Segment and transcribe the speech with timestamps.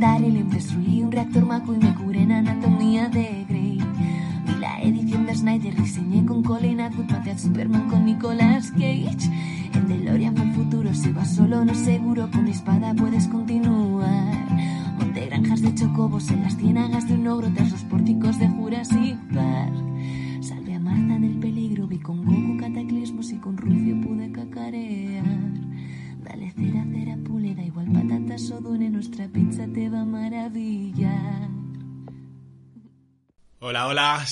[0.00, 3.78] legendari li em destruí un reactor maco i me curé en anatomia de Grey.
[4.46, 9.28] Vi la edición de Snyder, diseñé con Colin Atwood, a Superman con Nicolas Cage.
[9.74, 12.79] En DeLorean fue el futuro, si vas solo no seguro, con mi espada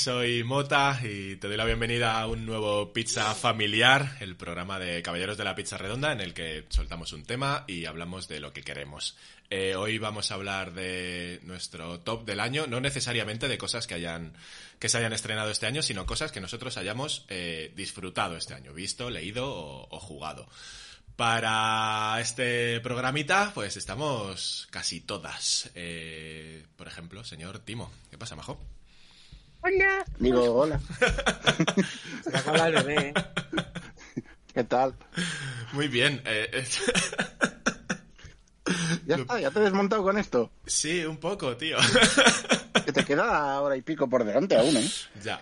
[0.09, 5.03] soy Mota y te doy la bienvenida a un nuevo Pizza Familiar, el programa de
[5.03, 8.55] Caballeros de la Pizza Redonda en el que soltamos un tema y hablamos de lo
[8.55, 9.19] que queremos.
[9.51, 13.97] Eh, hoy vamos a hablar de nuestro top del año, no necesariamente de cosas que
[13.97, 14.33] hayan
[14.79, 18.73] que se hayan estrenado este año, sino cosas que nosotros hayamos eh, disfrutado este año,
[18.73, 20.49] visto, leído o, jugado.
[21.17, 25.71] Para este programita, pues estamos casi todas.
[25.75, 28.78] Eh, por ejemplo, señor Timo, ¿qué pasa, Majo?
[29.63, 30.05] Hola.
[30.19, 30.81] Digo, hola.
[32.25, 33.09] Se me acaba el bebé.
[33.09, 33.15] ¿eh?
[34.55, 34.95] ¿Qué tal?
[35.73, 36.23] Muy bien.
[36.25, 36.65] eh, eh,
[39.07, 40.51] Ya está, ya te he desmontado con esto.
[40.67, 41.77] sí, un poco, tío.
[42.85, 44.89] Que te queda hora y pico por delante aún, ¿eh?
[45.23, 45.41] ya,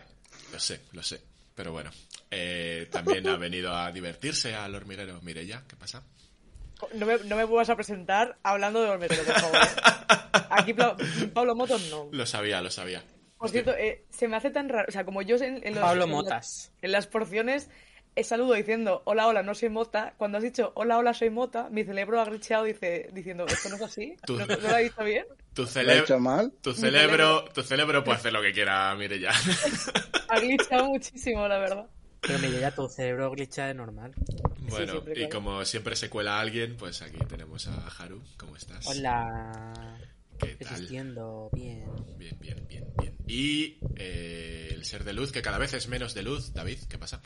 [0.53, 1.21] lo sé, lo sé.
[1.55, 1.91] Pero bueno,
[2.31, 5.63] eh, también ha venido a divertirse al hormiguero Mirella.
[5.69, 6.03] ¿Qué pasa?
[6.95, 9.59] No me, no me vuelvas a presentar hablando de Olmetero, por favor.
[10.51, 10.75] Aquí
[11.33, 12.09] Pablo Motos no.
[12.13, 13.03] Lo sabía, lo sabía.
[13.39, 14.87] Por cierto, eh, se me hace tan raro.
[14.89, 16.73] O sea, como yo en, en los- Pablo en las- Motas.
[16.83, 17.69] en las porciones
[18.19, 20.15] he saludo diciendo hola, hola, no soy Mota.
[20.17, 23.77] Cuando has dicho hola, hola, soy Mota, mi cerebro ha glitchado dice, diciendo esto no
[23.77, 24.17] es así.
[24.25, 25.27] Tú- ¿No, no lo he visto bien?
[25.53, 26.51] Tu, ¿Lo he cele- hecho mal?
[26.63, 29.33] tu cerebro, tu cerebro puede hacer lo que quiera, Mirella.
[30.29, 31.87] Ha glitchado muchísimo, la verdad.
[32.21, 34.13] Pero me llega tu cerebro glitcha de normal.
[34.59, 38.21] Bueno, y como siempre se cuela alguien, pues aquí tenemos a Haru.
[38.37, 38.85] ¿Cómo estás?
[38.89, 39.73] Hola.
[40.39, 40.73] ¿Qué tal?
[40.73, 41.85] Existiendo, bien.
[42.19, 43.17] Bien, bien, bien, bien.
[43.27, 46.53] Y eh, el ser de luz, que cada vez es menos de luz.
[46.53, 47.21] David, ¿qué pasa?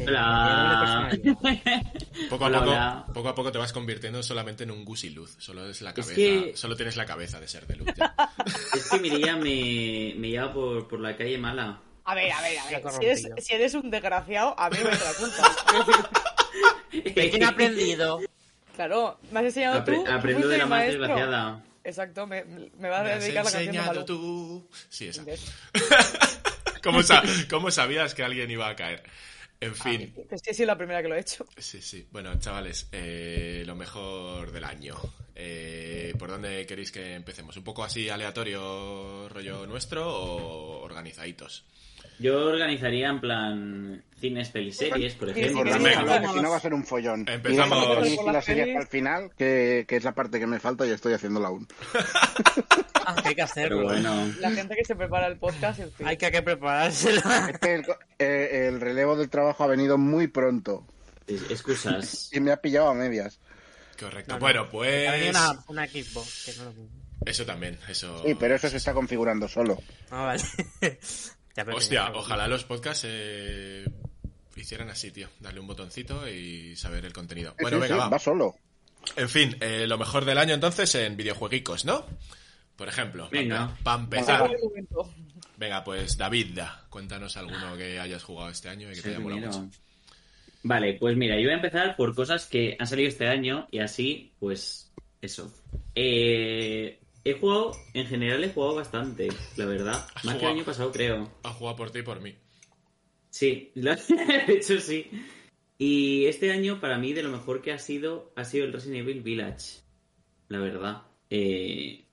[0.00, 1.10] Hola.
[2.30, 3.06] Poco a Hola, poco, hola.
[3.14, 5.34] poco a poco te vas convirtiendo solamente en un gusiluz.
[5.38, 6.14] Solo es la Es cabeza.
[6.14, 7.88] que- Solo tienes la cabeza de ser de luz.
[7.96, 8.14] ya.
[8.74, 11.80] Es que Mireia me, me lleva por, por la calle mala.
[12.04, 12.82] A ver, a ver, a ver.
[12.92, 16.10] Si eres, si eres un desgraciado, a mí me la culpa.
[16.92, 18.20] ¿De quién ha aprendido?
[18.74, 19.92] claro, me has enseñado tú.
[19.92, 21.64] Apre- tú aprendo de la mi más desgraciada.
[21.84, 24.04] Exacto, me, me va a dedicar la canción de Malú.
[24.04, 24.68] tú.
[24.88, 25.24] Sí, esa.
[26.82, 29.02] ¿Cómo, sa- cómo sabías que alguien iba a caer?
[29.60, 30.12] En fin.
[30.28, 31.46] Pues sí, sido la primera que lo he hecho.
[31.56, 32.06] Sí, sí.
[32.10, 34.96] Bueno, chavales, eh, lo mejor del año.
[35.36, 37.56] Eh, ¿Por dónde queréis que empecemos?
[37.56, 41.64] ¿Un poco así aleatorio rollo nuestro o organizaditos?
[42.22, 45.62] Yo organizaría en plan cines, peliseries, por Sí, sí, ejemplo.
[45.64, 47.28] Por la si no va a ser un follón.
[47.28, 47.96] Empezamos.
[47.98, 48.18] Pelis.
[48.20, 51.66] para el final, que, que es la parte que me falta y estoy haciéndola aún.
[53.04, 53.78] Ah, hay que hacerlo.
[53.78, 56.06] Pero bueno, La gente que se prepara el podcast, en fin.
[56.06, 57.48] Hay que, hay que preparársela.
[57.52, 57.84] Es que el,
[58.20, 60.86] eh, el relevo del trabajo ha venido muy pronto
[61.26, 62.30] es- excusas.
[62.32, 63.40] y me ha pillado a medias.
[63.98, 64.28] Correcto.
[64.28, 64.40] No, no.
[64.40, 65.30] Bueno, pues...
[65.30, 66.44] una, una Xbox.
[66.46, 66.72] Que no lo...
[67.26, 68.22] Eso también, eso...
[68.24, 69.78] Sí, pero eso se está configurando solo.
[70.10, 70.42] Ah, vale.
[71.56, 73.84] Ya, Hostia, ojalá los podcasts eh,
[74.56, 75.28] hicieran así, tío.
[75.40, 77.54] Darle un botoncito y saber el contenido.
[77.60, 78.08] Bueno, Sí, venga, sí, va.
[78.08, 78.54] va solo.
[79.16, 82.06] En fin, eh, lo mejor del año entonces en videojueguicos, ¿no?
[82.76, 83.76] Por ejemplo, Venga.
[83.82, 84.50] para empezar.
[85.56, 89.20] Venga, pues David, da, cuéntanos alguno que hayas jugado este año y que te haya
[89.20, 89.68] molado mucho.
[90.64, 93.80] Vale, pues mira, yo voy a empezar por cosas que han salido este año y
[93.80, 94.90] así, pues,
[95.20, 95.52] eso.
[95.94, 100.06] Eh, he jugado, en general he jugado bastante, la verdad.
[100.14, 101.30] ¿Has Más que el año pasado, creo.
[101.44, 102.34] Ha jugado por ti y por mí.
[103.30, 105.08] Sí, lo- de hecho sí.
[105.78, 109.00] Y este año para mí de lo mejor que ha sido ha sido el Resident
[109.00, 109.80] Evil Village.
[110.48, 111.02] La verdad.
[111.30, 112.04] Eh,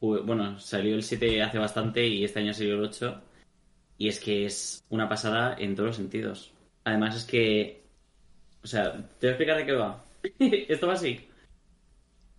[0.00, 3.22] bueno, salió el 7 hace bastante y este año salió el 8.
[3.98, 6.52] Y es que es una pasada en todos los sentidos.
[6.84, 7.82] Además es que...
[8.64, 10.04] O sea, te voy a explicar de qué va.
[10.38, 11.20] Esto va así.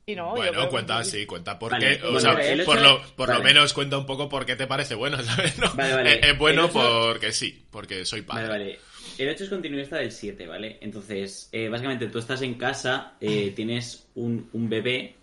[0.05, 2.03] Y no, bueno, que cuenta, sí, cuenta por Vale, qué.
[2.05, 4.95] O bueno, sea, por, lo, por lo menos cuenta un poco por qué te parece
[4.95, 5.57] bueno, ¿sabes?
[5.59, 6.19] No, vale.
[6.19, 6.73] Es, es bueno ocho-
[7.13, 8.47] porque sí, porque soy padre.
[8.49, 8.79] Vale, vale.
[9.17, 10.77] El 8 es continuista del 7, ¿vale?
[10.81, 15.15] Entonces, eh, básicamente tú estás en casa, eh, tienes un, un bebé,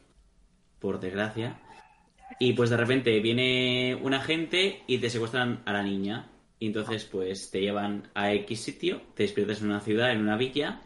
[0.79, 1.61] por desgracia,
[2.39, 6.29] y pues de repente viene un agente y te secuestran a la niña.
[6.59, 10.37] Y entonces, pues te llevan a X sitio, te despiertas en una ciudad, en una
[10.37, 10.83] villa,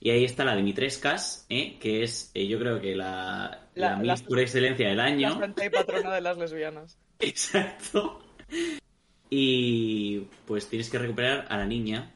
[0.00, 1.76] y ahí está la Dimitrescas, ¿eh?
[1.80, 5.38] que es, eh, yo creo que la, la, La- por excelencia del La año.
[5.38, 6.98] santa y patrona de las lesbianas.
[7.18, 8.20] Exacto.
[9.30, 12.12] Y pues tienes que recuperar a la niña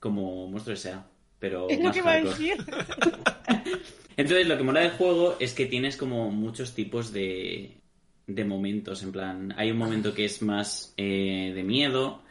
[0.00, 1.06] como monstruo sea.
[1.38, 2.56] Pero Es lo que iba a decir.
[4.16, 7.78] Entonces, lo que mola del juego es que tienes como muchos tipos de,
[8.26, 9.02] de momentos.
[9.02, 12.22] En plan, hay un momento que es más eh, de miedo,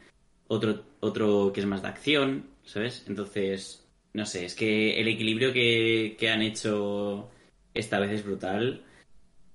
[0.48, 3.04] otro, otro que es más de acción, ¿sabes?
[3.08, 3.81] Entonces,
[4.14, 7.30] no sé, es que el equilibrio que, que han hecho
[7.74, 8.86] esta vez es brutal.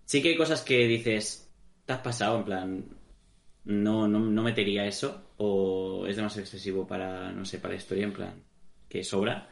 [0.04, 1.52] Sí que hay cosas que dices,
[1.86, 2.84] te has pasado, en plan,
[3.64, 8.04] no, no, no metería eso, o es demasiado excesivo para, no sé, para la historia,
[8.04, 8.44] en plan,
[8.88, 9.50] que sobra.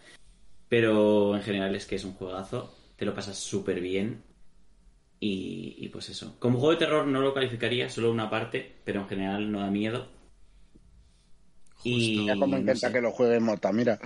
[0.68, 4.24] Pero en general es que es un juegazo, te lo pasas súper bien.
[5.20, 6.36] Y, y pues eso.
[6.38, 9.70] Como juego de terror no lo calificaría, solo una parte, pero en general no da
[9.70, 10.08] miedo.
[11.84, 12.90] Y Ya como no intenta sé.
[12.90, 13.98] que lo juegue Mota, mira.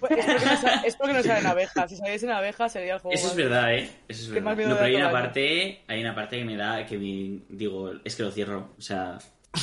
[0.00, 1.90] Pues es, porque no, sa- es porque no salen abejas.
[1.90, 3.90] Si saliesen abejas sería el juego Eso es verdad, ¿eh?
[4.08, 4.50] Eso es ¿Qué verdad.
[4.68, 8.16] No, pero hay una parte, hay una parte que me da, que me, digo, es
[8.16, 8.74] que lo cierro.
[8.78, 9.18] O sea,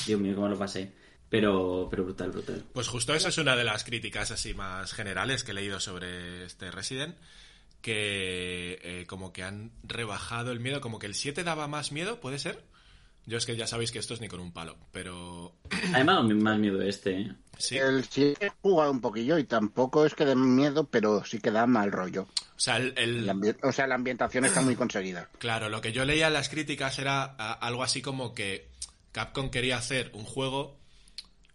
[0.06, 0.92] Dios mío, cómo lo pasé.
[1.30, 2.64] Pero, pero brutal, brutal.
[2.72, 6.46] Pues justo eso es una de las críticas así más generales que he leído sobre
[6.46, 7.16] este Resident,
[7.82, 12.20] que eh, como que han rebajado el miedo, como que el 7 daba más miedo,
[12.20, 12.64] ¿puede ser?
[13.28, 15.56] Yo es que ya sabéis que esto es ni con un palo, pero
[15.94, 17.32] Además, más miedo este, ¿eh?
[17.58, 17.76] sí.
[17.78, 21.50] El 7 he jugado un poquillo y tampoco es que dé miedo, pero sí que
[21.50, 22.28] da mal rollo.
[22.56, 25.28] O sea, el, el- El ambi- o sea, la ambientación está muy conseguida.
[25.40, 28.70] claro, lo que yo leía en las críticas era a- algo así como que
[29.12, 30.78] Capcom quería hacer un juego,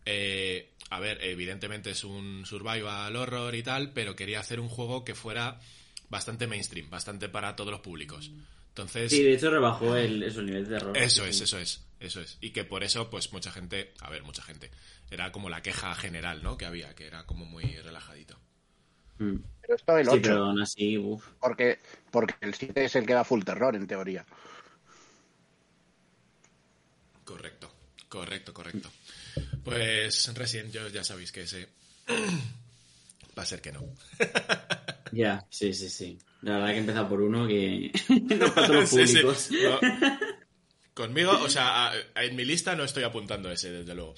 [0.06, 5.04] eh, a ver, evidentemente es un survival horror y tal, pero quería hacer un juego
[5.04, 5.60] que fuera
[6.08, 8.32] bastante mainstream, bastante para todos los públicos.
[8.80, 10.96] Entonces, Sí, de hecho rebajó el, eso, el nivel de terror.
[10.96, 11.44] Eso Sí, es, sí.
[11.44, 12.38] eso es, eso es.
[12.40, 14.70] Y que por eso, pues mucha gente, a ver, mucha gente,
[15.10, 16.56] era como la queja general, ¿no?
[16.56, 18.38] Que había, que era como muy relajadito.
[19.18, 19.36] Mm.
[19.60, 21.26] Pero esto el Sí, 8, pero aún así, uff.
[21.40, 21.78] porque,
[22.10, 24.24] porque el 7 es el que da full terror, en teoría.
[27.24, 27.70] Correcto,
[28.08, 28.90] correcto, correcto.
[29.62, 31.68] Pues Resident, yo ya sabéis que ese
[33.38, 33.82] va a ser que no.
[35.12, 36.18] Ya, sí, sí, sí.
[36.42, 39.18] La verdad que he empezado por uno que no todos los Sí, sí.
[39.20, 39.50] públicos.
[39.62, 39.80] No.
[40.94, 41.92] Conmigo, o sea, a-
[42.24, 44.14] en mi lista no estoy apuntando ese, desde luego.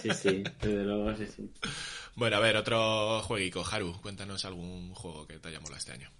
[0.00, 1.50] Sí, sí, desde luego, sí, sí.
[2.14, 3.64] Bueno, a ver, otro jueguico.
[3.70, 6.10] Haru, cuéntanos algún juego que te haya molado este año.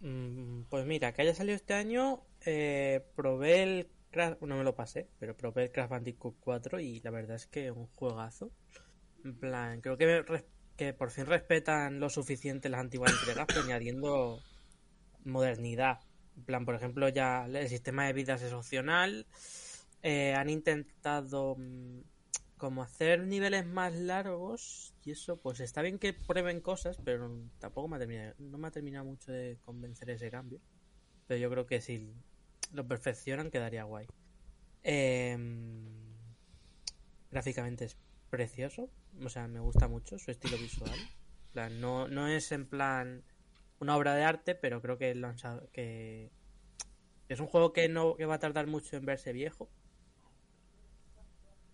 [0.00, 4.74] Mm, Pues mira, que haya salido este año, eh, probé el Crash, no me lo
[4.74, 8.50] pasé, pero probé el Crash Bandicoot 4 y la verdad es que un juegazo.
[9.24, 10.22] En plan, creo que, me
[10.78, 14.40] que por fin respetan lo suficiente las antiguas entregas, pero añadiendo
[15.24, 15.98] modernidad.
[16.36, 19.26] En plan, por ejemplo, ya el sistema de vidas es opcional.
[20.02, 22.00] eh, han intentado mm,
[22.56, 27.28] como hacer niveles más largos y eso, pues está bien que prueben cosas, pero
[27.58, 30.60] tampoco me ha terminado, no me ha terminado mucho de convencer ese cambio.
[31.26, 32.14] Pero yo creo que si
[32.72, 34.06] lo perfeccionan quedaría guay.
[34.84, 35.86] Em,
[37.32, 37.96] gráficamente es
[38.28, 38.88] precioso,
[39.24, 40.90] o sea, me gusta mucho su estilo visual.
[41.52, 43.22] Plan, no, no es en plan
[43.80, 45.14] una obra de arte, pero creo que,
[45.72, 46.30] que
[47.28, 49.68] es un juego que no que va a tardar mucho en verse viejo.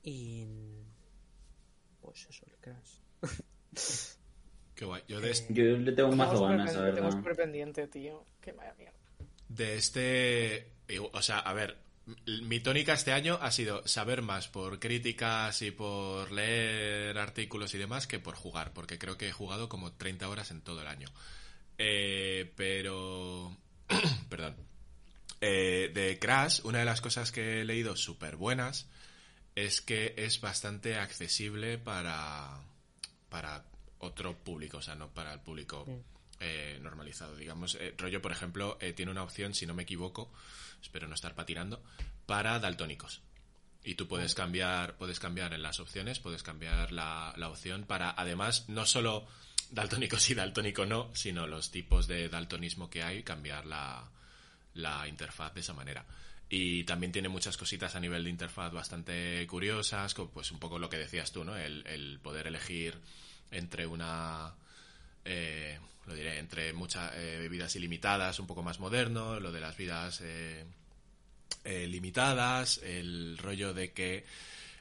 [0.03, 0.47] Y
[2.01, 2.99] pues eso, el Crash.
[4.75, 5.03] Qué guay.
[5.09, 7.19] Yo de, es- Yo le tengo un mazo Tengo súper ganas, la pendiente, tengo verdad.
[7.19, 8.25] súper pendiente, tío.
[8.41, 8.99] Qué vaya mierda.
[9.49, 10.71] de este...
[11.13, 11.79] O sea, a ver,
[12.27, 17.79] mi tónica este año ha sido saber más por críticas y por leer artículos y
[17.79, 20.87] demás que por jugar, porque creo que he jugado como 30 horas en todo el
[20.87, 21.09] año.
[21.79, 23.57] Eh, pero...
[24.29, 24.57] Perdón.
[25.41, 28.87] Eh, de Crash, una de las cosas que he leído súper buenas
[29.55, 32.61] es que es bastante accesible para,
[33.29, 33.65] para
[33.99, 35.87] otro público, o sea, no para el público
[36.45, 37.37] eh, normalizado.
[37.37, 40.31] Digamos, eh, rollo, por ejemplo, eh, tiene una opción, si no me equivoco,
[40.83, 41.83] espero no estar patinando,
[42.27, 43.23] para daltónicos.
[43.83, 48.11] Y tú puedes cambiar, puedes cambiar en las opciones, puedes cambiar la, la opción para,
[48.11, 49.27] además, no solo
[49.71, 54.11] daltónico sí, daltónico no, sino los tipos de daltonismo que hay, cambiar la,
[54.75, 56.05] la interfaz de esa manera.
[56.51, 60.79] Y también tiene muchas cositas a nivel de interfaz bastante curiosas, como pues un poco
[60.79, 61.57] lo que decías tú, ¿no?
[61.57, 63.01] El, el poder elegir
[63.51, 64.55] entre una
[65.25, 69.77] eh, lo diré, entre muchas eh, vidas ilimitadas, un poco más moderno, lo de las
[69.77, 70.65] vidas eh,
[71.65, 74.25] eh, limitadas, el rollo de que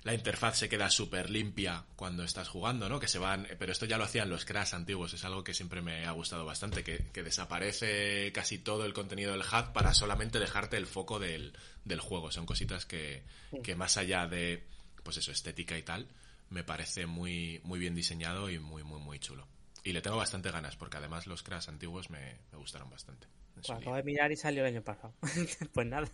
[0.04, 3.00] la interfaz se queda súper limpia cuando estás jugando, ¿no?
[3.00, 5.82] Que se van, pero esto ya lo hacían los Crash antiguos, es algo que siempre
[5.82, 10.40] me ha gustado bastante, que, que desaparece casi todo el contenido del HUD para solamente
[10.40, 11.54] dejarte el foco del,
[11.86, 12.32] del juego.
[12.32, 13.24] Son cositas que,
[13.64, 14.66] que más allá de,
[15.04, 16.10] pues eso, estética y tal,
[16.50, 19.48] me parece muy, muy bien diseñado y muy, muy, muy chulo.
[19.84, 23.26] Y le tengo bastante ganas, porque además los Crash antiguos me, me gustaron bastante.
[23.56, 25.14] en Pues acabo de mirar y salió el año pasado.
[25.74, 26.08] pues nada.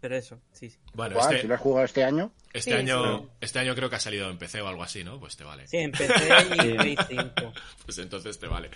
[0.00, 0.78] Pero eso, sí, sí.
[0.92, 3.24] Bueno, Guau, este, Si lo has jugado este año, este, Sí, año, sí.
[3.40, 5.18] este año creo que ha salido en PC o algo así, ¿no?
[5.18, 5.66] Pues te vale.
[5.66, 7.52] Sí, empecé y Play 5.
[7.86, 8.70] Pues entonces te vale.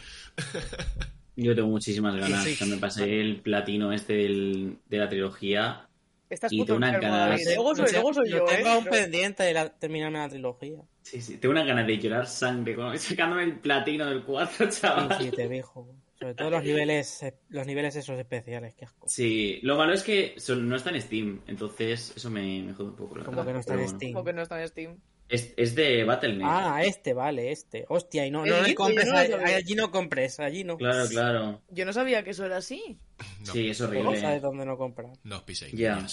[1.37, 2.43] Yo tengo muchísimas ganas.
[2.45, 2.81] Sí, O sea, me sí.
[2.81, 5.87] pasé el platino este del- de la trilogía.
[6.31, 6.79] Estás Y puto.
[6.79, 8.57] Luego soy, luego soy yo yo, ¿eh?
[8.57, 10.79] tengo un Pero- pendiente de la- terminarme la trilogía.
[11.03, 11.37] Sí, sí.
[11.39, 15.17] Tengo unas ganas de llorar sangre sacándome el platino del 4, chaval.
[15.19, 15.89] Sí, sí, te dijo.
[16.19, 19.09] Sobre todo los niveles, eh, los niveles esos especiales, qué asco.
[19.09, 22.91] Sí, lo malo es que son- no está en Steam, entonces eso me, me jode
[22.91, 23.17] un poco.
[23.17, 23.97] la Como verdad, que no está en bueno.
[23.97, 24.13] Steam.
[24.13, 24.99] Como que no está en Steam.
[25.31, 26.45] Es, es de Battle.net.
[26.45, 27.85] Ah, este, vale, este.
[27.89, 30.77] Hostia, y no, ¿El no le compres, no a- allí no compres, allí no.
[30.77, 31.63] Claro, claro.
[31.71, 32.99] Yo no sabía que eso era así.
[33.47, 34.21] No, Sí, es No horrible.
[34.21, 35.13] sabes dónde no comprar.
[35.23, 36.05] no os piséis, Ya.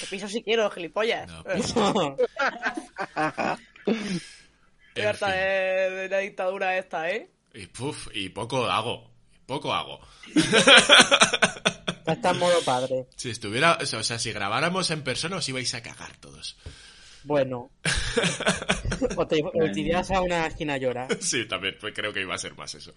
[0.00, 1.28] Te piso si quiero, gilipollas.
[1.28, 1.44] No,
[4.96, 7.28] Eh, Estoy harta de la dictadura esta, ¿eh?
[7.54, 9.10] Y, puf, y poco hago.
[9.46, 9.98] Poco hago.
[12.12, 13.06] Está en modo padre.
[13.16, 16.56] Si estuviera, o sea, si grabáramos en persona os ibais a cagar todos.
[17.24, 17.70] Bueno.
[19.16, 21.16] o te, o te irías a una esquina a llorar.
[21.22, 22.92] Sí, también, pues creo que iba a ser más eso.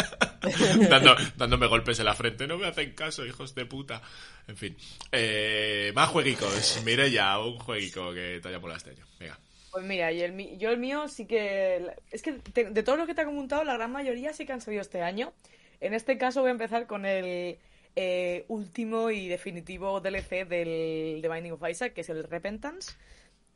[0.88, 2.46] Dando- dándome golpes en la frente.
[2.46, 4.00] No me hacen caso, hijos de puta.
[4.48, 4.76] En fin.
[5.12, 6.80] Eh, más jueguicos.
[6.84, 9.06] Mire ya, un jueguico que te haya molado este año.
[9.18, 9.38] Venga.
[9.72, 11.86] Pues mira, y el, yo el mío sí que...
[12.10, 14.52] Es que te- de todos los que te he comentado, la gran mayoría sí que
[14.52, 15.32] han salido este año.
[15.80, 17.58] En este caso voy a empezar con el
[17.96, 22.92] eh, último y definitivo DLC del The Binding of Isaac, que es el Repentance.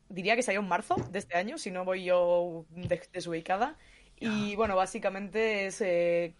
[0.09, 3.77] Diría que salió en marzo de este año, si no voy yo des- desubicada.
[4.19, 5.81] Y bueno, básicamente es...
[5.81, 6.35] eh,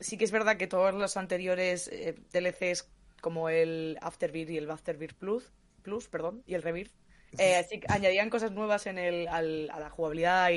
[0.00, 2.88] sí que es verdad que todos los anteriores eh, DLCs,
[3.20, 5.52] como el Afterbirth y el Afterbirth Plus,
[5.82, 6.92] Plus perdón, y el Rebirth,
[7.38, 10.56] eh, sí añadían cosas nuevas en el, al- a la jugabilidad y,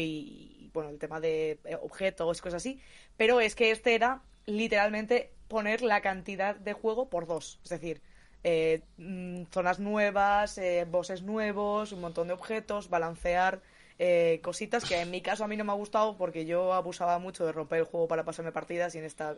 [0.65, 2.79] y, bueno, el tema de objetos, cosas así.
[3.17, 7.59] Pero es que este era literalmente poner la cantidad de juego por dos.
[7.63, 8.01] Es decir,
[8.43, 13.61] eh, mm, zonas nuevas, eh, bosses nuevos, un montón de objetos, balancear
[13.99, 17.19] eh, cositas que en mi caso a mí no me ha gustado porque yo abusaba
[17.19, 19.35] mucho de romper el juego para pasarme partidas y en esta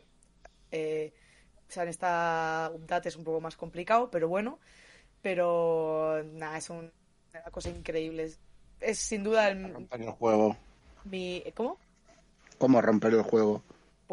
[0.72, 1.12] eh,
[1.68, 4.60] o sea, en esta update es un poco más complicado, pero bueno.
[5.22, 6.92] Pero nada, es un-
[7.34, 8.24] una cosa increíble.
[8.26, 8.40] Es,
[8.80, 10.56] es sin duda el, Romper el juego.
[11.06, 11.44] mi...
[11.56, 11.78] ¿Cómo?
[12.60, 13.64] ¿Cómo romper el juego?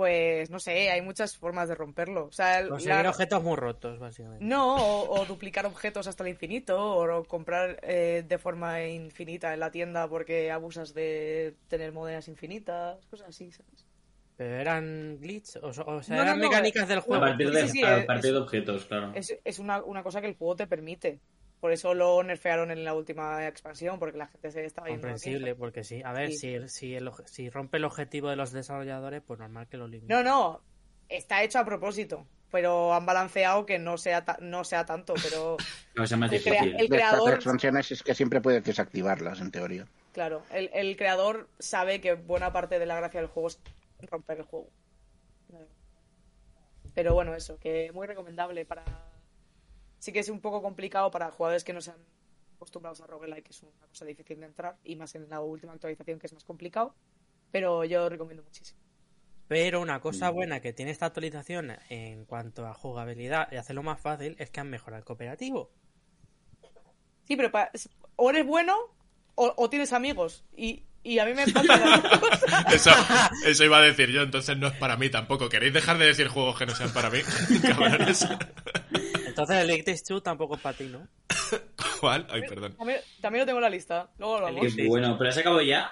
[0.01, 2.25] Pues no sé, hay muchas formas de romperlo.
[2.25, 4.43] O sea, el- Conseguir la- objetos muy rotos, básicamente.
[4.43, 9.61] No, o, o duplicar objetos hasta el infinito, o comprar eh, de forma infinita en
[9.61, 13.85] la tienda porque abusas de tener monedas infinitas, cosas así, ¿sabes?
[14.39, 17.21] Pero eran glitch, o, o sea, No, eran no, mecánicas del A juego.
[17.23, 19.13] partir de, Sí, sí, a es- partir de objetos, claro.
[19.15, 21.21] Es, es una, una cosa que el juego te permite.
[21.61, 25.55] Por eso lo nerfearon en la última expansión, porque la gente se estaba yendo Comprensible,
[25.55, 26.03] porque sí.
[26.03, 26.39] A ver, Sí.
[26.39, 29.87] si, si, el, oje- si rompe el objetivo de los desarrolladores, pues normal que lo
[29.87, 30.13] limite.
[30.13, 30.63] No, no,
[31.09, 35.59] está hecho a propósito, pero han balanceado que no sea, ta- no sea tanto, pero
[35.97, 39.87] el, crea- el creador, expansiones es que siempre puedes desactivarlas, en teoría.
[40.15, 43.61] claro, el, el creador sabe que buena parte de la gracia del juego es
[44.11, 44.71] romper el juego.
[46.95, 48.83] Pero bueno, eso, que muy recomendable para...
[50.01, 51.99] Sí que es un poco complicado para jugadores que no sean
[52.57, 55.73] acostumbrados a roguelike, que es una cosa difícil de entrar, y más en la última
[55.73, 56.97] actualización que es más complicado,
[57.53, 58.81] pero yo recomiendo muchísimo.
[59.49, 64.01] Pero una cosa buena que tiene esta actualización en cuanto a jugabilidad y hacerlo más
[64.01, 65.71] fácil es que han mejorado el cooperativo.
[67.25, 67.51] Sí, pero
[68.17, 68.77] o eres bueno
[69.35, 70.45] o, o tienes amigos.
[70.57, 72.21] Y, y a mí me falta.
[72.73, 72.91] Eso,
[73.45, 75.49] eso iba a decir yo, entonces no es para mí tampoco.
[75.49, 77.19] ¿Queréis dejar de decir juegos que no sean para mí?
[77.63, 78.29] Cabrones.
[79.31, 81.07] Entonces el It Takes Two tampoco es para ti, ¿no?
[82.01, 82.27] ¿Cuál?
[82.31, 82.75] Ay, perdón.
[82.77, 84.11] También, también lo tengo en la lista.
[84.19, 84.75] Luego lo hablamos.
[84.75, 85.91] Qué bueno, pero se acabó ya.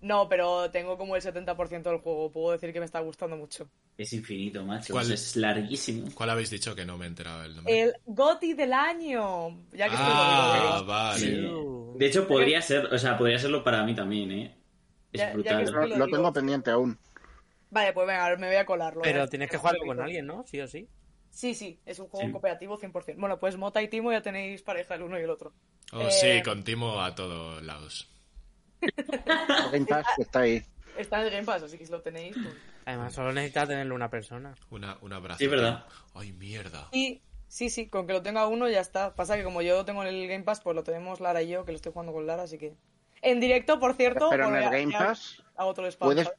[0.00, 2.30] No, pero tengo como el 70% del juego.
[2.30, 3.68] Puedo decir que me está gustando mucho.
[3.96, 4.92] Es infinito, macho.
[4.92, 5.10] ¿Cuál?
[5.10, 6.08] Es larguísimo.
[6.14, 7.80] ¿Cuál habéis dicho que no me he enterado del nombre?
[7.82, 9.48] El GOTI del año.
[9.72, 11.18] Ya que estoy ah, vale.
[11.18, 11.44] Sí.
[11.46, 11.96] Uh.
[11.96, 14.56] De hecho, podría ser, o sea, podría serlo para mí también, ¿eh?
[15.12, 15.64] Es Ya- ya que brutal.
[15.64, 16.16] Lo, lo lo digo.
[16.18, 16.98] tengo pendiente aún.
[17.70, 19.00] Vale, pues venga, me voy a colarlo.
[19.02, 19.28] Pero ¿eh?
[19.28, 20.44] tienes que jugarlo con alguien, ¿no?
[20.46, 20.88] Sí o sí.
[21.36, 22.32] Sí, sí, es un juego Sí.
[22.32, 23.16] cooperativo 100%.
[23.18, 25.52] Bueno, pues Mota y Timo ya tenéis pareja el uno y el otro.
[25.92, 28.10] Oh, Eh, sí, con Timo a todos lados.
[29.72, 30.62] Game Pass está ahí.
[30.96, 32.34] Está en el Game Pass, así que si lo tenéis.
[32.42, 32.54] pues-
[32.86, 34.54] Además, solo necesitas tenerlo una persona.
[34.70, 35.38] Una, un abrazo.
[35.38, 35.84] Sí, verdad.
[36.14, 36.88] Ay, mierda.
[36.92, 39.14] Y sí, sí, con que lo tenga uno ya está.
[39.14, 41.64] Pasa que como yo tengo en el Game Pass, pues lo tenemos Lara y yo,
[41.66, 42.74] que lo estoy jugando con Lara, así que.
[43.22, 44.30] En directo, por cierto.
[44.30, 46.06] Pero en el Game Pass Hago otro spam.
[46.08, 46.30] puedes,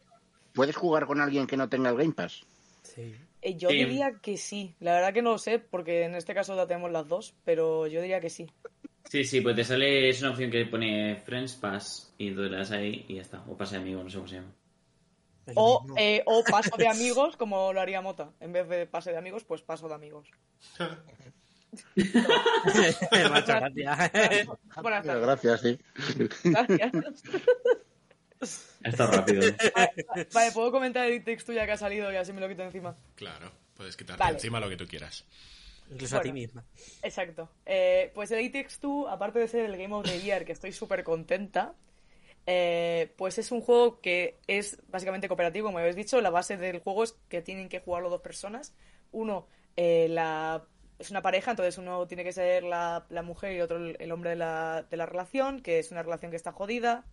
[0.54, 2.46] puedes jugar con alguien que no tenga el Game Pass.
[2.84, 3.16] Sí.
[3.42, 3.76] Eh, yo Sí.
[3.78, 4.76] diría que sí.
[4.80, 7.88] La verdad que no lo sé, porque en este caso la tenemos las dos, pero
[7.88, 8.48] yo diría que sí.
[9.10, 12.58] Sí, sí, pues te sale, es una opción que pone Friends Pass y entonces le
[12.58, 13.42] das ahí y ya está.
[13.48, 14.52] O pase de amigo, no sé cómo se llama.
[15.56, 18.32] O, eh, o paso de amigos, como lo haría Mota.
[18.42, 20.28] En vez de pase de amigos, pues paso de amigos.
[21.96, 24.48] Muchas tardes.
[25.22, 25.80] gracias, sí.
[26.44, 26.92] Gracias.
[28.84, 29.42] Está rápido.
[29.76, 32.64] Vale, vale, puedo comentar el Two ya que ha salido y así me lo quito
[32.64, 32.96] encima.
[33.16, 34.36] Claro, puedes quitarte Vale.
[34.36, 35.26] encima lo que tú quieras.
[35.90, 36.64] Incluso a ti misma.
[37.02, 37.50] Exacto.
[37.66, 40.74] Eh, pues el Takes Two, aparte de ser el Game of the Year, que estoy
[40.74, 41.76] súper contenta,
[42.46, 46.20] eh, pues es un juego que es básicamente cooperativo, como habéis dicho.
[46.22, 48.74] La base del juego es que tienen que jugarlo dos personas.
[49.12, 50.66] Uno, eh, la,
[51.00, 54.12] es una pareja, entonces uno tiene que ser la, la mujer y otro el, el
[54.12, 57.06] hombre de la, de la relación, que es una relación que está jodida.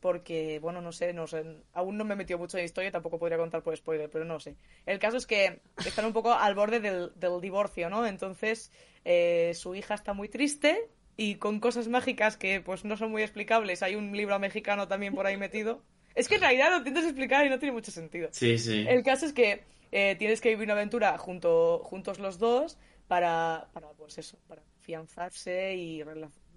[0.00, 3.18] Porque, bueno, no sé, no sé, aún no me he metido mucho en historia, tampoco
[3.18, 4.56] podría contar por spoiler, pero no sé.
[4.84, 8.06] El caso es que están un poco al borde del, del divorcio, ¿no?
[8.06, 8.70] Entonces,
[9.04, 13.22] eh, su hija está muy triste y con cosas mágicas que pues no son muy
[13.22, 13.82] explicables.
[13.82, 15.82] Hay un libro mexicano también por ahí metido.
[16.14, 18.28] Es que en realidad lo intentas explicar y no tiene mucho sentido.
[18.32, 18.84] Sí, sí.
[18.88, 23.68] El caso es que eh, tienes que vivir una aventura junto, juntos los dos para,
[23.72, 26.02] para, pues eso, para afianzarse y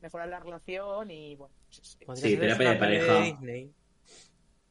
[0.02, 1.54] mejorar la relación y bueno,
[2.06, 3.22] pues Sí, terapia de pareja.
[3.22, 3.72] Disney.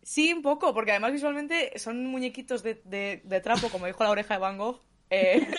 [0.02, 4.10] Sí, un poco, porque además visualmente son muñequitos de, de, de trapo, como dijo la
[4.10, 4.80] oreja de Van Gogh.
[5.10, 5.46] Eh,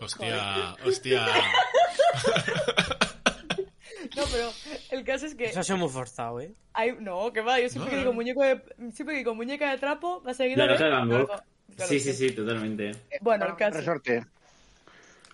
[0.00, 1.26] Hostia, hostia.
[4.16, 4.50] no, pero
[4.90, 6.52] el caso es que Eso ha sido muy forzado, ¿eh?
[6.72, 6.92] hay...
[6.98, 8.62] No, que va, yo siempre No, que digo muñeco de...
[8.92, 11.26] Siempre que digo muñeca de trapo, va a seguir La oreja de Van Gogh.
[11.28, 11.42] Claro,
[11.88, 12.92] Sí, sí, sí, totalmente.
[13.20, 13.78] Bueno, el caso...
[13.78, 14.24] Resorte.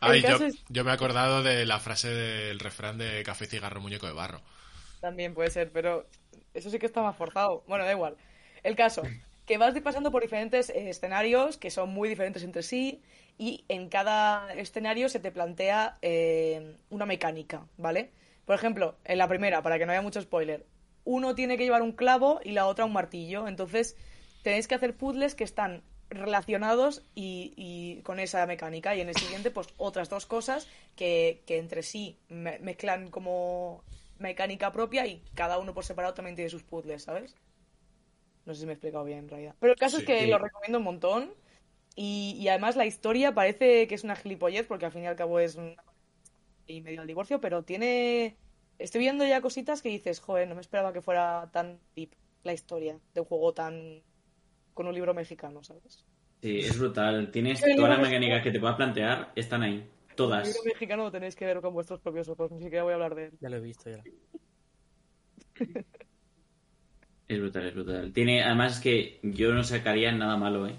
[0.01, 3.47] Ay, yo, caso es- yo me he acordado de la frase del refrán de café,
[3.47, 4.43] cigarro, muñeco de barro.
[5.01, 6.07] También puede ser, pero
[6.55, 7.65] eso sí que está más forzado.
[7.67, 8.17] Bueno, da igual.
[8.63, 9.13] El caso,
[9.45, 13.03] que vas pasando por diferentes eh, escenarios que son muy diferentes entre sí
[13.39, 18.11] y en cada escenario se te plantea eh, una mecánica, ¿vale?
[18.45, 20.67] Por ejemplo, en la primera, para que no haya mucho spoiler,
[21.05, 23.47] uno tiene que llevar un clavo y la otra un martillo.
[23.49, 23.97] Entonces,
[24.43, 28.95] tenéis que hacer puzzles que están relacionados y, y con esa mecánica.
[28.95, 33.83] Y en el siguiente, pues otras dos cosas que, que entre sí me- mezclan como
[34.19, 37.35] mecánica propia y cada uno por separado también tiene sus puzzles, ¿sabes?
[38.47, 39.55] No sé si me he explicado bien en realidad.
[39.61, 40.03] Pero el caso Sí.
[40.03, 40.27] es que Sí.
[40.27, 41.35] lo recomiendo un montón.
[41.97, 45.17] Y, y además la historia parece que es una gilipollez, porque al fin y al
[45.17, 45.75] cabo es un...
[46.67, 48.37] y medio al divorcio, pero tiene...
[48.79, 52.11] Estoy viendo ya cositas que dices, joder, no me esperaba que fuera tan deep
[52.45, 54.03] la historia de un juego tan...
[54.77, 56.05] con un libro mexicano, ¿sabes?
[56.43, 57.31] Sí, es brutal.
[57.31, 59.89] Tienes El todas las mecánicas que te puedas plantear, están ahí.
[60.11, 60.47] El Todas.
[60.47, 63.15] libro mexicano lo tenéis que ver con vuestros propios ojos, ni siquiera voy a hablar
[63.15, 63.33] de él.
[63.41, 64.03] Ya lo he visto, ya.
[67.29, 68.13] Es brutal, es brutal.
[68.13, 70.77] Tiene, además que yo no sacaría nada malo, ¿eh?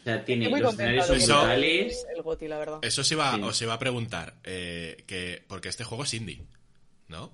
[0.00, 2.06] O sea, tiene los escenarios son Eso- brutales.
[2.16, 2.78] el Goti, la verdad.
[2.80, 3.42] Eso os iba, Sí.
[3.42, 6.40] os iba a preguntar, eh, que, porque este juego es indie,
[7.08, 7.32] ¿no?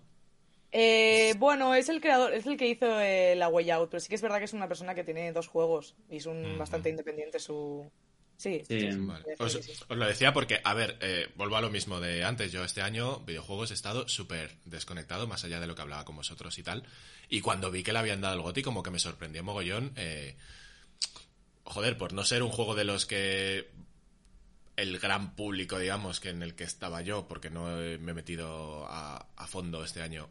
[0.79, 4.09] Eh, bueno, es el creador, es el que hizo eh, la Way Out, pero sí
[4.11, 6.91] que es verdad que es una persona que tiene dos juegos y es un bastante
[6.91, 7.91] independiente su...
[8.37, 8.81] Sí, Sí.
[8.81, 8.99] sí, sí.
[8.99, 9.25] Vale.
[9.25, 9.73] Sí, Os, sí, sí.
[9.89, 12.53] os lo decía porque, a ver, eh, vuelvo a lo mismo de antes.
[12.53, 16.17] Yo este año, videojuegos, he estado súper desconectado, más allá de lo que hablaba con
[16.17, 16.83] vosotros y tal.
[17.31, 19.95] Y cuando vi que le habían dado el GOTY, como que me sorprendió mogollón.
[19.97, 20.37] eh,
[21.65, 23.71] joder, por no ser un juego de los que
[24.77, 28.85] el gran público, digamos, que en el que estaba yo, porque no me he metido
[28.87, 30.29] a, a fondo este año,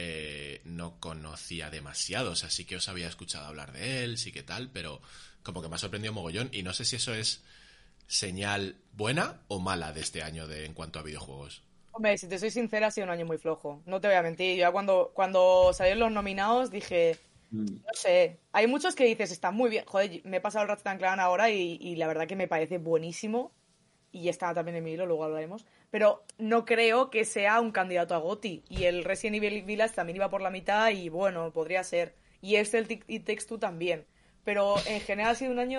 [0.00, 2.30] eh, no conocía demasiado.
[2.32, 5.00] O sea, sí que os había escuchado hablar de él, sí que tal, pero
[5.42, 6.48] como que me ha sorprendido mogollón.
[6.52, 7.42] Y no sé si eso es
[8.06, 11.62] señal buena o mala de este año de, en cuanto a videojuegos.
[11.92, 13.82] Hombre, si te soy sincera, ha sido un año muy flojo.
[13.86, 14.54] No te voy a mentir.
[14.54, 17.18] Yo ya cuando, cuando salieron los nominados dije,
[17.50, 17.64] Mm.
[17.64, 19.84] no sé, hay muchos que dices, está muy bien.
[19.86, 22.78] Joder, me he pasado el Ratchet Clan ahora y, y la verdad que me parece
[22.78, 23.52] buenísimo.
[24.18, 25.64] Y está también en mi hilo, luego hablaremos.
[25.90, 28.64] Pero no creo que sea un candidato a GOTY.
[28.68, 32.14] Y el Resident Evil Village también iba por la mitad y bueno, podría ser.
[32.40, 32.86] Y este, el
[33.24, 34.04] Takes Two también.
[34.44, 35.78] Pero en general ha sido un año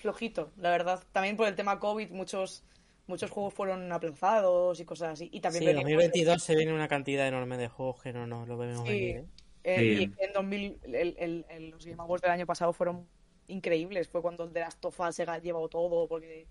[0.00, 1.02] flojito, la verdad.
[1.12, 2.64] También por el tema COVID, muchos
[3.06, 5.28] muchos juegos fueron aplazados y cosas así.
[5.30, 8.48] Y también Sí, venía- 2022 se viene una cantidad enorme de juegos que no nos
[8.48, 8.92] lo vemos Sí.
[8.92, 9.24] venir, ¿eh?
[9.64, 10.12] Eh, Sí.
[10.18, 13.06] Y en 2000, el, el- el- los Game Awards del año pasado fueron
[13.48, 14.08] increíbles.
[14.08, 16.06] Fue cuando el de Last of Us se ha llevado todo.
[16.08, 16.46] Porque...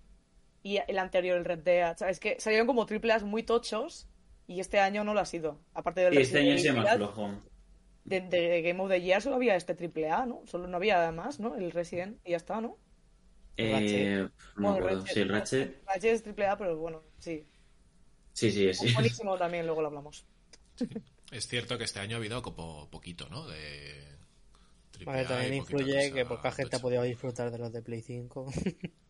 [0.64, 1.96] Y el anterior, el Red Dead.
[1.96, 2.18] ¿Sabes?
[2.18, 4.08] Que salieron como triple A's muy tochos.
[4.48, 5.60] Y este año no lo ha sido.
[5.74, 7.30] Aparte del Y este año más Village, flojo.
[8.04, 10.42] de, de Game of the Year solo había este triple A, ¿no?
[10.46, 11.54] Solo no había más, ¿no?
[11.54, 12.78] El Resident y ya está, ¿no?
[13.56, 15.06] Eh, no me acuerdo.
[15.06, 15.82] Sí, el Ratchet.
[15.86, 17.46] Ratchet es triple A, pero bueno, sí.
[18.32, 18.86] Sí, sí, sí.
[18.88, 20.26] Es buenísimo también, luego lo hablamos.
[21.30, 23.46] Es cierto que este año ha habido como poquito, ¿no?
[23.48, 24.18] De
[24.92, 28.02] triple Vale, A también influye que poca gente ha podido disfrutar de los de Play
[28.02, 28.46] 5.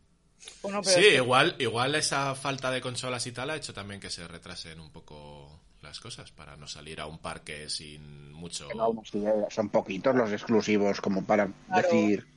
[0.61, 3.73] Bueno, pero Sí, es que- igual, igual esa falta de consolas y tal ha hecho
[3.73, 8.31] también que se retrasen un poco las cosas para no salir a un parque sin
[8.33, 8.67] mucho.
[8.67, 11.81] Que no, sí, son poquitos los exclusivos como para Claro.
[11.83, 12.27] decir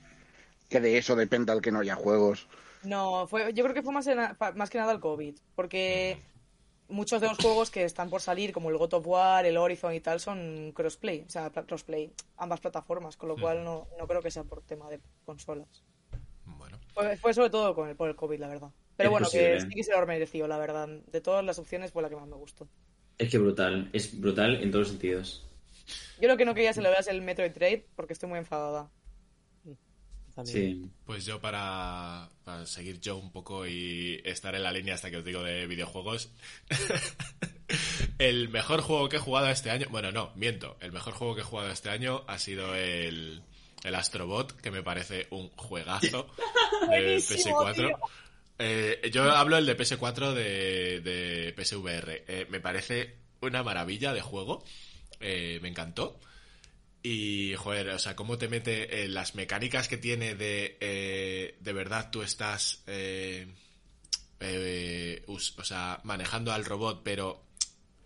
[0.69, 2.47] que de eso dependa el que no haya juegos.
[2.83, 4.19] No, fue, yo creo que fue más, en-
[4.55, 6.19] más que nada el COVID, porque
[6.89, 9.95] muchos de los juegos que están por salir, como el God of War, el Horizon
[9.95, 14.07] y tal, son crossplay, o sea, pla- crossplay, ambas plataformas, con lo cual no, no
[14.07, 15.83] creo que sea por tema de consolas.
[16.99, 18.71] Fue, fue sobre todo con el, por el COVID, la verdad.
[18.97, 19.53] Pero Es bueno, posible.
[19.55, 20.89] que sí que se lo mereció, la verdad.
[20.89, 22.69] De todas las opciones fue la que más me gustó.
[23.19, 25.47] Es que brutal, es brutal en todos los sentidos.
[26.21, 28.91] Yo lo que no quería se lo veas el Metroid Trade porque estoy muy enfadada.
[30.35, 30.57] También.
[30.85, 30.91] Sí.
[31.05, 35.17] pues yo para, para seguir yo un poco y estar en la línea hasta que
[35.17, 36.31] os digo de videojuegos,
[38.19, 41.41] el mejor juego que he jugado este año, bueno, no, miento, el mejor juego que
[41.41, 43.43] he jugado este año ha sido el,
[43.85, 46.29] el Astrobot, que me parece un juegazo
[46.83, 47.75] de Buenísimo, PS4.
[47.75, 47.99] tío.
[48.59, 52.25] Eh, yo hablo el de PS4 de, de PSVR.
[52.27, 54.65] Eh, me parece una maravilla de juego.
[55.21, 56.19] Eh, me encantó.
[57.03, 62.11] Y, joder, o sea, cómo te mete las mecánicas que tiene de, eh, de verdad
[62.11, 63.47] tú estás, eh,
[64.41, 67.45] eh, o sea, manejando al robot, pero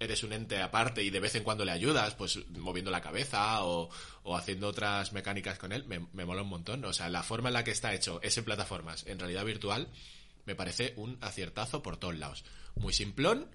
[0.02, 3.64] eres un ente aparte y de vez en cuando le ayudas, pues moviendo la cabeza
[3.64, 3.88] o,
[4.22, 6.84] o haciendo otras mecánicas con él, me, me mola un montón.
[6.84, 9.88] O sea, la forma en la que está hecho es en plataformas, en realidad virtual,
[10.44, 12.44] me parece un aciertazo por todos lados.
[12.74, 13.48] Muy simplón,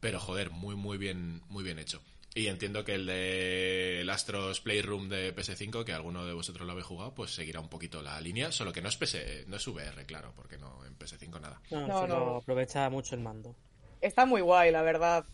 [0.00, 2.02] pero joder, muy muy bien, muy bien hecho.
[2.32, 6.72] Y entiendo que el de el Astros Playroom de PS5, que alguno de vosotros lo
[6.72, 9.16] habéis jugado, pues seguirá un poquito la línea, solo que no es PS,
[9.48, 11.60] no es VR, claro, porque no en PS5 nada.
[11.72, 12.36] No, No, solo no.
[12.36, 13.56] aprovecha mucho el mando.
[14.00, 15.24] Está muy guay, la verdad.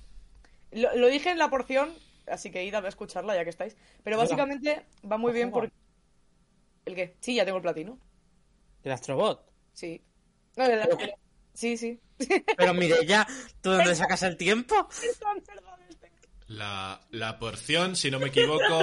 [0.77, 1.93] Lo, lo dije en la porción,
[2.27, 3.77] así que id a escucharla ya que estáis.
[4.05, 4.25] Pero Hola.
[4.25, 5.73] básicamente va muy bien porque...
[6.85, 7.17] ¿El qué?
[7.21, 7.99] Sí, ya tengo el platino.
[8.83, 9.45] El Astrobot.
[9.73, 10.01] Sí.
[10.57, 11.15] No, el- Pero-
[11.55, 11.99] Sí, sí.
[12.57, 13.27] Pero mire ya,
[13.63, 14.89] ¿tú de dónde sacas el tiempo?
[16.49, 18.79] La, la porción, si no me equivoco,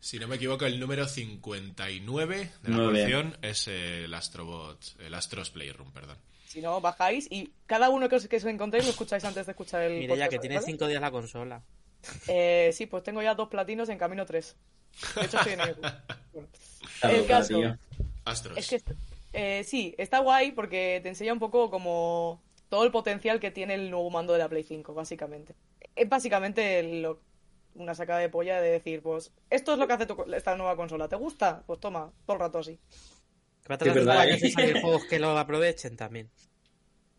[0.00, 5.50] si no me equivoco, el número 59 de la porción es el Astrobot, el Astros
[5.50, 6.16] Playroom, perdón.
[6.52, 9.52] Si no, bajáis y cada uno que os, que os encontréis lo escucháis antes de
[9.52, 10.66] escuchar el Mire ya, que tiene ¿vale?
[10.66, 11.62] cinco días la consola.
[12.28, 14.56] Eh, sí, pues tengo ya dos platinos en camino tres.
[15.16, 15.74] De hecho, estoy en el...
[16.32, 16.48] Bueno.
[17.00, 17.78] Claro, El claro, caso.
[18.26, 18.58] Astros.
[18.58, 18.82] es que
[19.32, 23.74] eh, sí, está guay porque te enseña un poco como todo el potencial que tiene
[23.74, 25.54] el nuevo mando de la Play 5, básicamente.
[25.96, 27.20] Es básicamente lo-
[27.74, 30.54] una sacada de polla de decir, pues, esto es lo que hace tu co- esta
[30.56, 31.08] nueva consola.
[31.08, 31.62] ¿Te gusta?
[31.66, 32.78] Pues toma, todo el rato así.
[33.62, 34.74] Que va a tardar verdad, años en ¿eh?
[34.80, 36.30] juegos que lo aprovechen también.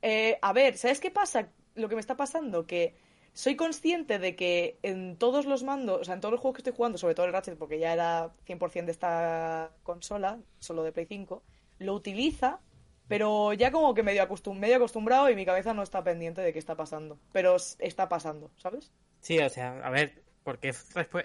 [0.01, 1.49] Eh, a ver, ¿sabes qué pasa?
[1.75, 2.95] Lo que me está pasando, que
[3.33, 6.61] soy consciente de que en todos los mandos, o sea, en todos los juegos que
[6.61, 10.91] estoy jugando, sobre todo el Ratchet, porque ya era 100% de esta consola, solo de
[10.91, 11.43] Play 5,
[11.79, 12.59] lo utiliza,
[13.07, 16.53] pero ya como que medio, acostum medio acostumbrado y mi cabeza no está pendiente de
[16.53, 17.19] qué está pasando.
[17.31, 18.91] Pero está pasando, ¿sabes?
[19.21, 20.73] Sí, o sea, a ver, porque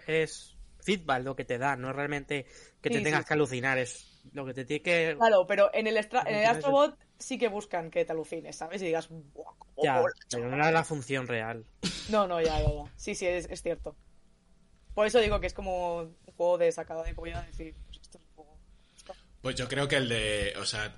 [0.06, 2.46] es, feedback lo que te da, no es realmente
[2.80, 3.26] que te Sí, tengas sí.
[3.26, 5.16] que alucinar, es lo que te tiene que...
[5.18, 8.80] Claro, pero en el, extra- en el Astrobot sí que buscan que te alucines, ¿sabes?
[8.82, 10.14] Y digas, "Buah, cómo Ya, mola".
[10.30, 11.64] pero no era la función real.
[12.08, 12.92] No, no, ya, ya, ya.
[12.96, 13.96] Sí, sí, es, es cierto.
[14.94, 18.18] Por eso digo que es como un juego de sacada de polla, decir, pues esto
[18.18, 18.58] es un juego.
[19.42, 20.96] Pues yo creo que el de, o sea,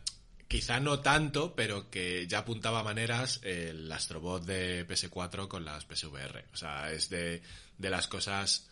[0.48, 6.44] quizá no tanto, pero que ya apuntaba maneras el Astrobot de PS4 con las PSVR.
[6.52, 7.42] O sea, es de,
[7.78, 8.68] de las cosas,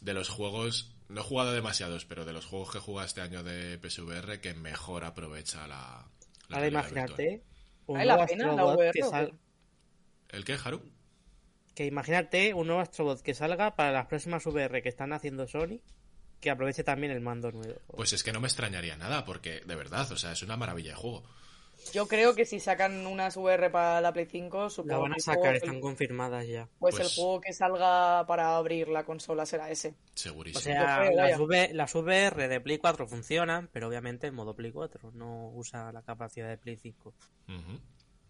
[0.00, 3.20] de los juegos, no he jugado demasiados, pero de los juegos que he jugado este
[3.20, 6.08] año de PSVR que mejor aprovecha la...
[6.48, 7.42] la Ahora imagínate
[7.86, 9.38] un ¿Vale la nuevo pena la Astrobot VR que sal-?
[10.28, 10.82] ¿El qué, Haru?
[11.74, 15.80] que imagínate un nuevo Astrobot que salga para las próximas VR que están haciendo Sony,
[16.40, 17.80] que aproveche también el mando nuevo.
[17.96, 20.90] Pues es que no me extrañaría nada, porque de verdad, o sea, es una maravilla
[20.90, 21.24] de juego.
[21.92, 25.18] Yo creo que si sacan unas VR para la Play 5, la supongo van a
[25.18, 26.68] sacar, están confirmadas ya.
[26.78, 29.88] pues, Pues- el juego que salga para abrir la consola será ese.
[29.88, 30.60] O Segurísimo.
[30.60, 31.38] sea, Yo creo, las.
[31.40, 35.90] V- las VR de Play 4 funcionan, pero obviamente en modo Play 4 no usa
[35.92, 37.14] la capacidad de Play 5.
[37.48, 37.80] Ujú.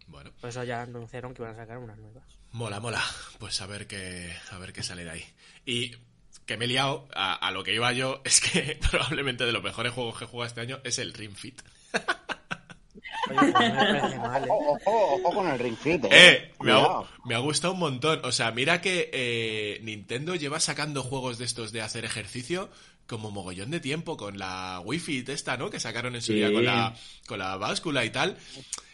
[0.07, 2.23] Bueno, Por eso ya anunciaron que iban a sacar unas nuevas.
[2.51, 3.01] mola, mola.
[3.39, 5.25] Pues a ver qué, a ver qué sale de ahí.
[5.65, 5.95] Y
[6.45, 9.63] que me he liado, a, a lo que iba yo, es que probablemente de los
[9.63, 11.61] mejores juegos que he jugado este año es el Ring Fit.
[14.49, 16.09] Ojo, ojo, ojo con el Ring Fit, eh.
[16.11, 17.07] Eh, me ha, Cuidado.
[17.25, 18.21] me ha gustado un montón.
[18.23, 22.69] O sea, mira que eh, Nintendo lleva sacando juegos de estos de hacer ejercicio
[23.07, 25.69] como mogollón de tiempo con la Wii Fit esta, ¿no?
[25.69, 26.35] Que sacaron en su Sí.
[26.35, 26.95] día con la,
[27.27, 28.37] con la báscula y tal.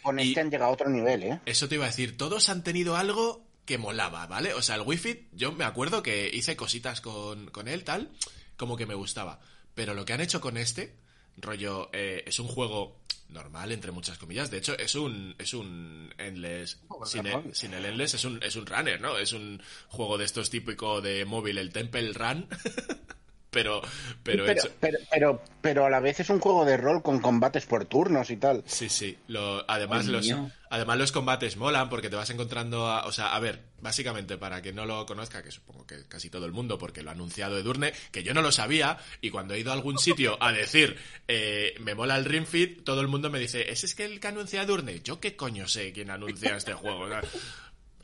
[0.01, 1.39] Con y- este han llegado a otro nivel, eh.
[1.45, 4.53] Eso te iba a decir, todos han tenido algo que molaba, ¿vale?
[4.53, 8.09] O sea, el Wii Fit, yo me acuerdo que hice cositas con, con él, tal,
[8.55, 9.39] como que me gustaba.
[9.75, 10.95] Pero lo que han hecho con este,
[11.37, 12.97] rollo, eh, es un juego
[13.29, 14.49] normal, entre muchas comillas.
[14.51, 18.55] De hecho, es un, es un endless, sin el, sin el endless, es un, es
[18.55, 19.17] un runner, ¿no?
[19.17, 22.47] Es un juego de estos típico de móvil, el Temple Run.
[23.57, 23.81] pero,
[24.23, 27.19] pero, pero, hecho- pero, pero, pero a la vez es un juego de rol con
[27.19, 28.63] combates por turnos y tal.
[28.67, 29.17] Sí, sí.
[29.27, 30.51] Lo- además, Ay, los, mío.
[30.69, 34.61] además los combates molan porque te vas encontrando a, o sea, a ver, básicamente para
[34.61, 37.57] que no lo conozca, que supongo que casi todo el mundo, porque lo ha anunciado
[37.57, 40.97] Edurne, que yo no lo sabía, y cuando he ido a algún sitio a decir
[41.27, 44.19] eh, me mola el Ring Fit, todo el mundo me dice, ¿ese es que el
[44.19, 45.01] que anuncia Edurne?
[45.03, 47.01] Yo qué coño sé quién anuncia este juego.
[47.05, 47.21] O sea,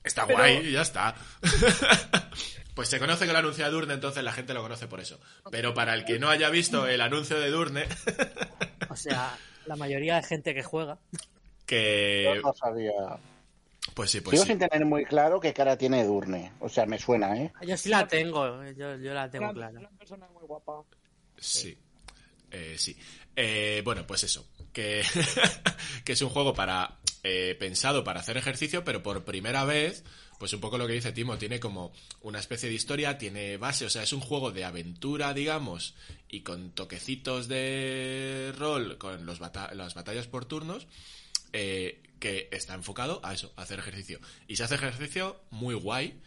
[0.04, 1.16] Está guay y ya está.
[2.76, 5.20] pues se conoce que lo anuncia Edurne, entonces la gente lo conoce por eso.
[5.52, 7.86] Pero para el que no haya visto el anuncio de Edurne,
[8.90, 11.00] O sea, la mayoría de gente que juega.
[11.66, 12.32] que...
[12.36, 12.92] Yo no sabía.
[13.96, 14.52] Pues sí, pues Sigo sí.
[14.52, 16.54] sin tener muy claro qué cara tiene Edurne.
[16.60, 17.52] O sea, me suena, ¿eh?
[17.68, 19.78] Yo sí la tengo, yo, yo la tengo clara.
[19.78, 20.84] una persona muy guapa.
[21.38, 21.78] Sí.
[22.52, 22.96] Eh, sí.
[23.36, 24.48] Eh, bueno, pues eso.
[24.72, 25.04] Que,
[26.06, 30.04] que es un juego para eh, pensado para hacer ejercicio, pero por primera vez,
[30.44, 33.86] pues un poco lo que dice Timo, tiene como una especie de historia, tiene base,
[33.86, 35.96] o sea, es un juego de aventura, digamos,
[36.28, 40.86] y con toquecitos de rol, con los las batallas por turnos,
[41.54, 44.20] eh, que está enfocado a eso, a hacer ejercicio.
[44.46, 46.20] Y se hace ejercicio muy guay,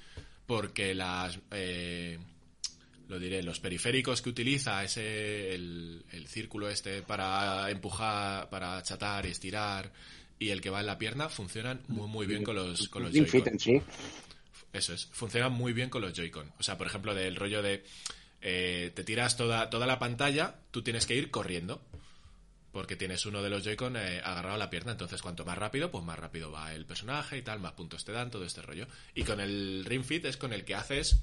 [0.46, 1.38] porque las...
[1.50, 2.18] eh,
[3.08, 9.26] lo diré, los periféricos que utiliza, ese, el, el círculo este para empujar, para achatar
[9.26, 9.92] estirar,
[10.38, 13.12] y el que va en la pierna, funcionan muy, muy bien con los, con los
[13.12, 13.58] Joy-Con.
[13.58, 13.80] sí.
[14.72, 16.52] Eso es, funcionan muy bien con los Joy-Con.
[16.58, 17.84] O sea, por ejemplo, del rollo de
[18.42, 21.82] eh, te tiras toda, toda la pantalla, tú tienes que ir corriendo.
[22.72, 24.92] Porque tienes uno de los Joy-Con eh, agarrado a la pierna.
[24.92, 28.12] Entonces, cuanto más rápido, pues más rápido va el personaje y tal, más puntos te
[28.12, 28.86] dan, todo este rollo.
[29.14, 31.22] Y con el Ring Fit es con el que haces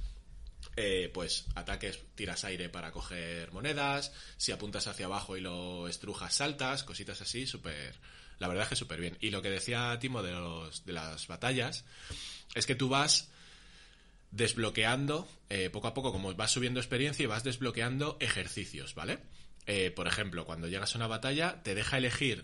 [0.75, 6.33] eh, pues ataques, tiras aire para coger monedas, si apuntas hacia abajo y lo estrujas,
[6.33, 7.95] saltas, cositas así, súper...
[8.43, 9.17] La verdad es que súper bien.
[9.21, 10.33] Y lo que decía Timo de,
[10.91, 11.85] las batallas
[12.55, 13.31] es que tú vas
[14.31, 19.19] desbloqueando eh, poco a poco, como vas subiendo experiencia y vas desbloqueando ejercicios, ¿vale?
[19.65, 22.43] Eh, por ejemplo, cuando llegas a una batalla, te deja elegir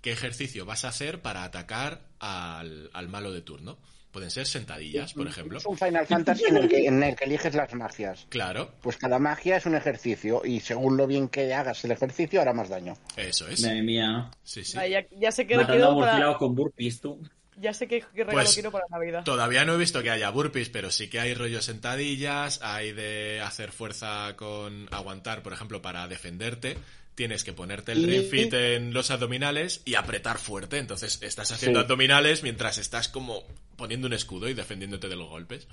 [0.00, 3.78] qué ejercicio vas a hacer para atacar al malo de turno.
[4.16, 5.58] Pueden ser sentadillas, por ejemplo.
[5.58, 8.26] Es un Final Fantasy en el, que, en el que eliges las magias.
[8.30, 12.40] Claro, Pues cada magia es un ejercicio y según lo bien que hagas el ejercicio
[12.40, 12.94] hará más daño.
[13.14, 13.60] eso es.
[13.60, 14.30] Madre mía.
[14.42, 14.78] Sí, sí.
[14.80, 17.20] Ah, ya, ya sé que quiero para, con burpees, tú.
[17.58, 19.22] ya sé qué, qué regalo Pues, quiero para Navidad.
[19.22, 23.42] Todavía no he visto que haya burpees, pero sí que hay rollo sentadillas, hay de
[23.42, 26.78] hacer fuerza con aguantar, por ejemplo, para defenderte.
[27.16, 30.78] Tienes que ponerte el Y- ring fit en los abdominales y apretar fuerte.
[30.78, 31.84] Entonces estás haciendo Sí.
[31.84, 33.42] abdominales mientras estás como
[33.76, 35.66] poniendo un escudo y defendiéndote de los golpes.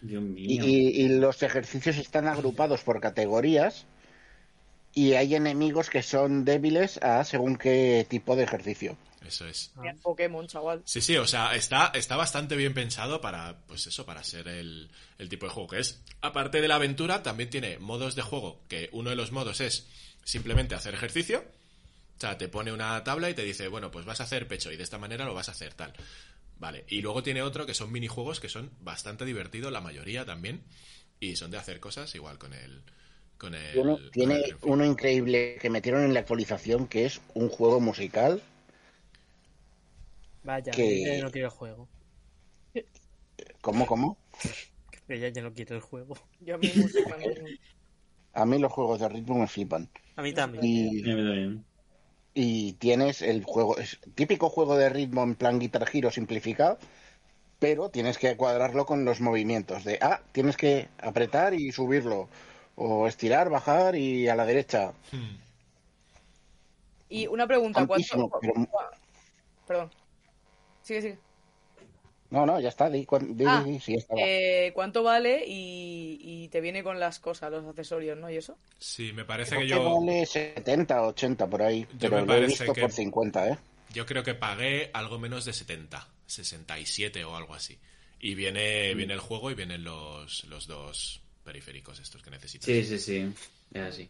[0.00, 0.64] Dios Y, mío.
[0.66, 3.86] y- y los ejercicios están agrupados por categorías
[4.94, 8.96] y hay enemigos que son débiles a según qué tipo de ejercicio.
[9.26, 9.72] Eso es.
[9.76, 10.82] Mira, Pokémon, chaval.
[10.84, 14.90] Sí, sí, o sea, está, está bastante bien pensado para, pues eso, para ser el,
[15.18, 16.02] el tipo de juego que es.
[16.20, 19.86] Aparte de la aventura, también tiene modos de juego, que uno de los modos es
[20.24, 21.44] simplemente hacer ejercicio.
[22.16, 24.70] O sea, te pone una tabla y te dice, bueno, pues vas a hacer pecho
[24.70, 25.92] y de esta manera lo vas a hacer tal.
[26.58, 30.62] Vale, y luego tiene otro que son minijuegos que son bastante divertidos, la mayoría también,
[31.18, 32.82] y son de hacer cosas igual con el...
[33.36, 34.70] Con el Tiene, con tiene el Ring Fit.
[34.70, 38.40] uno increíble que metieron en la actualización que es un juego musical.
[40.44, 41.88] Vaya, Que- yo ya no quiero el juego.
[43.60, 44.18] ¿Cómo, cómo?
[45.06, 46.16] Que ya, ya no quiero el juego.
[46.40, 46.68] Yo a mí
[48.34, 49.90] A mí los juegos de ritmo me flipan.
[50.16, 51.64] A mí también.
[52.34, 56.78] Y, tienes el juego, es típico juego de ritmo en plan Guitar Hero simplificado,
[57.58, 62.30] pero tienes que cuadrarlo con los movimientos de, ah, tienes que apretar y subirlo,
[62.74, 64.94] o estirar, bajar y a la derecha.
[65.12, 65.36] Hmm.
[67.10, 68.30] Y una pregunta, ¿cuánto?
[68.40, 68.68] Pero-
[69.66, 69.90] Perdón.
[70.92, 71.18] Sigue, sigue.
[72.30, 73.06] No, no, ya está, di,
[73.46, 74.14] Ah, di- sí, ya está.
[74.16, 75.44] Eh, ¿Cuánto vale?
[75.46, 78.30] Y, y te viene con las cosas, los accesorios, ¿no?
[78.30, 78.56] ¿Y eso?
[78.78, 79.94] Sí, me parece Creo que que yo...
[80.00, 83.58] vale 70, 80 por ahí, Yo pero me lo he visto que- por 50, ¿eh?
[83.92, 87.78] Yo creo que pagué algo menos de 70, 67 o algo así.
[88.20, 92.64] Y viene, viene el juego y vienen los, los dos periféricos estos que necesitas.
[92.66, 93.32] Sí, sí, sí.
[93.74, 94.08] Es así.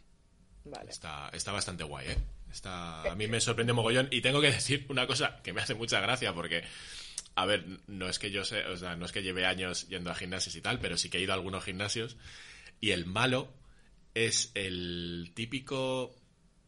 [0.64, 0.90] Vale.
[0.90, 2.16] Está, está bastante guay, ¿eh?
[2.53, 5.75] Está, a mí me sorprende mogollón y tengo que decir una cosa que me hace
[5.75, 6.62] mucha gracia porque,
[7.35, 10.11] a ver, no es que yo sé, o sea, no es que lleve años yendo
[10.11, 12.17] a gimnasios y tal, pero sí que he ido a algunos gimnasios
[12.81, 13.53] y el malo
[14.15, 16.15] es el típico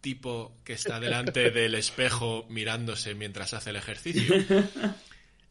[0.00, 4.34] tipo que está delante del espejo mirándose mientras hace el ejercicio.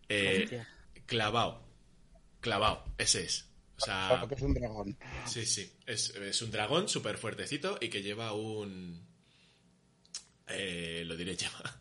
[0.09, 0.61] Eh,
[1.07, 1.63] clavado,
[2.39, 3.47] clavado, ese es.
[3.77, 4.97] O sea, es un dragón.
[5.25, 5.71] Sí, sí.
[5.87, 9.07] Es, es un dragón súper fuertecito y que lleva un.
[10.53, 11.79] Eh, lo diré, lleva,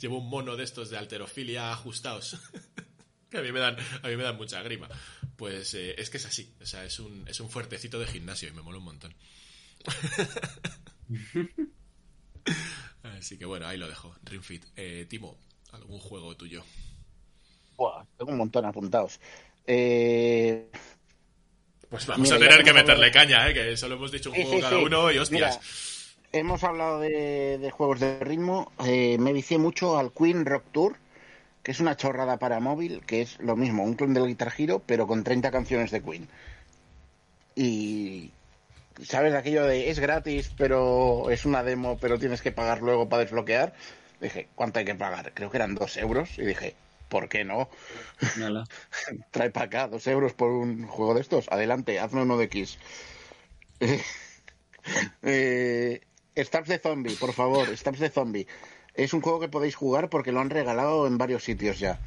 [0.00, 2.36] lleva un mono de estos de alterofilia ajustados.
[3.30, 4.88] que a mí me dan, a mí me dan mucha grima.
[5.36, 6.54] Pues eh, es que es así.
[6.60, 9.14] O sea, es un, es un fuertecito de gimnasio y me mola un montón.
[13.02, 14.16] Así que bueno, ahí lo dejo.
[14.24, 14.64] Ringfit.
[14.76, 15.38] Eh, Timo,
[15.72, 16.64] ¿algún juego tuyo?
[17.76, 19.20] Buah, tengo un montón apuntados.
[19.66, 20.70] Eh,
[21.88, 23.54] Pues vamos Mira, a tener que meterle caña, ¿eh?
[23.54, 24.84] Que solo hemos dicho un Sí, juego sí, cada sí.
[24.84, 25.56] uno y hostias.
[25.56, 25.60] Mira,
[26.38, 28.72] hemos hablado de, de juegos de ritmo.
[28.84, 31.00] eh, me vicié mucho al Queen Rock Tour,
[31.62, 34.84] que es una chorrada para móvil, que es lo mismo, un clon del Guitar Hero,
[34.86, 36.30] pero con 30 canciones de Queen.
[37.54, 38.38] Y.
[39.02, 43.22] ¿Sabes aquello de es gratis, pero es una demo, pero tienes que pagar luego para
[43.24, 43.74] desbloquear?
[44.20, 45.34] Dije, ¿cuánto hay que pagar?
[45.34, 46.38] Creo que eran dos euros.
[46.38, 46.76] Y dije,
[47.08, 47.70] ¿por qué no?
[49.32, 51.48] Trae para acá dos euros por un juego de estos.
[51.50, 52.78] Adelante, hazme uno de X.
[55.22, 56.00] eh,
[56.36, 58.46] Stabs de Zombie, por favor, Stabs de Zombie.
[58.94, 62.00] Es un juego que podéis jugar porque lo han regalado en varios sitios ya.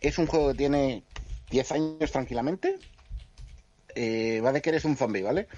[0.00, 1.02] Es un juego que tiene
[1.50, 2.78] 10 años tranquilamente.
[3.94, 5.48] Eh, va de que eres un zombie, ¿vale?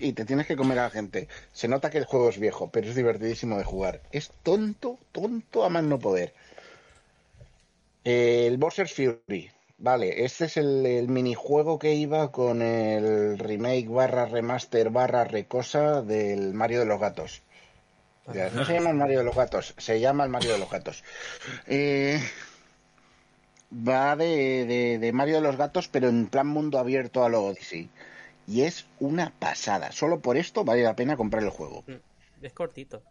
[0.00, 1.28] Y te tienes que comer a la gente.
[1.52, 4.00] Se nota que el juego es viejo, pero es divertidísimo de jugar.
[4.12, 6.34] Es tonto, tonto a más no poder.
[8.04, 9.50] El Bowser's Fury.
[9.78, 16.02] Vale, este es el, el minijuego que iba con el remake barra remaster barra recosa
[16.02, 17.42] del Mario de los Gatos.
[18.54, 21.02] No se llama el Mario de los Gatos, se llama el Mario de los Gatos.
[21.66, 22.20] Eh,
[23.72, 27.44] va de, de- de Mario de los Gatos, pero en plan mundo abierto a lo
[27.44, 27.88] Odyssey.
[28.46, 29.92] Y es una pasada.
[29.92, 31.84] Solo por esto vale la pena comprar el juego.
[32.40, 33.02] Es cortito.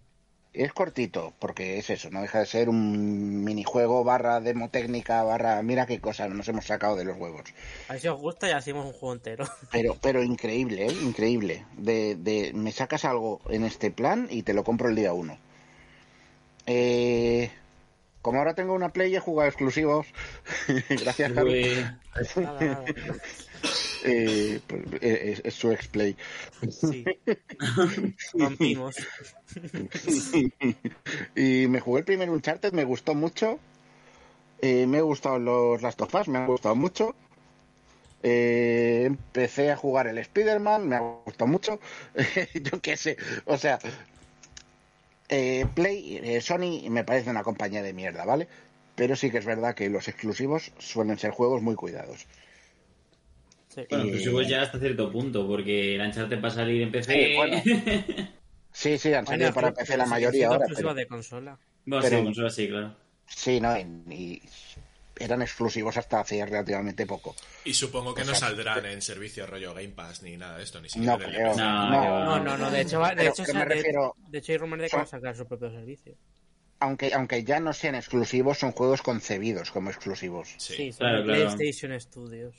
[0.53, 5.61] Es cortito, porque es eso, no deja de ser un minijuego barra demo técnica barra
[5.61, 7.43] mira qué cosa nos hemos sacado de los huevos.
[7.87, 9.45] A ver si os gusta y hacemos un juego entero.
[9.71, 10.91] Pero, pero increíble, ¿eh?
[10.91, 11.65] increíble.
[11.77, 15.37] De, de, me sacas algo en este plan y te lo compro el día uno.
[16.65, 17.49] Eh,
[18.21, 20.07] como ahora tengo una play, he jugado exclusivos.
[20.89, 21.63] Gracias, Javi.
[21.63, 22.85] Uy, Nada, nada.
[24.03, 26.15] Eh, pues, eh, es, es su explay.
[26.69, 27.05] Sí.
[28.33, 28.95] Rompimos.
[31.35, 33.59] y me jugué el primer Uncharted, me gustó mucho.
[34.61, 37.15] Eh, me han gustado los Last of Us, me han gustado mucho.
[38.23, 41.79] Eh, empecé a jugar el Spider-Man, me ha gustado mucho.
[42.53, 43.79] Yo qué sé, o sea,
[45.31, 48.47] eh, Play, eh, Sony me parece una compañía de mierda, ¿vale?
[48.95, 52.27] Pero sí que es verdad que los exclusivos suelen ser juegos muy cuidados.
[53.69, 53.81] Sí.
[53.89, 57.13] Bueno, inclusive ya hasta cierto punto, porque el Uncharted va a salir en PC.
[57.29, 57.61] Sí, bueno.
[58.73, 61.59] Sí, sí, han salido Bueno, para PC la mayoría ahora, exclusiva pero de consola.
[61.85, 62.95] Bueno, Pero- sí, consola sí, claro.
[63.27, 64.41] sí, no, y- y
[65.17, 67.35] eran exclusivos hasta hace relativamente poco.
[67.65, 70.89] Y supongo que no saldrán en servicio rollo Game Pass ni nada de esto, ni
[70.89, 71.55] siquiera No creo.
[71.55, 72.71] No, No, No, no, no.
[72.71, 75.45] De hecho, de hecho, me refiero- de hay rumores de que van a sacar su
[75.47, 76.15] propio servicio.
[76.79, 80.55] aunque aunque ya no sean exclusivos, son juegos concebidos como exclusivos.
[80.57, 80.73] Sí.
[80.75, 81.55] Sí, son claro, de claro.
[81.57, 82.55] PlayStation Studios.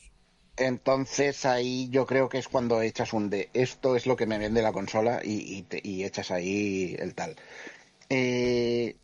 [0.56, 4.38] Entonces ahí yo creo que es cuando echas un de esto es lo que me
[4.38, 7.34] vende la consola y, y, te- y echas ahí el tal.
[8.10, 8.96] Eh,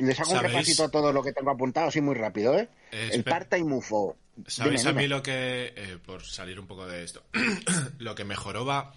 [0.00, 2.68] les hago un repasito a todo lo que tengo apuntado así muy rápido, ¿eh?
[2.92, 3.38] Eh, el espera.
[3.38, 4.16] Part-Time UFO.
[4.46, 7.22] ¿Sabéis Dime, a mí lo que, eh, por salir un poco de esto,
[7.98, 8.94] lo que mejoró va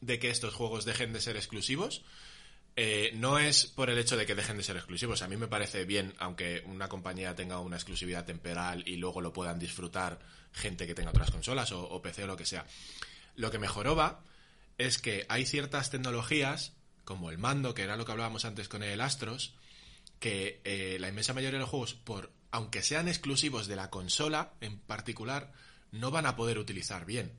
[0.00, 2.04] de que estos juegos dejen de ser exclusivos?
[2.78, 5.22] Eh, no es por el hecho de que dejen de ser exclusivos.
[5.22, 9.32] A mí me parece bien, aunque una compañía tenga una exclusividad temporal y luego lo
[9.32, 10.18] puedan disfrutar
[10.52, 12.66] gente que tenga otras consolas o, o PC o lo que sea.
[13.34, 14.20] Lo que mejoró va
[14.76, 18.82] es que hay ciertas tecnologías, como el mando, que era lo que hablábamos antes con
[18.82, 19.54] el Astros,
[20.18, 24.54] que eh, la inmensa mayoría de los juegos, por aunque sean exclusivos de la consola
[24.60, 25.52] en particular,
[25.92, 27.32] no van a poder utilizar bien.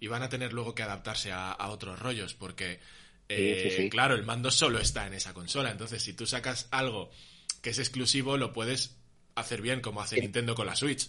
[0.00, 2.80] Y van a tener luego que adaptarse a, a otros rollos, porque,
[3.28, 3.90] eh, Sí, sí, sí.
[3.90, 5.70] claro, el mando solo está en esa consola.
[5.70, 7.10] Entonces, si tú sacas algo
[7.62, 8.96] que es exclusivo, lo puedes
[9.34, 11.08] hacer bien, como hace Nintendo con la Switch.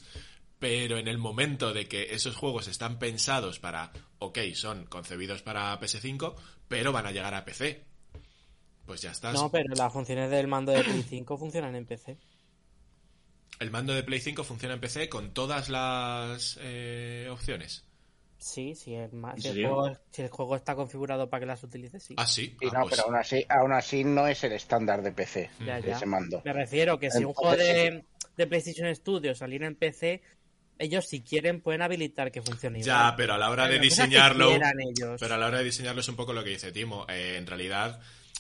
[0.57, 5.79] Pero en el momento de que esos juegos están pensados para, ok, son concebidos para
[5.79, 6.35] PS5,
[6.67, 7.85] pero van a llegar a PC,
[8.89, 9.35] pues ya estás.
[9.35, 12.17] No, pero las funciones del mando de Play 5 funcionan en PC.
[13.59, 17.83] El mando de Play 5 funciona en PC con todas las eh, opciones.
[18.39, 21.45] Sí, sí, el, ma- ¿En si, el juego, si el juego está configurado para que
[21.45, 22.15] las utilices, sí.
[22.17, 22.55] Ah, sí.
[22.59, 25.51] Sí, Ah, no, pues- pero aún así, aún así no es el estándar de PC,
[25.63, 25.95] Ya, ya.
[25.95, 26.41] ese mando.
[26.43, 28.03] Me refiero que si un juego de,
[28.37, 30.23] de PlayStation Studios saliera en PC,
[30.79, 33.15] ellos si quieren pueden habilitar que funcione Ya, igual.
[33.17, 34.51] pero a la hora de Pero diseñarlo.
[35.19, 37.05] Pero a la hora de diseñarlo es un poco lo que dice Timo.
[37.09, 37.99] Eh, en realidad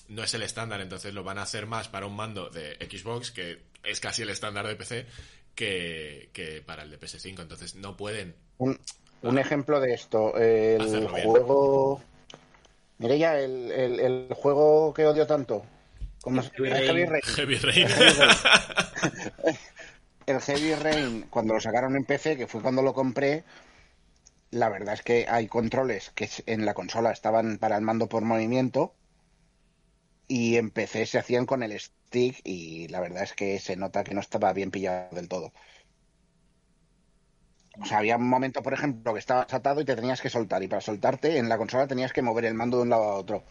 [0.09, 3.31] no es el estándar, entonces lo van a hacer más para un mando de Xbox,
[3.31, 5.05] que es casi el estándar de PC,
[5.55, 7.41] que, que para el de PS5.
[7.41, 8.35] Entonces no pueden.
[8.57, 8.79] Un,
[9.21, 12.01] un ejemplo de esto, el juego...
[12.97, 15.65] Mireya, el, el, el juego que odio tanto.
[16.21, 17.21] ¿Cómo se- Heavy el Heavy Rain.
[17.23, 17.87] Heavy Rain.
[20.25, 23.43] El Heavy Rain, cuando lo sacaron en PC, que fue cuando lo compré,
[24.51, 28.23] la verdad es que hay controles que en la consola estaban para el mando por
[28.23, 28.93] movimiento
[30.29, 34.03] y en PC se hacían con el stick y la verdad es que se nota
[34.03, 35.51] que no estaba bien pillado del todo.
[37.81, 40.61] O sea, había un momento, por ejemplo, que estabas atado y te tenías que soltar
[40.61, 43.15] y para soltarte en la consola tenías que mover el mando de un lado a
[43.15, 43.43] otro.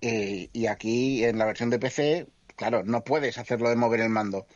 [0.00, 4.10] Eh, y aquí en la versión de PC, claro, no puedes hacerlo de mover el
[4.10, 4.46] mando.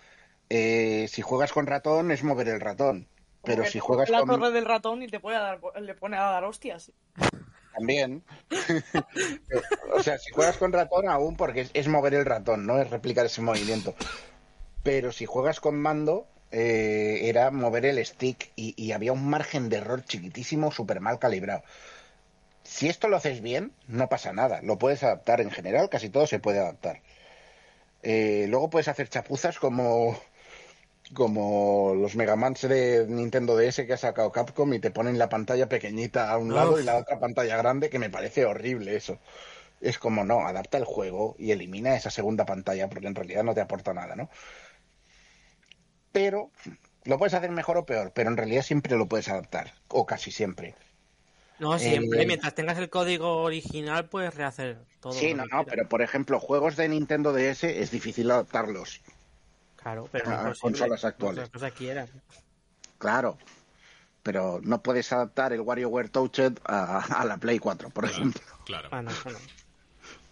[0.49, 3.09] Eh, si juegas con ratón es mover el ratón.
[3.43, 4.29] Pero Porque si juegas la con...
[4.29, 6.93] torre del ratón y te a dar, le pone a dar hostias.
[7.75, 8.23] También.
[9.93, 13.27] o sea, si juegas con ratón aún porque es, mover el ratón, no es replicar
[13.27, 13.95] ese movimiento.
[14.83, 19.69] Pero si juegas con mando eh, era mover el stick y, y había un margen
[19.69, 21.65] de error chiquitísimo, súper mal calibrado.
[22.63, 24.61] Si esto lo haces bien, no pasa nada.
[24.63, 27.03] Lo puedes adaptar en general, casi todo se puede adaptar.
[28.03, 30.19] Eh, luego puedes hacer chapuzas como
[31.13, 35.69] como los Megamans de Nintendo DS que ha sacado Capcom y te ponen la pantalla
[35.69, 39.19] pequeñita a un lado y la otra pantalla grande, que me parece horrible eso.
[39.81, 43.55] Es como, no, adapta el juego y elimina esa segunda pantalla porque en realidad no
[43.55, 44.31] te aporta nada, ¿no?
[46.11, 46.51] Pero
[47.05, 50.31] lo puedes hacer mejor o peor, pero en realidad siempre lo puedes adaptar, o casi
[50.31, 50.75] siempre.
[51.59, 52.23] No, siempre.
[52.23, 55.13] Eh, Mientras tengas el código original, puedes rehacer todo.
[55.13, 59.03] Sí, no, no, pero por ejemplo, juegos de Nintendo DS es difícil adaptarlos.
[59.85, 61.51] Claro, pero a no consolas actuales.
[61.77, 62.11] Quieras.
[62.99, 63.39] Claro,
[64.23, 68.43] pero no puedes adaptar el WarioWare Touched a, a la Play 4, por Claro, ejemplo,
[68.65, 68.91] claro.
[68.93, 69.41] Ah, no, eso no.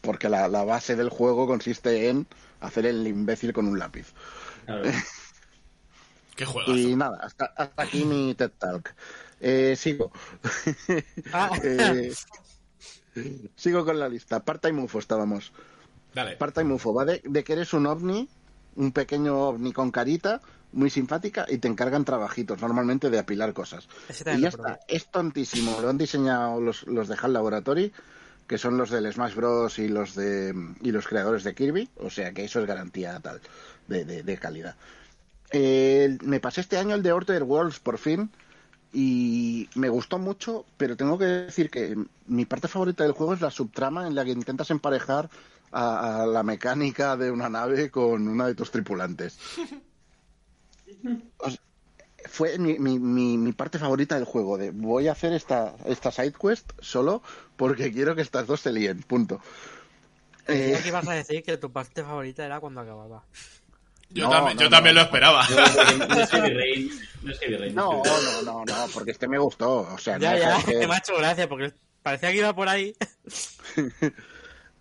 [0.00, 2.26] porque la, la base del juego consiste en
[2.60, 4.14] hacer el imbécil con un lápiz.
[4.66, 4.90] Claro.
[6.36, 6.76] Qué juegazo.
[6.76, 8.94] Y nada, hasta, hasta aquí mi TED Talk.
[9.40, 10.12] Eh, sigo.
[11.32, 11.50] Ah.
[13.14, 14.44] Eh, sigo con la lista.
[14.44, 15.52] Part-Time UFO estábamos.
[16.14, 16.36] Dale.
[16.36, 18.28] Part-Time UFO va de, de que eres un ovni,
[18.76, 20.40] un pequeño ovni con carita,
[20.72, 23.88] muy simpática, y te encargan trabajitos, normalmente de apilar cosas.
[24.28, 25.80] Y ya está, es tontísimo.
[25.80, 27.92] Lo han diseñado los, los de HAL Laboratory,
[28.46, 29.78] que son los del Smash Bros.
[29.78, 33.40] y los de y los creadores de Kirby, o sea que eso es garantía tal
[33.88, 34.76] de, de- de calidad.
[35.52, 38.30] Eh, me pasé este año el de Order Worlds por fin
[38.92, 41.96] y me gustó mucho, pero tengo que decir que
[42.26, 45.30] mi parte favorita del juego es la subtrama en la que intentas emparejar
[45.72, 49.38] a, a la mecánica de una nave con una de tus tripulantes.
[51.38, 51.58] O sea,
[52.26, 54.56] fue mi, mi, mi, mi parte favorita del juego.
[54.58, 57.22] De voy a hacer esta, esta side quest solo
[57.56, 59.02] porque quiero que estas dos se líen.
[59.02, 59.40] Punto.
[60.46, 63.24] Eh, que ibas a decir que tu parte favorita era cuando acababa.
[64.10, 65.44] Yo, No, también, no, yo también lo esperaba.
[66.08, 66.90] No es Heavy Rain.
[67.22, 67.74] No es Heavy Rain.
[67.74, 69.80] no, no, no, no, porque este me gustó.
[69.92, 72.94] O sea, Ya, ya, que me ha hecho gracia porque parecía que iba por ahí.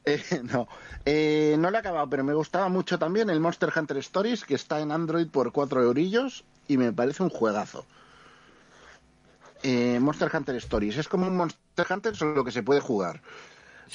[0.05, 0.21] Eh,
[0.51, 0.67] no,
[1.05, 4.55] Eh, no lo he acabado, pero me gustaba mucho también el Monster Hunter Stories, que
[4.55, 7.85] está en Android por 4 eurillos y me parece un juegazo.
[9.63, 13.21] Eh, Monster Hunter Stories es como un Monster Hunter, solo que se puede jugar.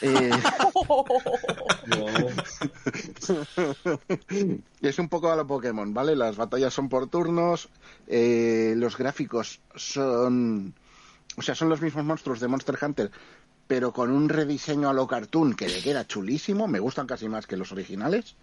[0.02, 0.30] Eh,
[4.82, 6.14] es un poco a lo Pokémon, ¿vale?
[6.14, 7.68] Las batallas son por turnos,
[8.06, 10.74] eh, los gráficos son...
[11.38, 13.10] O sea, son los mismos monstruos de Monster Hunter,
[13.66, 16.68] pero con un rediseño a lo cartoon que le queda chulísimo.
[16.68, 18.36] Me gustan casi más que los originales.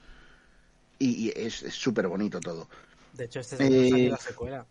[1.00, 2.70] Y, y es súper bonito todo.
[3.14, 4.66] De hecho, este es Eh, la secuela.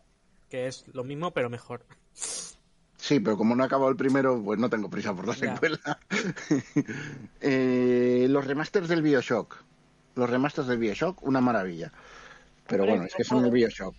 [0.48, 1.84] Que es lo mismo, pero mejor.
[2.96, 5.78] Sí, pero como no he acabado el primero, pues no tengo prisa por la secuela.
[7.40, 9.57] Eh, los remasters del Bioshock.
[10.14, 11.92] Los remasters del Bioshock, una maravilla.
[12.66, 13.94] Pero bueno, es que son el Bioshock.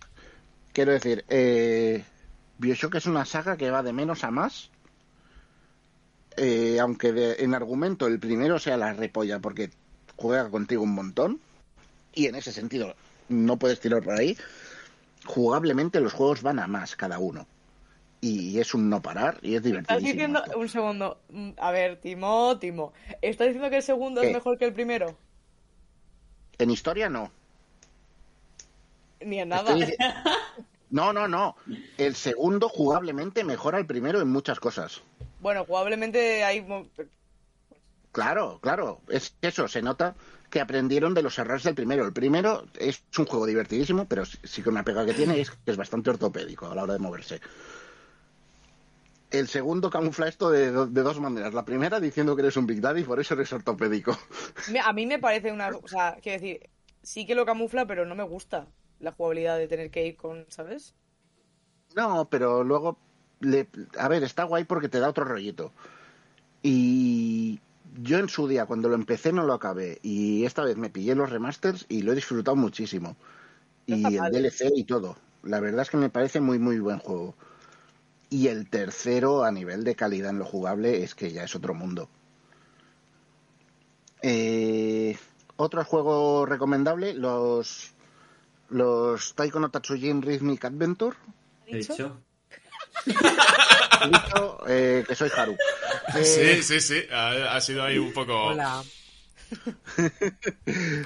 [0.72, 2.04] Quiero decir, eh,
[2.58, 4.70] Bioshock es una saga que va de menos a más.
[6.36, 9.70] Eh, aunque de- en argumento el primero sea la repolla porque
[10.16, 11.40] juega contigo un montón.
[12.12, 12.94] Y en ese sentido
[13.28, 14.36] no puedes tirar por ahí.
[15.24, 17.46] Jugablemente los juegos van a más cada uno.
[18.20, 20.12] Y es un no parar y es Estás divertidísimo.
[20.12, 20.58] diciendo, esto.
[20.58, 24.28] un segundo, Mm, a ver, Timo, Timo, ¿estás diciendo que el segundo ¿Qué?
[24.28, 25.16] es mejor que el primero?
[26.58, 27.30] En historia no.
[29.20, 29.76] Ni en nada.
[29.76, 29.96] Estoy-
[30.90, 31.56] No, no, no.
[31.98, 35.02] El segundo jugablemente mejora el primero en muchas cosas.
[35.44, 36.66] Bueno, jugablemente hay...
[38.12, 39.02] Claro, claro.
[39.08, 40.16] Es eso, se nota
[40.48, 42.06] que aprendieron de los errores del primero.
[42.06, 45.70] El primero es un juego divertidísimo, pero sí que una pega que tiene es que
[45.70, 47.42] es bastante ortopédico a la hora de moverse.
[49.30, 51.52] El segundo camufla esto de, de dos maneras.
[51.52, 54.16] La primera diciendo que eres un Big Daddy y por eso eres ortopédico.
[54.82, 55.68] A mí me parece una...
[55.68, 56.70] O sea, quiero decir,
[57.02, 58.66] sí que lo camufla, pero no me gusta
[58.98, 60.94] la jugabilidad de tener que ir con, ¿sabes?
[61.94, 62.98] No, pero luego,
[63.40, 63.68] le,
[63.98, 65.72] a ver, está guay porque te da otro rollito.
[66.62, 67.60] Y
[68.02, 69.98] yo en su día, cuando lo empecé, no lo acabé.
[70.02, 73.16] Y esta vez me pillé los remasters y lo he disfrutado muchísimo.
[73.86, 74.32] Y el mal.
[74.32, 75.16] DLC y todo.
[75.42, 77.34] La verdad es que me parece muy, muy buen juego.
[78.30, 81.74] Y el tercero, a nivel de calidad en lo jugable, es que ya es otro
[81.74, 82.08] mundo.
[84.22, 85.16] Eh,
[85.56, 87.94] otro juego recomendable, los
[88.70, 91.16] los Taiko no Tatsujin Rhythmic Adventure.
[91.66, 92.16] He dicho.
[94.10, 95.56] Dicho eh, que soy Haru.
[96.16, 97.02] Eh, Sí, sí, sí.
[97.10, 98.34] Ha, ha sido ahí un poco.
[98.48, 98.82] Hola.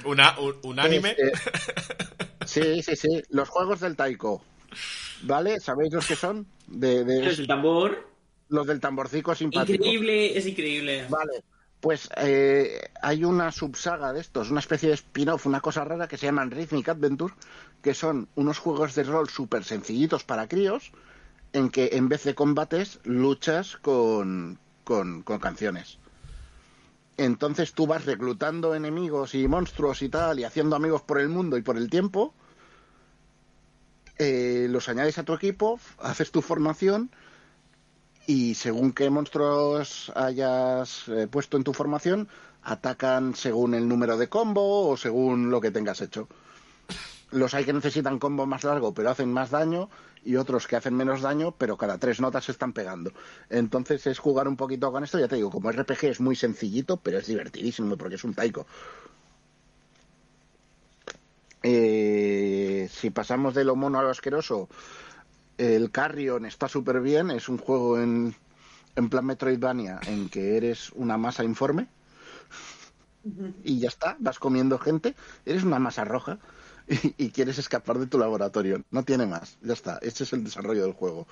[0.05, 1.15] Una, un, un anime.
[1.17, 1.31] este,
[2.45, 3.23] sí, sí, sí.
[3.29, 4.43] Los juegos del Taiko.
[5.23, 5.59] ¿Vale?
[5.59, 6.45] ¿Sabéis los que son?
[6.67, 8.07] De, de- Es el tambor.
[8.49, 9.83] los del tamborcico simpático.
[9.83, 11.05] Increíble, es increíble.
[11.09, 11.43] Vale.
[11.79, 16.17] Pues eh, hay una subsaga de estos, una especie de spin-off, una cosa rara que
[16.17, 17.33] se llaman Rhythmic Adventure,
[17.81, 20.91] que son unos juegos de rol súper sencillitos para críos,
[21.53, 25.97] en que en vez de combates luchas con, con, canciones.
[27.17, 31.57] Entonces tú vas reclutando enemigos y monstruos y tal, y haciendo amigos por el mundo
[31.57, 32.33] y por el tiempo.
[34.17, 37.09] Eh, los añades a tu equipo, haces tu formación
[38.27, 42.27] y según qué monstruos hayas eh, puesto en tu formación,
[42.63, 46.27] atacan según el número de combo o según lo que tengas hecho.
[47.31, 49.89] Los hay que necesitan combo más largo pero hacen más daño
[50.23, 53.11] y otros que hacen menos daño pero cada tres notas se están pegando.
[53.49, 56.97] Entonces es jugar un poquito con esto, ya te digo, como RPG es muy sencillito
[56.97, 58.65] pero es divertidísimo porque es un taiko.
[61.61, 64.69] Eh, si pasamos de lo mono a lo asqueroso,
[65.57, 68.33] el Carrion está súper bien, es un juego en,
[68.95, 71.87] en plan Metroidvania en que eres una masa informe
[73.63, 75.15] y ya está, vas comiendo gente,
[75.45, 76.39] eres una masa roja
[77.17, 80.83] y, quieres escapar de tu laboratorio, no tiene más, ya está, ese es el desarrollo
[80.83, 81.27] del juego.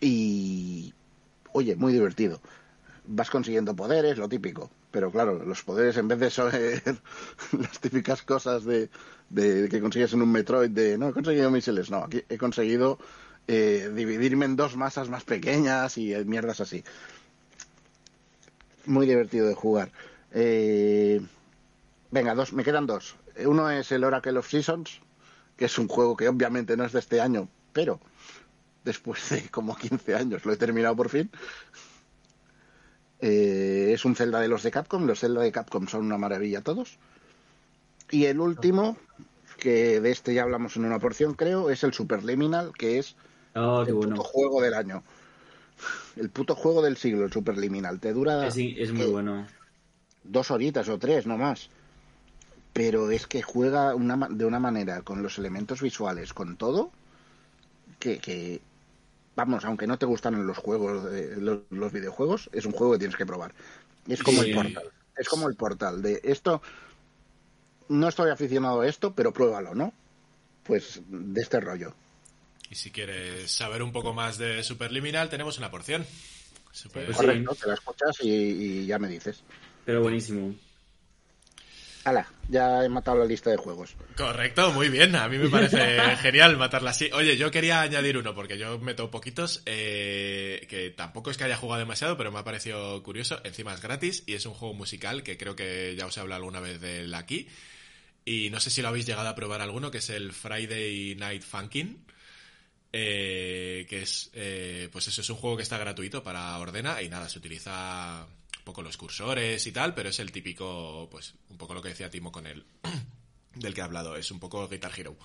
[0.00, 0.94] Y,
[1.52, 2.40] oye, muy divertido.
[3.10, 6.82] Vas consiguiendo poderes, lo típico, pero claro, los poderes en vez de ser
[7.58, 8.90] las típicas cosas de,
[9.30, 12.98] de que consigues en un Metroid de no he conseguido misiles, no, aquí he conseguido
[13.48, 16.84] eh, dividirme en dos masas más pequeñas y eh, mierdas así.
[18.84, 19.90] Muy divertido de jugar.
[20.32, 21.20] Eh,
[22.10, 23.16] venga, dos, me quedan dos.
[23.46, 25.00] Uno es el Oracle of Seasons,
[25.56, 28.00] que es un juego que obviamente no es de este año, pero
[28.84, 31.30] después de como 15 años lo he terminado por fin.
[33.20, 35.06] Eh, es un Zelda de los de Capcom.
[35.06, 36.98] Los Zelda de Capcom son una maravilla todos.
[38.10, 38.96] Y el último,
[39.58, 43.16] que de este ya hablamos en una porción, creo, es el Superliminal, que es
[43.54, 44.14] Oh, el bueno.
[44.14, 45.02] puto juego del año.
[46.16, 47.98] El puto juego del siglo, el Superliminal.
[47.98, 49.46] Te dura Es, es muy eh, bueno.
[50.22, 51.70] dos horitas o tres, no más.
[52.72, 56.92] Pero es que juega una ma- de una manera con los elementos visuales, con todo,
[57.98, 58.60] que, que,
[59.34, 62.98] vamos, aunque no te gustan los juegos, de- los, los videojuegos, es un juego que
[63.00, 63.52] tienes que probar.
[64.06, 64.50] Es como Sí.
[64.50, 64.84] el portal.
[65.16, 66.62] Es como el portal de esto.
[67.88, 69.92] No estoy aficionado a esto, pero pruébalo, ¿no?
[70.62, 71.94] Pues de este rollo.
[72.70, 76.04] Y si quieres saber un poco más de Superliminal, tenemos una porción.
[76.70, 77.24] Super- Pues sí.
[77.24, 79.42] Correcto, te la escuchas y, y ya me dices.
[79.86, 80.54] Pero buenísimo.
[82.48, 83.94] Ya he matado la lista de juegos.
[84.16, 85.14] Correcto, muy bien.
[85.16, 87.10] A mí me parece genial matarla así.
[87.12, 91.56] Oye, yo quería añadir uno, porque yo meto poquitos, eh, que tampoco es que haya
[91.56, 93.40] jugado demasiado, pero me ha parecido curioso.
[93.44, 96.38] Encima es gratis y es un juego musical que creo que ya os he hablado
[96.38, 97.48] alguna vez de él aquí.
[98.24, 101.42] Y no sé si lo habéis llegado a probar alguno, que es el Friday Night
[101.42, 102.04] Funkin'.
[102.92, 107.08] eh, que es, eh, pues eso, es un juego que está gratuito para Ordena y
[107.08, 108.26] nada, se utiliza
[108.68, 112.10] poco los cursores y tal, pero es el típico, pues un poco lo que decía
[112.10, 112.66] Timo con el
[113.54, 115.16] del que he hablado, es un poco Guitar Hero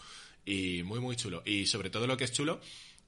[0.45, 1.43] y muy muy chulo.
[1.45, 2.61] Y sobre todo lo que es chulo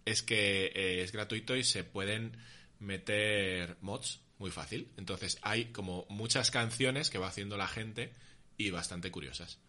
[0.04, 2.36] es que eh, es gratuito y se pueden
[2.80, 4.92] meter mods muy fácil.
[4.98, 8.12] Entonces hay como muchas canciones que va haciendo la gente
[8.58, 9.60] y bastante curiosas.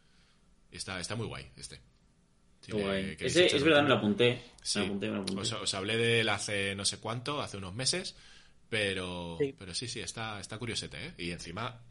[0.73, 1.81] Está, está muy guay este.
[2.61, 4.43] Si le Ese, es verdad, me lo apunté.
[4.63, 5.43] Sí, Me lo apunté, me lo apunté.
[5.43, 8.17] os, os hablé de él hace no sé cuánto, hace unos meses,
[8.69, 9.55] pero Sí.
[9.59, 11.15] pero sí, sí, está, está curiosete, ¿eh?
[11.19, 11.83] Y encima,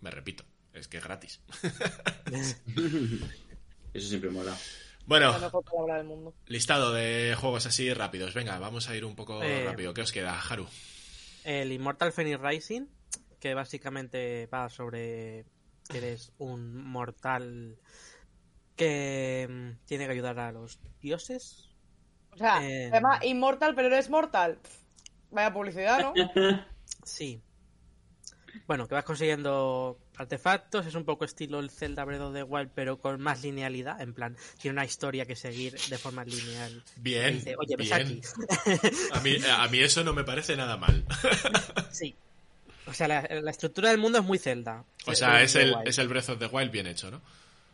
[0.00, 1.40] me repito, es que es gratis.
[3.94, 4.56] Eso siempre mola.
[5.06, 6.34] Bueno, del mundo.
[6.46, 8.34] listado de juegos así rápidos.
[8.34, 9.94] Venga, vamos a ir un poco Eh, rápido.
[9.94, 10.66] ¿Qué os queda, Haru?
[11.44, 12.86] El Immortal Phoenix Rising,
[13.38, 15.46] que básicamente va sobre
[15.88, 17.78] que eres un mortal
[18.74, 21.68] que mm, tiene que ayudar a los dioses.
[22.32, 24.58] O sea, Eh, se llama Inmortal, pero eres mortal.
[25.30, 26.14] Vaya publicidad, ¿no?
[27.04, 27.40] Sí.
[28.66, 32.70] Bueno, que vas consiguiendo artefactos, es un poco estilo el Zelda Breath of the Wild,
[32.74, 36.82] pero con más linealidad, en plan, tiene una historia que seguir de forma lineal.
[36.96, 38.00] Bien, Dice, Oye, ves bien.
[38.00, 38.20] aquí.
[39.12, 41.04] A mí, a mí eso no me parece nada mal.
[41.92, 42.14] Sí.
[42.86, 44.84] O sea, la, la estructura del mundo es muy Zelda.
[45.06, 47.20] O sea, es el, es el Breath of the Wild bien hecho, ¿no?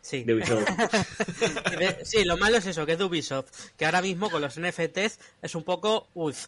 [0.01, 0.23] Sí.
[0.23, 0.67] De Ubisoft.
[1.79, 3.51] De- sí, lo malo es eso, que es de Ubisoft.
[3.77, 6.09] Que ahora mismo con los NFTs es un poco.
[6.13, 6.45] Uff.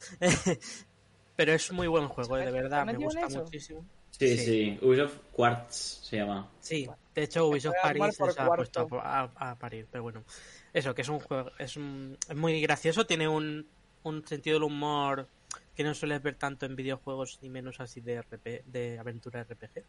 [1.36, 2.82] Pero es muy buen juego, eh, de verdad.
[2.82, 3.44] ¿Está Me gusta eso?
[3.44, 3.86] muchísimo.
[4.12, 4.46] Sí, Sí.
[4.46, 4.80] sí.
[4.82, 6.50] Ubisoft Quartz se llama.
[6.62, 10.24] Sí, de hecho Ubisoft París se ha puesto a, a- a parir, pero bueno.
[10.72, 13.68] Eso, que es un juego, es, un- es muy gracioso, tiene un,
[14.04, 15.28] un sentido del humor
[15.76, 19.74] que no sueles ver tanto en videojuegos ni menos así de RP, de aventura RPG.
[19.74, 19.84] Que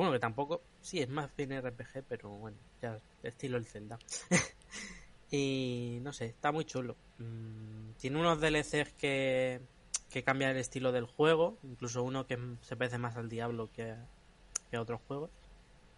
[0.00, 3.98] bueno, que tampoco, sí, es más bien RPG, pero bueno, ya estilo el Zelda.
[5.30, 6.96] y no sé, está muy chulo.
[7.18, 9.60] Mm, tiene unos DLCs que,
[10.14, 13.90] que cambian el estilo del juego, incluso uno que se parece más al Diablo que
[13.90, 14.06] a,
[14.70, 15.28] que a otros juegos.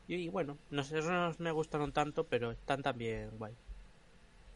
[0.09, 3.53] Y, bueno, no sé, esos no me gustaron tanto, pero están también guay.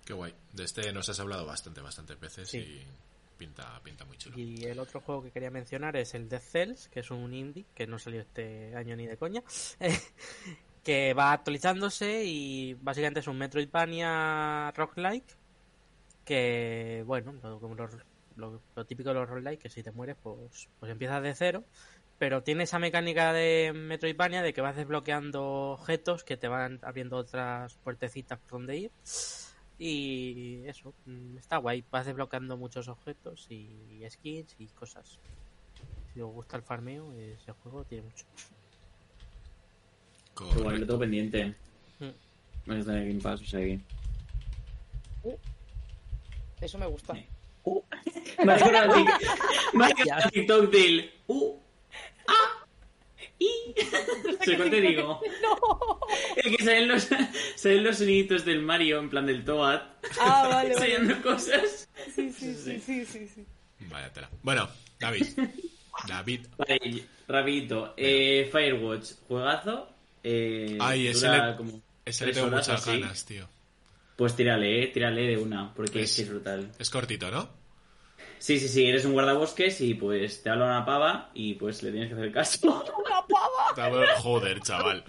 [0.06, 0.34] Qué guay.
[0.54, 2.56] De este nos has hablado bastante, bastantes veces Sí.
[2.56, 2.86] y
[3.36, 4.38] pinta, pinta muy chulo.
[4.38, 7.66] Y el otro juego que quería mencionar es el Death Cells, que es un indie
[7.74, 9.42] que no salió este año ni de coña,
[10.84, 15.36] que va actualizándose y básicamente es un Metroidvania roguelike
[16.24, 17.90] que, bueno, como lo,
[18.40, 21.64] lo- lo típico de los roguelike, que si te mueres pues, pues empiezas de cero,
[22.18, 27.16] pero tiene esa mecánica de Metroidvania de que vas desbloqueando objetos que te van abriendo
[27.16, 28.90] otras puertecitas por donde ir.
[29.78, 31.82] Y eso, mm, está guay.
[31.90, 35.18] Vas desbloqueando muchos objetos y skins y cosas.
[36.12, 38.26] Si os gusta el farmeo, ese juego tiene mucho.
[40.36, 41.54] Qué guay, lo tengo pendiente.
[41.98, 42.72] Mm.
[42.72, 43.80] Estar en Game Pass, o sea que...
[46.60, 47.14] Eso me gusta.
[47.14, 47.24] Sí.
[47.64, 47.82] Uh.
[48.44, 51.10] Me ha TikTok del...
[51.26, 51.56] Uh.
[52.26, 52.66] Ah.
[53.38, 53.48] Y...
[54.44, 55.20] ¿Sé cuál te digo?
[56.36, 57.08] El que salen los,
[57.56, 59.80] salen los soniditos del Mario, en plan del Toad,
[60.20, 60.72] Ah, vale, vale.
[60.94, 61.88] enseñando cosas.
[62.14, 63.46] Sí, sí, sí, sí, sí, sí.
[63.90, 64.28] Vaya tela.
[64.42, 65.26] Bueno, David.
[66.08, 66.46] David.
[66.56, 67.94] Vale, rapidito.
[67.96, 69.88] Eh, Firewatch, juegazo.
[70.22, 73.00] Eh, Ay, ese le- como Ese le tengo horas muchas así.
[73.00, 73.48] ganas, tío.
[74.20, 76.70] Pues tírale, eh, tírale de una, porque Pues- es es brutal.
[76.78, 77.48] Es cortito, ¿no?
[78.38, 81.90] Sí, sí, sí, eres un guardabosques y pues te habla una pava y pues le
[81.90, 82.84] tienes que hacer caso.
[82.98, 84.06] ¡Una pava!
[84.18, 85.02] Joder, chaval.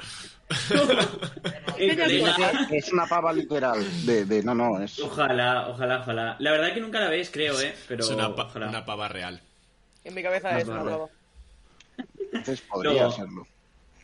[2.71, 3.85] Es una pava literal.
[4.05, 4.97] De, de no, no, es.
[4.99, 6.37] Ojalá, ojalá, ojalá.
[6.39, 8.69] La verdad que nunca la ves, creo, eh, pero Es una, pa- ojalá.
[8.69, 9.41] una pava real.
[10.05, 11.09] En mi cabeza es una pava.
[12.31, 13.11] Entonces podría Luego.
[13.11, 13.47] serlo.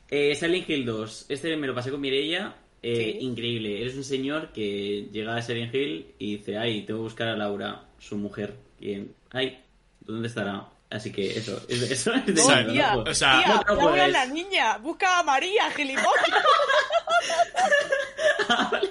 [0.09, 1.25] Eh, Silent Hill 2.
[1.29, 2.53] Este me lo pasé con Mireia.
[2.89, 3.25] Eh, Sí.
[3.25, 3.81] Increíble.
[3.81, 7.35] Eres un señor que llega a Silent Hill y dice, ay, tengo que buscar a
[7.35, 8.55] Laura, su mujer.
[8.79, 8.99] Y
[9.31, 9.59] ay,
[10.01, 10.67] ¿dónde estará?
[10.89, 12.33] Así que eso, es de, eso es de
[12.71, 14.77] tía, no o sea- tía, No te lo Laura es la niña.
[14.77, 16.07] Busca a María, gilipollas.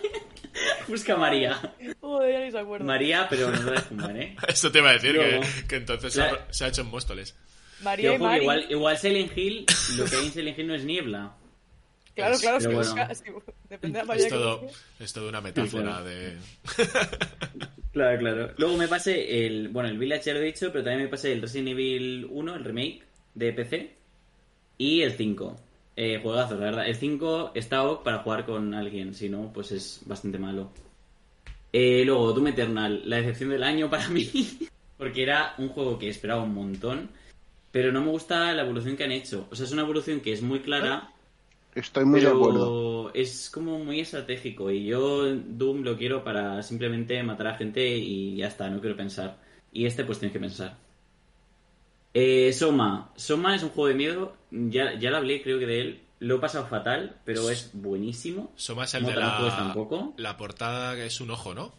[0.88, 1.58] Busca a María.
[2.00, 2.84] Joder, ya ni se acuerda.
[2.84, 4.36] María, pero no de fumar, ¿eh?
[4.48, 5.40] Eso te iba a decir, Luego.
[5.40, 7.34] que, que entonces se La- ha, se ha hecho en Móstoles.
[7.82, 8.40] María Yo y ojo que Mari.
[8.42, 9.66] igual, igual Silent Hill,
[9.98, 11.32] lo que hay en Silent Hill no es niebla.
[12.16, 12.90] Claro, Es- claro, pero si bueno.
[12.90, 13.44] busca.
[13.68, 14.66] depende de la Es que todo,
[14.98, 16.04] es todo una metáfora claro.
[16.06, 16.36] de...
[17.92, 18.50] Claro, claro.
[18.58, 19.68] Luego me pasé el.
[19.68, 22.54] Bueno, el Village ya lo he dicho, pero también me pasé el Resident Evil 1,
[22.56, 23.02] el remake
[23.34, 23.94] de PC.
[24.76, 25.56] Y el 5.
[25.96, 26.86] Eh, juegazos, la verdad.
[26.86, 30.70] El 5 está ok para jugar con alguien, si no, pues es bastante malo.
[31.72, 34.30] Eh, luego, Doom Eternal, la decepción del año para mí.
[34.98, 37.08] Porque era un juego que esperaba un montón.
[37.72, 39.48] Pero no me gusta la evolución que han hecho.
[39.50, 41.12] O sea, es una evolución que es muy clara.
[41.76, 43.10] Estoy muy de acuerdo.
[43.12, 47.96] Pero es como muy estratégico y yo Doom lo quiero para simplemente matar a gente
[47.98, 49.38] y ya está, no quiero pensar.
[49.72, 50.78] Y este pues tienes que pensar.
[52.14, 53.12] Eh, Soma.
[53.16, 56.02] Soma es un juego de miedo, ya, ya lo hablé creo que de él.
[56.18, 58.52] Lo he pasado fatal, pero es buenísimo.
[58.56, 60.14] Soma es el No de la, tampoco.
[60.16, 61.74] la portada que es un ojo, ¿no?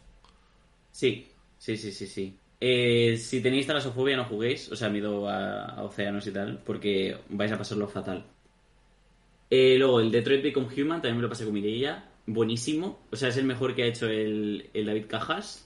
[0.91, 1.27] Sí,
[1.57, 2.37] sí, sí, sí, sí.
[2.59, 7.17] Eh, si tenéis talasofobia no juguéis, o sea, miedo a, a océanos y tal, porque
[7.29, 8.25] vais a pasarlo fatal.
[9.49, 12.03] Eh, luego, el Detroit Become Human, también me lo pasé con Mireia.
[12.25, 12.99] Buenísimo.
[13.11, 15.63] O sea, es el mejor que ha hecho el, el David Cajas.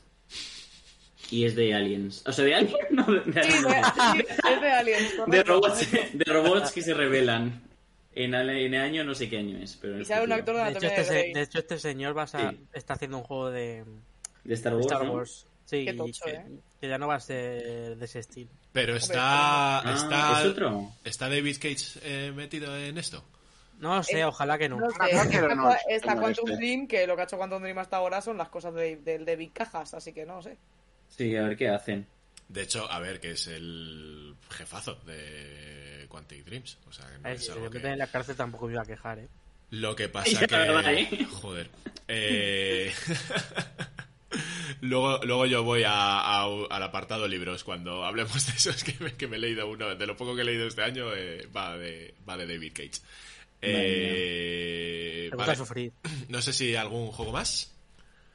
[1.32, 2.24] Y es de Aliens.
[2.28, 5.14] O sea, de Aliens, no, de, Sí, Aliens, de- sí, es de Aliens.
[5.28, 7.64] De robots, de robots que se revelan.
[8.14, 10.40] En, en el año no sé qué año es, pero en Y el sale un
[10.40, 10.62] futuro.
[10.62, 11.34] actor de De hecho, este, de se- Grey.
[11.34, 12.38] de hecho, este señor va a, Sí.
[12.74, 13.86] está haciendo un juego de,
[14.44, 14.92] De Star de Wars.
[14.92, 15.14] Star ¿no?
[15.14, 15.46] Wars.
[15.64, 16.46] Sí, Qué tocho, que, ¿eh?
[16.82, 18.50] que ya no va a ser de ese estilo.
[18.74, 19.80] Pero está...
[19.80, 20.92] Ah, está, ¿Es otro?
[21.06, 23.24] ¿Está David Cage eh, metido en esto?
[23.82, 24.78] No lo sé, Eh, ojalá que no.
[24.80, 25.16] No sé, pero
[25.48, 26.58] está, no es- está no Quantum este.
[26.58, 29.26] Dream, que lo que ha hecho Quantum Dream hasta ahora son las cosas de- del
[29.26, 30.58] de Big Cajas, así que no sé.
[31.10, 32.08] Sí, a ver qué hacen.
[32.48, 36.78] De hecho, a ver, que es el jefazo de Quantic Dreams.
[36.88, 38.86] O sea, que no es si algo que- en la cárcel tampoco me iba a
[38.86, 39.28] quejar, ¿eh?
[39.72, 40.56] Lo que pasa que...
[40.56, 41.26] verdad, ¿eh?
[41.32, 41.70] Joder.
[42.08, 42.92] Eh,
[44.82, 49.14] luego, luego yo voy a- a- al apartado libros cuando hablemos de esos que me,
[49.14, 49.96] que me he leído uno.
[49.96, 53.02] De lo poco que he leído este año eh, va, de, va de David Cage.
[53.62, 55.56] Eh, vale.
[55.56, 55.92] sufrir.
[56.30, 57.72] No sé si algún juego más.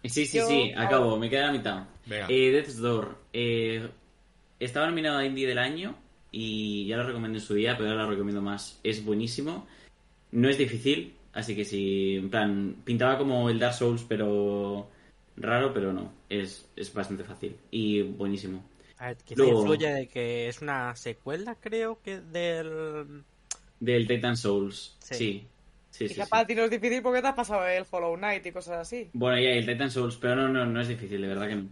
[0.04, 1.84] Sí, sí, Yo- sí, acabo, me queda la mitad.
[2.06, 2.26] Venga.
[2.28, 3.16] Eh, Death's Door.
[3.32, 3.88] eh,
[4.60, 5.96] estaba nominado a Indie del año
[6.30, 8.78] y ya lo recomendé en su día, pero ahora lo recomiendo más.
[8.84, 9.66] Es buenísimo.
[10.32, 14.88] No es difícil, así que sí, en plan, pintaba como el Dark Souls, pero
[15.36, 16.12] raro, pero no.
[16.28, 18.64] Es, es bastante fácil y buenísimo.
[18.98, 23.24] A ver, quizá Luego- influye de que es una secuela, creo que del.
[23.80, 25.14] Del Titan Souls, Sí.
[25.14, 25.46] sí.
[25.90, 26.30] Sí, sí, Quizá sí.
[26.30, 29.08] para ti no es difícil porque te has pasado el Hollow Knight y cosas así.
[29.14, 31.68] Bueno, ya, el Titan Souls, pero no, no, no es difícil, de verdad que no.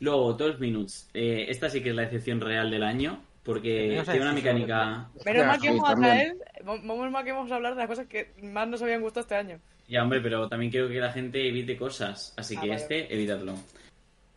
[0.00, 1.08] Luego, 12 Minutes.
[1.14, 5.08] Eh, esta sí que es la excepción real del año, porque tiene una mecánica...
[5.24, 6.36] Menos mal que vamos a también.
[6.64, 9.20] traer, menos mal que vamos a hablar de las cosas que más nos habían gustado
[9.20, 9.60] este año.
[9.86, 12.80] Ya, hombre, pero también quiero que la gente evite cosas, así Ah, que vale.
[12.80, 13.54] este, evitadlo.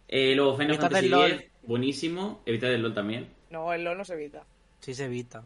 [0.10, 1.08] Eh, luego, Final Fantasy.
[1.12, 2.42] X, buenísimo.
[2.46, 3.28] Evitad el LOL también.
[3.50, 4.44] No, el LOL no se evita.
[4.80, 5.44] Sí se evita.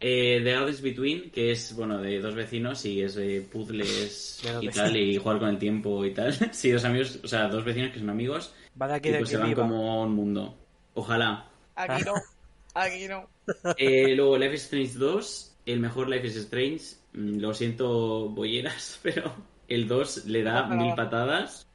[0.00, 4.68] Eh, The Gardens Between, que es, bueno, de dos vecinos y es de puzzles y
[4.68, 6.32] tal, y jugar con el tiempo y tal.
[6.54, 9.18] sí, dos amigos, o sea, dos vecinos que son amigos Va de aquí y de
[9.18, 9.62] pues que se van viva.
[9.62, 10.56] como a un mundo.
[10.94, 11.50] Ojalá.
[11.76, 12.14] Aquí no.
[12.74, 13.28] Aquí no.
[13.76, 16.84] Eh, luego Life is Strange 2, el mejor Life is Strange.
[17.12, 19.34] Mm, Lo siento, bolleras, pero
[19.68, 21.66] el 2 le da mil patadas.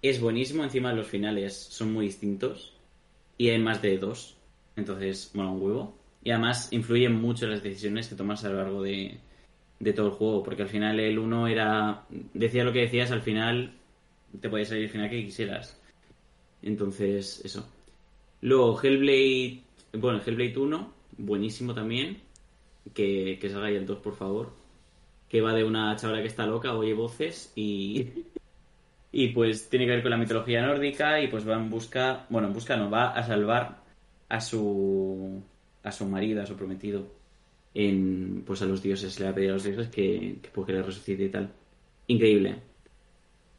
[0.00, 2.74] Es buenísimo, encima los finales son muy distintos.
[3.38, 4.36] Y hay más de dos.
[4.76, 5.98] Entonces, bueno, un huevo.
[6.24, 9.18] Y además influyen mucho las decisiones que tomas a lo largo de,
[9.80, 10.42] de todo el juego.
[10.42, 12.04] Porque al final el 1 era.
[12.34, 13.74] Decía lo que decías, al final
[14.40, 15.80] te podía salir el final que quisieras.
[16.62, 17.68] Entonces, eso.
[18.40, 19.62] Luego, Hellblade.
[19.94, 22.22] Bueno, Hellblade 1, buenísimo también.
[22.94, 24.52] Que, que salga ya el 2, por favor.
[25.28, 28.10] Que va de una chavala que está loca, oye voces y.
[29.14, 32.24] Y pues tiene que ver con la mitología nórdica y pues va en busca.
[32.30, 33.82] Bueno, en busca no, va a salvar
[34.30, 35.42] a su.
[35.82, 37.06] A su marido, a su prometido.
[37.74, 38.42] En.
[38.46, 39.18] Pues a los dioses.
[39.18, 41.50] Le va a pedir a los dioses que, que, pues, que le resucite y tal.
[42.06, 42.56] Increíble.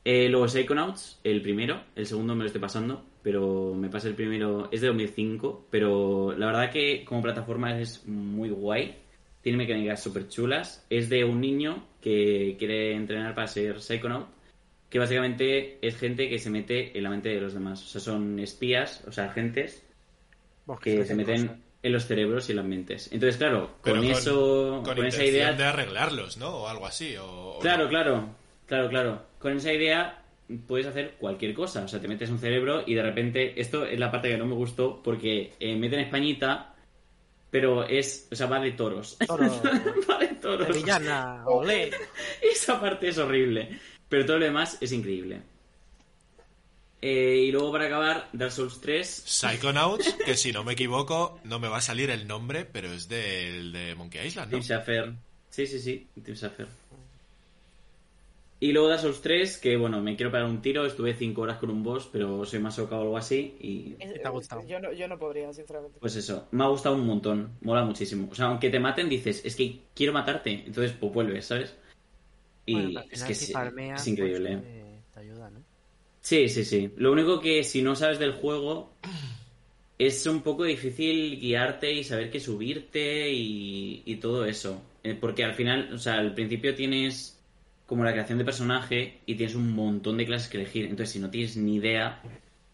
[0.06, 4.16] Eh, luego Psychonauts, el primero, el segundo me lo estoy pasando, pero me pasa el
[4.16, 8.98] primero, es de 2005, pero la verdad que como plataforma es muy guay,
[9.42, 14.28] tiene mecánicas súper chulas, es de un niño que quiere entrenar para ser Psychonaut,
[14.90, 18.02] que básicamente es gente que se mete en la mente de los demás, o sea,
[18.02, 19.84] son espías, o sea, agentes
[20.82, 21.64] que se meten.
[21.84, 23.10] En los cerebros y en las mentes.
[23.12, 25.52] Entonces, claro, con, eso, con, con, esa idea...
[25.52, 26.50] de arreglarlos, ¿no?
[26.50, 27.16] O algo así.
[27.18, 27.90] O, o Claro, no.
[27.90, 28.30] claro,
[28.66, 29.22] claro, claro.
[29.38, 30.24] Con esa idea
[30.66, 31.84] puedes hacer cualquier cosa.
[31.84, 34.46] O sea, te metes un cerebro y de repente, esto es la parte que no
[34.46, 36.74] me gustó porque eh, meten Españita,
[37.50, 39.18] pero es, o sea, va de toros.
[39.28, 39.44] Toro.
[40.10, 40.68] va de toros.
[40.68, 41.92] De villana, olé.
[42.42, 43.80] Esa parte es horrible.
[44.08, 45.42] Pero todo lo demás es increíble.
[47.06, 49.24] Eh, y luego para acabar, Dark Souls 3.
[49.26, 53.10] Psychonauts, que si no me equivoco, no me va a salir el nombre, pero es
[53.10, 54.58] del de Monkey Island, ¿no?
[54.58, 55.14] Tim Schafer.
[55.50, 56.68] Sí, sí, sí, Tim Schafer.
[58.62, 61.58] Y luego Dark Souls 3, que bueno, me quiero pegar un tiro, estuve 5 horas
[61.58, 64.66] con un boss, pero soy más soca o algo así, y te ha gustado?
[64.66, 66.00] Yo no, yo no podría, sinceramente.
[66.00, 68.30] pues eso, me ha gustado un montón, mola muchísimo.
[68.32, 71.76] O sea, aunque te maten, dices, es que quiero matarte, entonces pues vuelves, ¿sabes?
[72.66, 74.58] Y Bueno, es que si es increíble.
[74.58, 75.73] pues, eh, te ayuda, ¿no?
[76.24, 76.90] Sí, sí, sí.
[76.96, 78.94] Lo único que si no sabes del juego
[80.00, 84.82] es un poco difícil guiarte y saber qué subirte y, y todo eso.
[85.04, 87.38] Eh, Porque al final, o sea, al principio tienes
[87.86, 90.86] como la creación de personaje y tienes un montón de clases que elegir.
[90.86, 92.22] Entonces, si no tienes ni idea,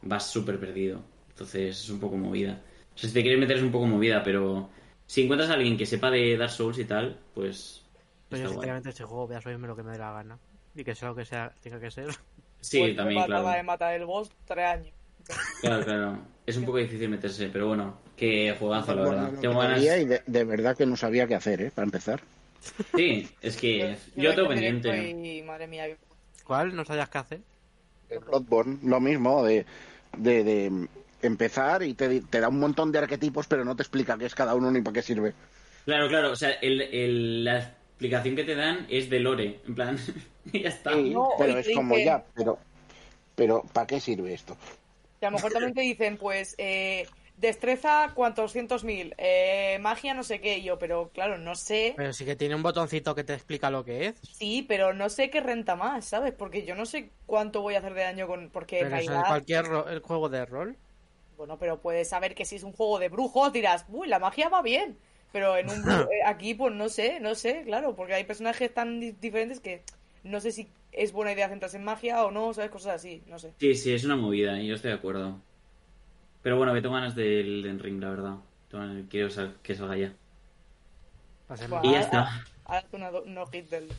[0.04, 1.02] vas súper perdido.
[1.30, 2.62] Entonces, es un poco movida.
[2.94, 4.70] O sea, si te quieres meter es un poco movida, pero
[5.08, 7.84] si encuentras a alguien que sepa de Dark Souls y tal, pues...
[8.30, 8.58] Pero yo guay.
[8.58, 10.38] sinceramente este juego voy a subirme lo que me dé la gana.
[10.76, 12.10] Y que sea lo que sea, tenga que ser.
[12.62, 13.54] Sí, Pues también, claro.
[13.54, 14.94] en matar el boss tres años.
[15.62, 16.18] Claro, claro.
[16.46, 19.34] Es un poco difícil meterse, pero bueno, que juegazo, la Bueno, verdad.
[19.34, 19.82] lo Tengo ganas.
[19.84, 21.72] y de, de verdad que no sabía qué hacer, ¿eh?
[21.74, 22.22] Para empezar.
[22.96, 25.10] Sí, es que Yo yo tengo pendiente.
[25.10, 25.88] Y madre mía,
[26.44, 26.76] ¿Cuál?
[26.76, 27.40] ¿No sabías qué hacer?
[28.10, 29.66] El Bloodborne, lo mismo, de,
[30.18, 30.88] de, de
[31.22, 34.36] empezar y te, te da un montón de arquetipos, pero no te explica qué es
[34.36, 35.34] cada uno ni para qué sirve.
[35.86, 39.76] Claro, claro, o sea, el, el- la explicación que te dan es de lore, en
[39.76, 39.98] plan,
[40.52, 40.94] y ya está.
[40.94, 42.58] Sí, No, pero es como dicen- ya, pero,
[43.36, 44.56] pero ¿para qué sirve esto?
[45.22, 47.06] Y a lo mejor también te dicen, pues, eh,
[47.38, 52.12] destreza cuantos cientos mil, eh, magia no sé qué, yo, pero claro, no sé, Pero
[52.14, 54.16] sí que tiene un botoncito que te explica lo que es.
[54.22, 56.34] sí, pero no sé qué renta más, ¿sabes?
[56.34, 59.28] Porque yo no sé cuánto voy a hacer de daño con, porque Pero eso Kailar-
[59.28, 60.78] cualquier ro- el juego de rol.
[61.38, 64.50] bueno, pero puedes saber que si es un juego de brujos dirás, uy, la magia
[64.50, 64.98] va bien,
[65.32, 65.76] pero en un
[66.12, 69.84] eh, aquí pues no sé, no sé, claro, porque hay personajes tan di- diferentes que
[70.30, 72.72] no sé si es buena idea centrarse en magia o no, ¿sabes?
[72.72, 73.54] Cosas así, no sé.
[73.60, 75.40] Sí, sí, es una movida, y yo estoy de acuerdo.
[76.42, 78.36] Pero bueno, que tengo ganas del Elden Ring, la verdad.
[79.10, 80.14] Quiero sal- que salga ya.
[81.48, 81.82] Pasemos.
[81.82, 81.90] Buah.
[81.90, 82.46] Y ya está.
[82.66, 83.90] hazte una, do- no hit del...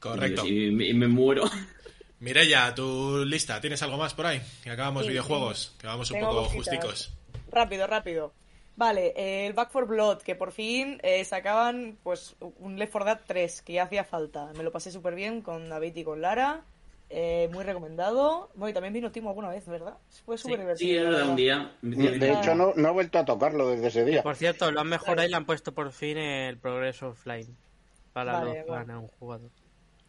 [0.00, 0.46] Correcto.
[0.46, 1.44] Y, me- y me muero.
[2.20, 4.40] Mireya, tu lista, ¿tienes algo más por ahí?
[4.62, 6.56] Que acabamos Sí, videojuegos, que vamos un Tengo poco cositas.
[6.64, 7.12] justicos.
[7.50, 8.32] Rápido, rápido.
[8.76, 13.04] Vale, eh, el Back for Blood, que por fin eh, sacaban pues un Left 4
[13.06, 14.52] Dead 3, que ya hacía falta.
[14.56, 16.64] Me lo pasé súper bien con David y con Lara.
[17.10, 18.50] eh, muy recomendado.
[18.54, 19.98] Bueno, y también vino Timo alguna vez, ¿verdad?
[20.24, 20.98] Fue súper divertido.
[21.02, 21.76] Sí, verdad, un día.
[21.82, 24.22] De hecho, no, no he vuelto a tocarlo desde ese día.
[24.24, 27.56] Por cierto, lo han mejorado y le han puesto por fin el progreso offline
[28.12, 28.86] para Vale, los bueno.
[28.86, 29.50] para un jugador.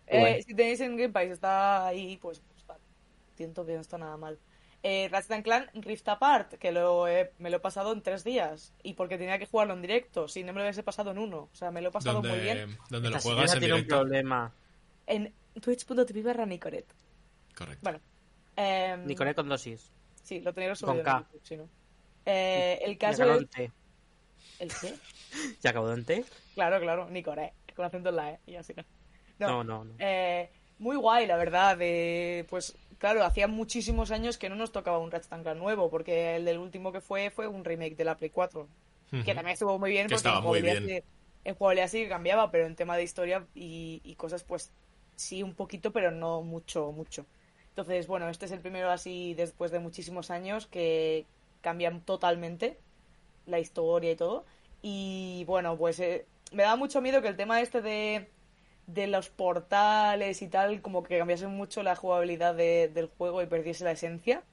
[0.07, 0.37] Eh, Bueno.
[0.47, 2.81] Si tenéis en Game Pass, está ahí, pues, pues vale.
[3.35, 4.39] Siento que no está nada mal.
[4.87, 8.23] Eh, Ratchet and Clank Rift Apart, que lo he- me lo he pasado en tres
[8.23, 8.71] días.
[8.83, 11.49] Y porque tenía que jugarlo en directo, si no me lo hubiese pasado en uno.
[11.51, 12.77] O sea, me lo he pasado muy bien.
[12.91, 13.95] ¿Dónde, lo juegas en tiene un directo?
[14.01, 14.53] problema.
[15.07, 16.85] En twitch.tv barra Nicoret.
[17.57, 17.79] Correcto.
[17.81, 17.99] Bueno.
[18.57, 19.91] eh, Nicolé con dosis.
[20.21, 21.19] Sí, lo tenéis Con subido en K.
[21.19, 21.69] YouTube, si no.
[22.27, 23.49] Eh, el caso acabó es...
[23.49, 23.71] T.
[24.59, 24.93] ¿El qué?
[25.63, 26.23] ¿Y acabó en T?
[26.53, 27.53] Claro, claro, Nicoret.
[27.75, 28.83] Con acento en la E y así no.
[29.39, 29.95] No, no, no.
[29.99, 30.49] Eh,
[30.79, 31.77] muy guay, la verdad.
[31.81, 36.35] eh, pues claro, hacía muchísimos años que no nos tocaba un Ratchet Clank nuevo, porque
[36.35, 38.67] el del último que fue fue un remake de la Play 4,
[39.13, 39.23] Ujú.
[39.23, 41.03] que también estuvo muy bien Que porque estaba muy bien.
[41.43, 44.71] en jugabilidad sí que cambiaba, pero en tema de historia y, y cosas, pues
[45.15, 47.25] sí un poquito, pero no mucho, mucho.
[47.69, 51.25] Entonces, bueno, este es el primero así después de muchísimos años que
[51.61, 52.79] cambian totalmente
[53.45, 54.45] la historia y todo.
[54.81, 58.29] Y bueno, pues eh, me da mucho miedo que el tema este de,
[58.87, 63.47] de los portales y tal, como que cambiase mucho la jugabilidad de- del juego y
[63.47, 64.43] perdiese la esencia.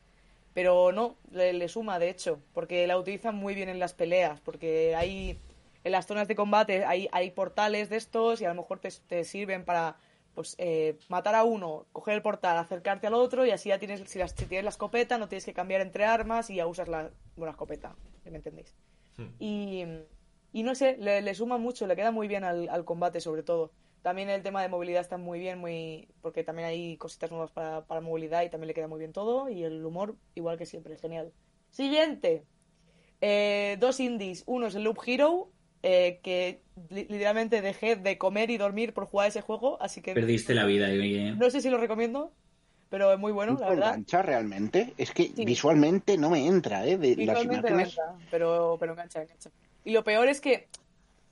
[0.54, 4.40] Pero no, le, le suma de hecho, porque la utilizan muy bien en las peleas,
[4.40, 5.38] porque hay
[5.84, 8.90] en las zonas de combate hay, hay portales de estos y a lo mejor te,
[9.08, 9.96] te sirven para
[10.34, 14.08] pues eh, matar a uno, coger el portal, acercarte al otro y así ya tienes,
[14.08, 16.88] si, las- si tienes la escopeta no tienes que cambiar entre armas y ya usas
[16.88, 18.74] la, bueno, la escopeta, me entendéis.
[19.38, 19.84] Y,
[20.52, 23.42] y no sé, le, le suma mucho, le queda muy bien al, al combate sobre
[23.42, 23.70] todo.
[24.02, 27.84] También el tema de movilidad está muy bien, muy porque también hay cositas nuevas para,
[27.84, 29.48] para movilidad y también le queda muy bien todo.
[29.48, 31.32] Y el humor, igual que siempre, genial.
[31.70, 32.44] Siguiente.
[33.20, 34.42] Eh, dos indies.
[34.46, 35.50] Uno es el Loop Hero,
[35.84, 40.14] eh, que li- literalmente dejé de comer y dormir por jugar ese juego, así que
[40.14, 40.92] Perdiste la vida.
[40.92, 42.32] y- no sé si lo recomiendo,
[42.88, 43.88] pero es muy bueno, la ¿No verdad.
[43.90, 44.94] engancha realmente?
[44.98, 45.44] Es que Sí.
[45.44, 46.98] visualmente no me entra, ¿eh?
[46.98, 47.88] De las Visualmente no imágenes.
[47.98, 49.50] entra, pero, pero engancha, engancha.
[49.84, 50.68] Y lo peor es que,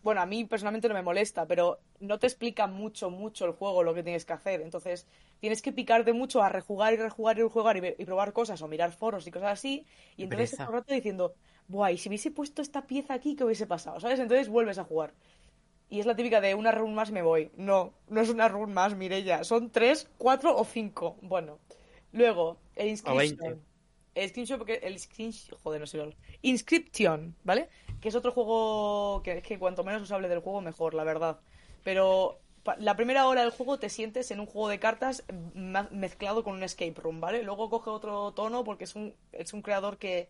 [0.02, 3.82] bueno, a mí personalmente no me molesta, pero no te explica mucho, mucho el juego
[3.82, 4.62] lo que tienes que hacer.
[4.62, 5.06] Entonces,
[5.40, 8.92] tienes que picarte mucho a rejugar y rejugar y rejugar y, probar cosas o mirar
[8.92, 9.86] foros y cosas así.
[10.16, 11.34] Y entonces todo el rato diciendo,
[11.68, 14.00] buah, y si hubiese puesto esta pieza aquí, ¿qué hubiese pasado?
[14.00, 14.20] ¿Sabes?
[14.20, 15.12] Entonces vuelves a jugar.
[15.90, 17.50] Y es la típica de una run más me voy.
[17.56, 19.44] No, no es una run más, Mirella.
[19.44, 21.16] Son tres, cuatro o cinco.
[21.20, 21.58] Bueno.
[22.12, 22.88] Luego, el.
[22.88, 23.60] Inscription.
[24.14, 26.16] El Inscription, porque el Inscription, joder, no sé.
[26.42, 27.68] Inscription, ¿vale?
[28.00, 31.04] Que es otro juego que es que cuanto menos os hable del juego, mejor, la
[31.04, 31.40] verdad.
[31.84, 32.40] Pero
[32.78, 35.24] la primera hora del juego te sientes en un juego de cartas
[35.90, 37.42] mezclado con un escape room, ¿vale?
[37.42, 40.28] Luego coge otro tono porque es un, es un creador que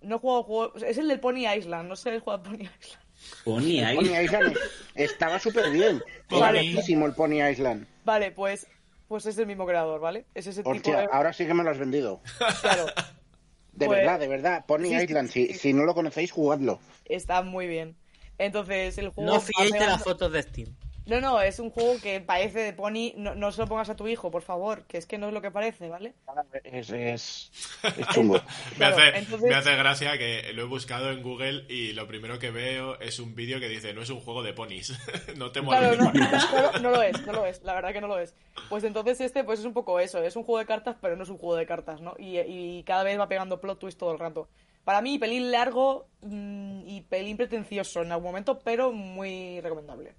[0.00, 0.82] no juega juegos...
[0.82, 3.04] Es el del Pony Island, no sé el juego de Pony Island.
[3.44, 3.96] Pony ahí.
[3.96, 4.56] Pony Island
[4.94, 6.02] estaba súper bien.
[6.30, 6.60] Vale.
[6.60, 7.86] el Pony Island.
[8.04, 8.66] Vale, pues,
[9.10, 10.24] pues es el mismo creador, ¿vale?
[10.36, 11.08] Es ese tipo Hostia, de...
[11.10, 12.20] ahora sí que me lo has vendido.
[12.60, 12.86] Claro,
[13.72, 14.64] De Pues- verdad, de verdad.
[14.66, 15.58] Pony Sí, Island, sí, si, sí.
[15.58, 16.78] si no lo conocéis, jugadlo.
[17.06, 17.96] está muy bien.
[18.38, 19.32] Entonces, el juego...
[19.32, 20.76] No fiéis de las fotos de Steam.
[21.06, 23.12] No, no, es un juego que parece de Pony.
[23.16, 25.34] No, no se lo pongas a tu hijo, por favor, que es que no es
[25.34, 26.14] lo que parece, ¿vale?
[26.62, 27.50] Es, es,
[27.82, 28.34] es chungo.
[28.34, 32.06] Me, Claro, hace, entonces- me hace gracia que lo he buscado en Google y lo
[32.06, 34.96] primero que veo es un vídeo que dice no es un juego de ponis.
[35.36, 35.80] no te mola.
[35.80, 38.34] Claro, no, no, no lo es, no lo es, la verdad que no lo es.
[38.68, 41.24] Pues entonces este pues es un poco eso, es un juego de cartas, pero no
[41.24, 42.14] es un juego de cartas, ¿no?
[42.18, 44.48] Y, y cada vez va pegando plot twist todo el rato.
[44.84, 50.14] Para mí, pelín largo mm, y pelín pretencioso en algún momento, pero muy recomendable.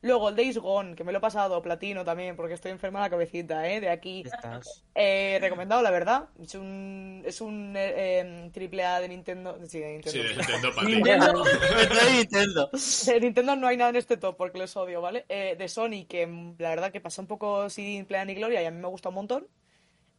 [0.00, 3.10] Luego, el Days Gone, que me lo he pasado, platino también, porque estoy enferma la
[3.10, 3.80] cabecita, ¿eh?
[3.80, 4.22] De aquí.
[4.24, 4.84] Estás.
[4.94, 6.28] Eh, recomendado, la verdad.
[6.40, 9.58] Es un, es un eh, em, triple A de Nintendo.
[9.66, 10.10] Sí, de Nintendo.
[10.10, 10.88] Sí, de Nintendo para.
[10.88, 11.44] Nintendo.
[12.04, 12.70] de Nintendo.
[13.06, 15.24] De Nintendo no hay nada en este top porque les odio, ¿vale?
[15.28, 16.26] Eh, de Sony, que
[16.58, 19.08] la verdad que pasa un poco sin plena ni gloria y a mí me gusta
[19.08, 19.48] un montón.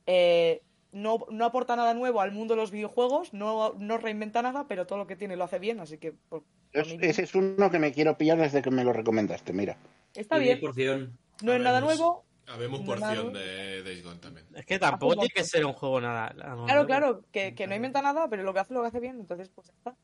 [0.05, 0.61] Eh,
[0.91, 4.87] no, no aporta nada nuevo al mundo de los videojuegos, no, no reinventa nada, pero
[4.87, 6.47] todo lo que tiene lo hace bien, así que por- por
[6.81, 9.77] Es- mí- ese es uno que me quiero pillar desde que me lo recomendaste, mira.
[10.15, 10.59] está bien.
[10.59, 11.17] porción.
[11.43, 12.25] No es nada nuevo.
[12.47, 14.47] Habemos porción de Days Gone también.
[14.55, 16.33] Es que tampoco tiene que ser un juego nada.
[16.35, 16.85] nada Claro, nuevo.
[16.87, 19.49] claro, que, que no inventa nada, pero lo que hace lo que hace bien, entonces
[19.49, 19.95] pues ya está.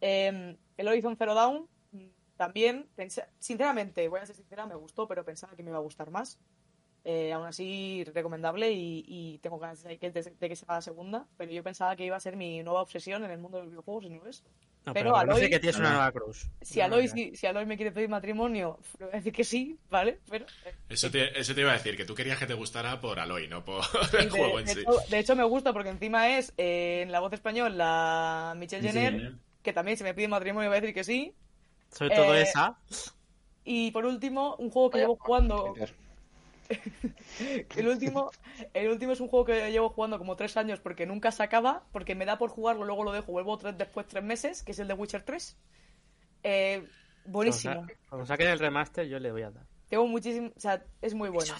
[0.00, 2.06] Eh, el Horizon Zero Dawn mm,
[2.36, 2.88] también,
[3.38, 6.38] sinceramente, voy a ser sincera, me gustó, pero pensaba que me iba a gustar más.
[7.06, 10.76] Eh, aún así, recomendable y, y tengo ganas de que, de, de que se haga
[10.76, 13.58] la segunda, pero yo pensaba que iba a ser mi nueva obsesión en el mundo
[13.58, 14.42] de los videojuegos y no es.
[14.86, 16.48] No, Pero pero, Aloy- que tienes una nueva cruz.
[16.62, 19.78] Si Aloy, si, si Aloy me quiere pedir matrimonio, le voy a decir que sí,
[19.90, 20.18] ¿vale?
[20.30, 22.98] Pero eh, Eso te, eso te iba a decir, que tú querías que te gustara
[23.02, 23.82] por Aloy, no por
[24.12, 24.80] de, el juego en de sí.
[24.80, 28.90] hecho, de hecho, me gusta porque encima es eh, en la voz español la Michelle
[28.90, 29.34] Jenner.
[29.62, 31.34] que también si me pide matrimonio voy a decir que sí.
[31.90, 32.78] Sobre todo Eh, esa.
[33.64, 35.74] Y por último, un juego que llevo jugando
[37.76, 38.30] El último,
[38.72, 41.84] el último es un juego que llevo jugando como tres años porque nunca se acaba,
[41.92, 44.78] porque me da por jugarlo, luego lo dejo, vuelvo tres, después tres meses, que es
[44.78, 45.56] el de Witcher 3.
[46.42, 46.84] Eh,
[47.26, 47.74] buenísimo.
[47.74, 49.66] Cuando, sa- cuando saquen el remaster, yo le voy a dar.
[49.88, 51.54] Tengo muchísimo, o sea, es muy bueno.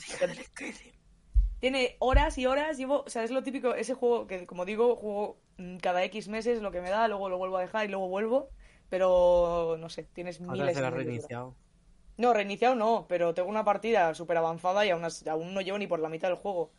[1.60, 4.96] Tiene horas y horas, llevo, o sea, es lo típico, ese juego que, como digo,
[4.96, 7.88] juego mm, cada X meses lo que me da, luego lo vuelvo a dejar y
[7.88, 8.50] luego vuelvo,
[8.90, 11.54] pero no sé, tienes Ahora miles se de reiniciado.
[12.16, 15.02] No, reiniciado no, pero tengo una partida súper avanzada y aún,
[15.54, 16.70] no llevo ni por la mitad del juego.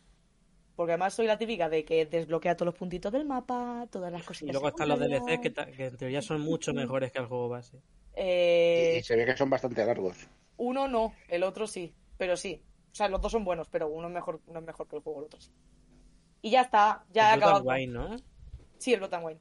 [0.74, 4.22] Porque además soy la típica de que desbloquea todos los puntitos del mapa, todas las
[4.22, 4.52] Y cositas.
[4.52, 4.98] luego están los.
[4.98, 7.80] DLCs que, en teoría son mucho mejores que el juego base.
[8.14, 10.16] Eh, Y se ve que son bastante largos.
[10.58, 12.62] uno no, el otro sí, pero sí.
[12.92, 15.02] O sea, los dos son buenos, pero uno es mejor, uno es mejor que el
[15.02, 15.50] juego, el otro sí.
[16.42, 17.78] Y ya está, ya he El Blood and acabado.
[17.78, 18.16] Wine, ¿no?
[18.78, 19.40] Sí, el Blood and Wine.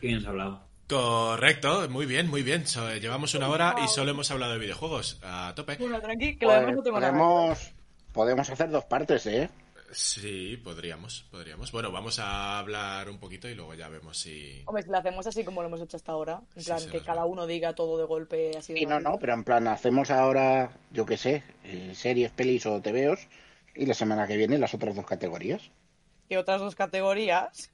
[0.00, 0.69] ¿Qué bien has hablado?
[0.90, 2.66] Correcto, muy bien, muy bien.
[2.66, 5.20] So, llevamos una hora y solo hemos hablado de videojuegos.
[5.22, 5.76] A tope.
[5.76, 7.72] Bueno, tranqui, que lo Pues no podemos,
[8.12, 9.48] podemos hacer dos partes, ¿eh?
[9.92, 11.70] Sí, podríamos, podríamos.
[11.70, 14.62] Bueno, vamos a hablar un poquito y luego ya vemos si...
[14.66, 17.00] Hombre, si lo hacemos así como lo hemos hecho hasta ahora, en Sí, plan, que
[17.02, 17.26] cada va.
[17.26, 20.72] uno diga todo de golpe así de Sí, no, no, pero en plan, hacemos ahora,
[20.90, 23.28] yo qué sé, eh, series, pelis o TVOs
[23.76, 25.70] y la semana que viene las otras dos categorías.
[26.28, 27.70] Que otras dos categorías.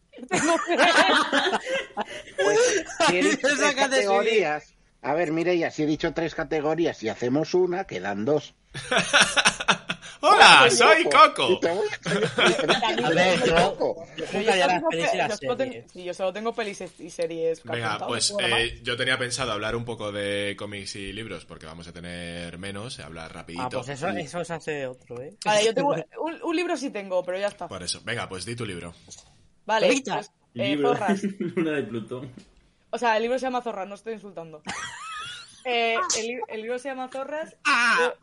[2.36, 2.58] Pues,
[3.06, 7.08] si he dicho Esa tres categorías, a ver, Mireia, si he dicho tres categorías y
[7.08, 8.54] hacemos una, quedan dos.
[10.20, 10.66] ¡Hola!
[10.70, 11.60] Soy ¡Soy loco.
[11.60, 11.60] Coco!
[14.16, 15.92] Yo- solo tengo pelis y series.
[15.92, 17.62] sí, yo solo tengo pelis y series.
[17.64, 21.86] Venga, pues eh, yo tenía pensado hablar un poco de cómics y libros porque vamos
[21.86, 23.64] a tener menos, hablar rapidito.
[23.64, 25.34] Ah, pues eso, eso se hace otro, ¿eh?
[25.44, 25.90] Vale, yo tengo
[26.20, 27.68] un, un libro sí tengo, pero ya está.
[27.68, 28.94] Por eso, venga, pues di tu libro.
[29.66, 30.88] Vale, pues, eh, Libro.
[30.94, 31.22] zorras.
[31.56, 32.30] Una de Plutón.
[32.90, 34.62] O sea, el libro se llama Zorras, no estoy insultando.
[35.68, 38.14] Eh, el, li- el libro se llama Zorras, Ah.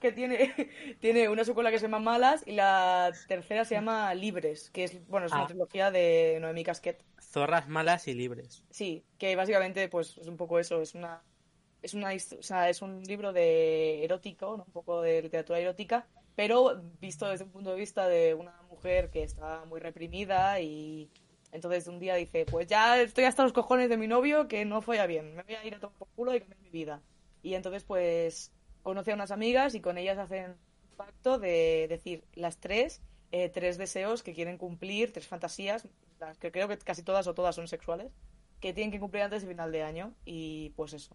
[0.00, 0.54] que tiene,
[1.00, 5.06] tiene una secuela que se llama Malas y la tercera se llama Libres, que es,
[5.06, 5.46] bueno, es una Ah.
[5.46, 7.04] trilogía de Noemí Casquet.
[7.20, 8.64] Zorras malas y libres.
[8.70, 11.22] Sí, que básicamente pues es un poco eso, es una
[11.82, 14.64] es una hist- o sea, es un libro de erótico, ¿no?
[14.64, 16.06] un poco de literatura erótica,
[16.40, 21.10] pero visto desde un punto de vista de una mujer que está muy reprimida y
[21.52, 24.80] entonces un día dice, pues ya estoy hasta los cojones de mi novio que no
[24.80, 27.02] folla bien, me voy a ir a tomar por culo y cambiar mi vida.
[27.42, 32.24] Y entonces pues conoce a unas amigas y con ellas hacen un pacto de decir
[32.32, 35.86] las tres eh, tres deseos que quieren cumplir, tres fantasías,
[36.40, 38.14] que creo que casi todas o todas son sexuales,
[38.60, 41.14] que tienen que cumplir antes de final de año y pues eso.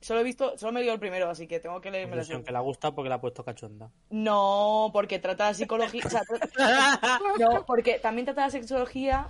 [0.00, 2.42] Solo he visto, solo me dio el primero, así que tengo que leerme la Incluso
[2.42, 3.90] que le ha gustado porque le ha puesto cachonda.
[4.08, 9.28] No, porque trata de psicología, o sea, tra- no, porque también trata de sexología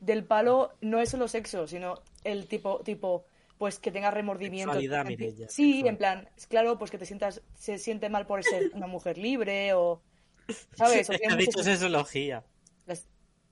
[0.00, 3.26] del palo, no es solo sexo, sino el tipo, tipo,
[3.58, 4.72] pues que tengas remordimiento.
[4.72, 5.88] Sexualidad, Mireia, Sí, sexual.
[5.90, 9.18] en plan, es claro, pues que te sientas, se siente mal por ser una mujer
[9.18, 10.00] libre o,
[10.76, 11.10] ¿sabes?
[11.10, 12.42] O ha dicho sexología.
[12.86, 13.06] las-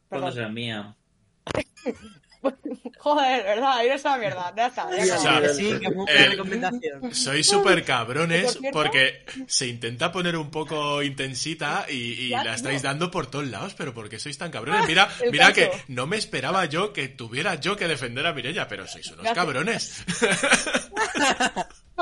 [0.09, 0.33] ¿Cuándo Perdón.
[0.33, 0.97] será mía?
[2.99, 3.85] Joder, ¿verdad?
[3.85, 4.91] Ir a esa mierda, ya está.
[4.91, 5.17] ya está.
[5.17, 7.15] O sea, Que sí, que es una eh, recomendación.
[7.15, 12.45] Sois súper cabrones Por cierto- porque se intenta poner un poco intensita y, y Ya,
[12.45, 14.87] la estáis dando por todos lados, pero ¿por qué sois tan cabrones?
[14.87, 15.71] Mira, mira caso.
[15.71, 19.25] que no me esperaba yo que tuviera yo que defender a Mirella, pero sois unos
[19.25, 19.45] Gracias.
[19.45, 20.05] cabrones.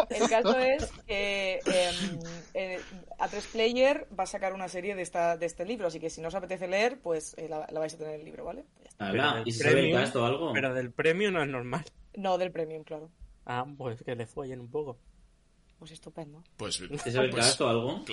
[0.09, 2.19] El caso es que em,
[2.55, 2.81] eh,
[3.19, 6.21] A3 Player va a sacar una serie de, esta, de este libro, así que si
[6.23, 8.65] no os apetece leer, pues eh, la, la vais a tener en el libro, ¿vale?
[8.99, 10.53] Del ¿Y si sabe el premio- cast o algo?
[10.53, 11.85] Pero del premio no es normal.
[12.17, 13.11] No, del premium, claro.
[13.47, 14.99] Ah, pues que le follen un poco.
[15.79, 16.43] Pues estupendo.
[16.57, 18.05] Pues, ¿Se sabe el pues, cast o algo?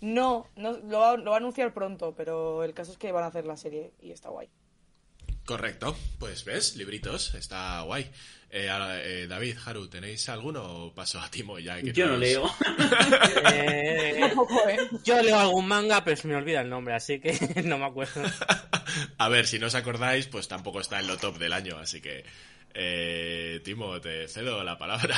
[0.00, 3.22] No, no lo, va, lo va a anunciar pronto, pero el caso es que van
[3.24, 4.48] a hacer la serie y está guay.
[5.44, 5.96] Correcto.
[6.18, 8.10] Pues ves, libritos, está guay.
[8.54, 11.80] Eh, ahora, eh, David, Haru, ¿tenéis alguno o paso a Timo ya?
[11.80, 12.44] que Yo no leo.
[13.44, 14.30] Eh,
[15.04, 17.32] yo leo algún manga, pero se me olvida el nombre, así que
[17.64, 18.22] no me acuerdo.
[19.16, 22.00] A ver, si no os acordáis, pues tampoco está en lo top del año, así
[22.00, 22.24] que...
[22.74, 25.16] Eh, Timo, te cedo la palabra.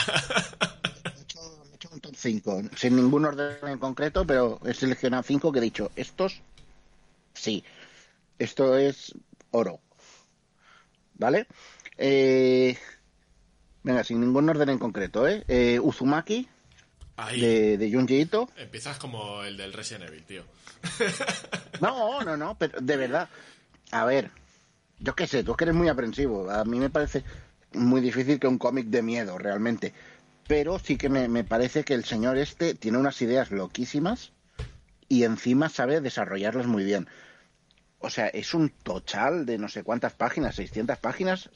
[1.04, 4.60] Me he hecho, me he hecho un top 5, sin ningún orden en concreto, pero
[4.64, 6.40] he seleccionado 5 que he dicho, estos,
[7.32, 7.64] sí,
[8.38, 9.12] esto es
[9.50, 9.80] oro.
[11.14, 11.46] ¿Vale?
[11.96, 12.76] Eh,
[13.82, 15.44] venga, sin ningún orden en concreto, ¿eh?
[15.48, 16.48] Eh, Uzumaki,
[17.16, 17.40] Ahí.
[17.40, 18.50] de, de Junji Ito.
[18.56, 20.42] Empiezas como el del Resident Evil, tío.
[21.80, 23.28] No, no, no, pero de verdad.
[23.90, 24.30] A ver,
[25.00, 26.48] yo qué sé, tú es que eres muy aprensivo.
[26.50, 27.24] A mí me parece
[27.72, 29.92] muy difícil que un cómic de miedo, realmente.
[30.46, 34.30] Pero sí que me, me parece que el señor este tiene unas ideas loquísimas
[35.08, 37.08] y encima sabe desarrollarlas muy bien.
[38.04, 41.48] O sea, es un total de no sé cuántas páginas, 600 páginas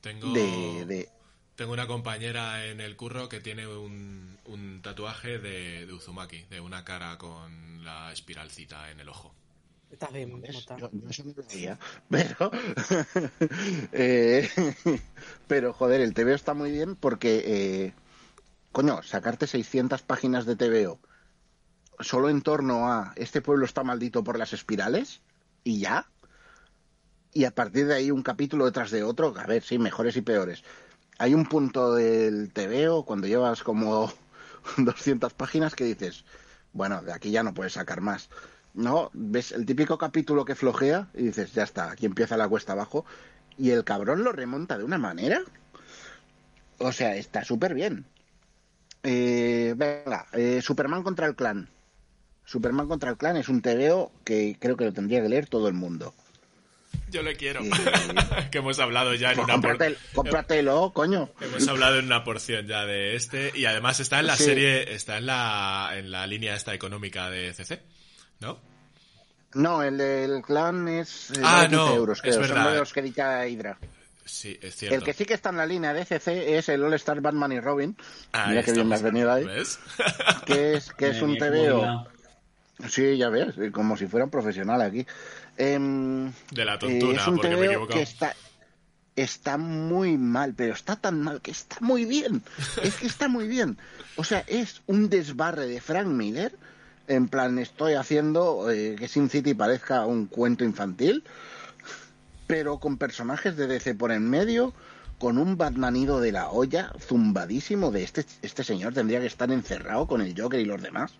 [0.00, 0.84] Tengo, de...
[0.84, 1.08] de...
[1.54, 6.60] tengo una compañera en el curro que tiene un, un tatuaje de, de Uzumaki, de
[6.60, 9.32] una cara con la espiralcita en el ojo.
[9.92, 10.54] Está bien, ¿Ves?
[10.54, 10.76] Mota.
[10.76, 11.78] Yo, yo eso no lo veía,
[12.10, 12.50] pero,
[13.92, 14.48] eh,
[15.46, 17.94] pero joder, el TVO está muy bien porque, eh,
[18.72, 20.98] coño, sacarte 600 páginas de TVO
[22.02, 25.20] solo en torno a este pueblo está maldito por las espirales
[25.64, 26.06] y ya,
[27.32, 30.22] y a partir de ahí un capítulo detrás de otro, a ver, sí, mejores y
[30.22, 30.64] peores.
[31.18, 34.12] Hay un punto del TVO cuando llevas como
[34.76, 36.24] 200 páginas que dices,
[36.72, 38.28] bueno, de aquí ya no puedes sacar más.
[38.74, 42.72] No, ves el típico capítulo que flojea y dices, ya está, aquí empieza la cuesta
[42.72, 43.04] abajo.
[43.58, 45.42] Y el cabrón lo remonta de una manera.
[46.78, 48.06] O sea, está súper bien.
[49.02, 51.68] Eh, venga, eh, Superman contra el clan.
[52.44, 55.68] Superman contra el clan es un TVO que creo que lo tendría que leer todo
[55.68, 56.14] el mundo.
[57.10, 57.62] Yo le quiero.
[57.62, 57.70] Eh,
[58.50, 61.30] que hemos hablado ya en Pues una por- cómprate- cómpratelo, coño.
[61.40, 64.44] Hemos hablado en una porción ya de este y además está en la Sí.
[64.44, 67.82] serie, está en la en la línea esta económica de CC,
[68.40, 68.58] ¿no?
[69.54, 72.34] No, el del clan es eh, Ah, vale 15 no, euros, es creo.
[72.34, 72.72] Son verdad.
[72.72, 73.78] de los que edita Hydra.
[74.24, 74.96] Sí, es cierto.
[74.96, 77.52] El que sí que está en la línea de CC es el All Star Batman
[77.52, 77.94] y Robin.
[78.32, 79.44] Ahí Mira que bien me has venido ahí.
[79.44, 79.78] ¿Ves?
[80.46, 82.06] Que es, que es un TVO.
[82.88, 85.06] Sí, ya ves, eh, como si fuera un profesional aquí.
[85.56, 87.98] Em, De la eh, tontuna, es un porque me he equivocado.
[87.98, 88.34] que está,
[89.16, 92.42] está muy mal, pero está tan mal que está muy bien.
[92.82, 93.78] Es que está muy bien.
[94.16, 96.56] O sea, es un desbarre de Frank Miller.
[97.08, 101.24] En plan, estoy haciendo eh, que Sin City parezca un cuento infantil,
[102.46, 104.72] pero con personajes de DC por en medio,
[105.18, 110.06] con un Batmanido de la olla, zumbadísimo de este, este señor tendría que estar encerrado
[110.06, 111.12] con el Joker y los demás.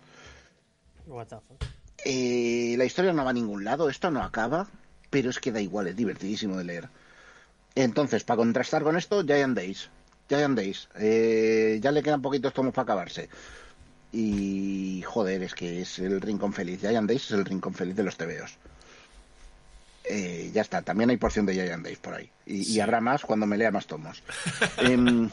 [1.07, 1.63] What the fuck.
[2.05, 4.67] Eh, la historia no va a ningún lado, esto no acaba,
[5.09, 6.89] pero es que da igual, es divertidísimo de leer.
[7.75, 9.89] Entonces, para contrastar con esto, Giant Days.
[10.29, 10.89] Giant Days.
[10.99, 13.29] Eh, ya le quedan poquitos tomos para acabarse.
[14.11, 16.81] Y joder, es que es el rincón feliz.
[16.81, 18.57] Giant Days es el rincón feliz de los TVOs.
[20.05, 22.29] Eh, ya está, también hay porción de Giant Days por ahí.
[22.45, 22.79] Y, y Sí.
[22.81, 24.21] habrá más cuando me lea más tomos.
[24.77, 25.29] Em,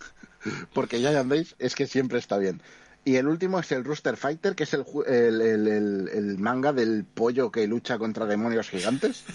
[0.72, 2.62] porque Giant Days es que siempre está bien.
[3.06, 7.04] Y el último es el Rooster Fighter, que es el, el, el- el- manga del
[7.04, 9.24] pollo que lucha contra demonios gigantes.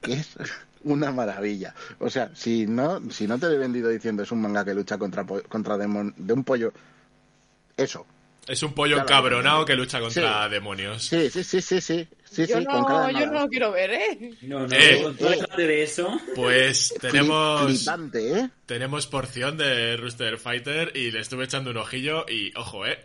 [0.00, 0.36] Que es
[0.84, 1.74] una maravilla.
[1.98, 4.72] O sea, si no, si no te lo he vendido diciendo es un manga que
[4.72, 6.72] lucha contra, contra demon- de un pollo,
[7.76, 8.06] eso.
[8.48, 10.50] Es un pollo encabronado que lucha contra Sí.
[10.50, 11.04] demonios.
[11.04, 12.08] Sí, sí, sí, sí, sí.
[12.30, 14.30] Sí, yo sí, no, yo no lo quiero ver, ¿eh?
[14.42, 15.14] No, no, Eh, eh.
[15.18, 16.18] déjate de eso.
[16.34, 18.50] Pues tenemos Flipante, ¿eh?
[18.66, 22.98] tenemos porción de Rooster Fighter y le estuve echando un ojillo y ojo, ¿eh?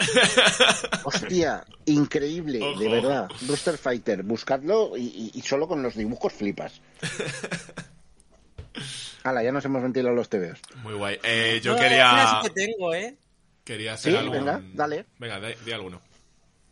[1.06, 2.80] Hostia, increíble, Ojo.
[2.80, 3.28] de verdad.
[3.48, 6.82] Rooster Fighter, buscadlo y, y- y solo con los dibujos flipas.
[9.24, 10.60] Hala, ya nos hemos ventilado los TVOs.
[10.84, 11.18] Muy guay.
[11.24, 13.16] Eh, yo No, quería sí que tengo, ¿eh?
[13.64, 14.32] Quería hacer Sí, algo.
[14.34, 15.05] venga, dale.
[15.20, 16.01] Venga, di, di alguno.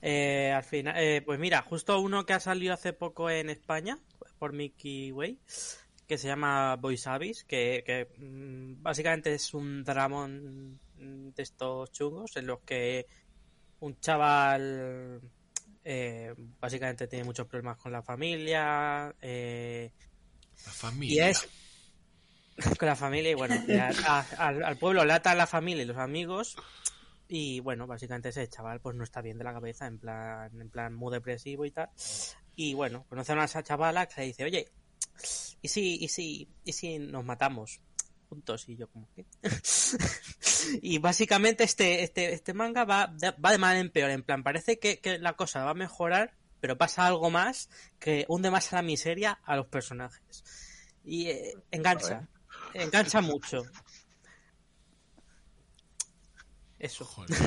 [0.02, 4.00] Eh, al final, eh, pues mira, justo uno que ha salido hace poco en España
[4.40, 5.40] por Mickey Way,
[6.08, 12.36] que se llama Voice Abyss, que, que, mm, básicamente es un dramón de estos chungos
[12.38, 13.06] en los que
[13.80, 15.22] un chaval
[15.84, 19.92] eh, básicamente tiene muchos problemas con la familia eh,
[20.66, 21.30] La y familia.
[21.30, 21.48] es
[22.80, 23.56] con la familia y bueno,
[24.38, 26.56] al, pueblo lata la familia y los amigos
[27.28, 30.70] y bueno, básicamente ese chaval pues no está bien de la cabeza, en plan, en
[30.70, 31.90] plan muy depresivo y tal.
[32.58, 34.68] Y bueno, conoce a una chavala que le dice, oye,
[35.62, 37.80] ¿y si, y si, y si nos matamos?
[38.28, 39.26] Juntos y yo como que...
[40.82, 44.44] y básicamente este, este, este manga va de, va de mal en peor, en plan,
[44.44, 48.74] parece que, que la cosa va a mejorar, pero pasa algo más que hunde más
[48.74, 50.44] a la miseria a los personajes.
[51.04, 52.28] Y eh, engancha,
[52.74, 53.62] engancha mucho.
[56.80, 57.06] Eso.
[57.06, 57.38] Joder.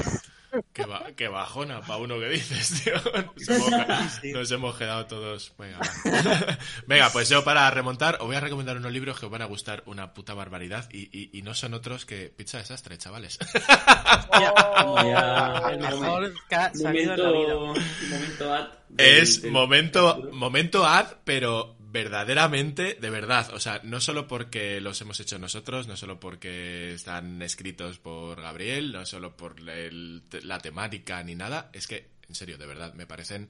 [0.73, 2.95] Qué, ba- qué bajona para uno que dices, tío.
[2.95, 4.31] Nos hemos, Sí.
[4.33, 5.53] nos hemos quedado todos.
[5.59, 6.59] Venga, va.
[6.87, 9.47] Venga, pues yo para remontar os voy a recomendar unos libros que os van a
[9.47, 13.37] gustar una puta barbaridad y, y- y no son otros que Pizza Desastre, chavales.
[15.73, 17.55] El mejor que ha salido en la vida.
[17.57, 17.81] Momento,
[18.11, 24.01] momento ad del- Es del- momento, momento ad, pero verdaderamente, de verdad, o sea, no
[24.01, 29.37] solo porque los hemos hecho nosotros, no solo porque están escritos por Gabriel, no solo
[29.37, 33.49] por la temática ni nada, es que, en serio, de verdad, me parecen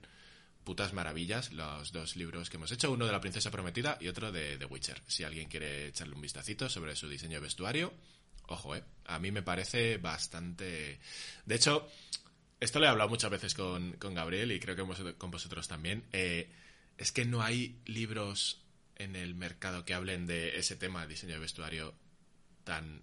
[0.62, 4.30] putas maravillas los dos libros que hemos hecho, uno de la princesa prometida y otro
[4.30, 5.00] de The Witcher.
[5.06, 7.94] Si alguien quiere echarle un vistacito sobre su diseño de vestuario,
[8.48, 11.00] ojo, eh, a mí me parece bastante...
[11.46, 11.88] De hecho,
[12.60, 16.04] esto lo he hablado muchas veces con, con Gabriel y creo que con vosotros también.
[16.12, 16.50] eh,
[16.98, 18.60] es que no hay libros
[18.96, 21.94] en el mercado que hablen de ese tema, diseño de vestuario,
[22.64, 23.02] tan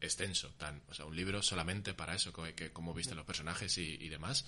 [0.00, 3.78] extenso, tan, o sea, un libro solamente para eso, co- que, cómo visten los personajes
[3.78, 4.44] y, y demás.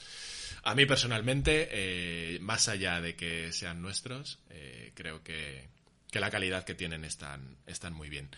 [0.64, 5.68] A mí personalmente, eh, más allá de que sean nuestros, eh, creo que,
[6.10, 8.30] que la calidad que tienen están, están muy bien.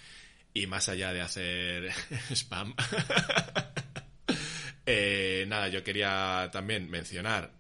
[0.52, 1.90] Y más allá de hacer
[2.34, 2.74] spam,
[4.86, 7.52] eh, nada, yo quería también mencionar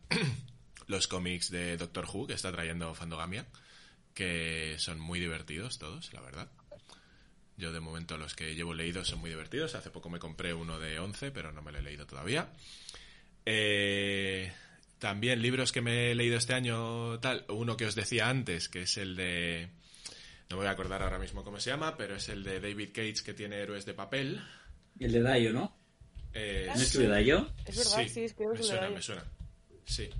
[0.86, 3.46] los cómics de Doctor Who que está trayendo Fandogamia,
[4.14, 6.48] que son muy divertidos todos, la verdad.
[7.56, 9.74] Yo de momento los que llevo leídos son muy divertidos.
[9.74, 12.48] Hace poco me compré uno de 11, pero no me lo he leído todavía.
[13.46, 14.52] Eh,
[14.98, 18.82] también libros que me he leído este año, tal, uno que os decía antes, que
[18.82, 19.68] es el de...
[20.50, 22.90] No me voy a acordar ahora mismo cómo se llama, pero es el de David
[22.92, 24.40] Cage que tiene Héroes de Papel.
[25.00, 25.76] El de Dayo, ¿no?
[26.32, 27.50] Eh, ¿No escribe Dayo?
[27.64, 28.94] Es verdad, sí, es que me es de suena, Dayo.
[28.94, 29.24] me suena.
[29.86, 30.10] Sí.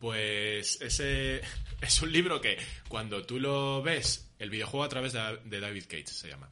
[0.00, 1.42] Pues ese
[1.80, 2.56] es un libro que
[2.88, 6.50] cuando tú lo ves, el videojuego a través de, David Cage se llama.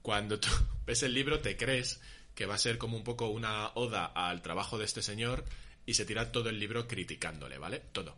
[0.00, 0.48] Cuando tú
[0.86, 2.00] ves el libro te crees
[2.34, 5.44] que va a ser como un poco una oda al trabajo de este señor
[5.84, 7.80] y se tira todo el libro criticándole, ¿vale?
[7.92, 8.16] Todo.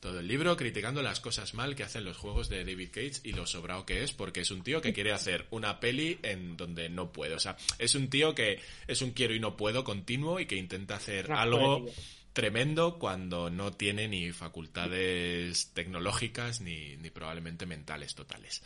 [0.00, 3.32] Todo el libro criticando las cosas mal que hacen los juegos de David Cage y
[3.32, 6.88] lo sobrado que es, porque es un tío que quiere hacer una peli en donde
[6.88, 7.34] no puede.
[7.34, 10.54] O sea, es un tío que es un quiero y no puedo continuo y que
[10.54, 11.84] intenta hacer algo.
[12.32, 18.62] Tremendo cuando no tiene ni facultades tecnológicas ni, ni probablemente mentales totales.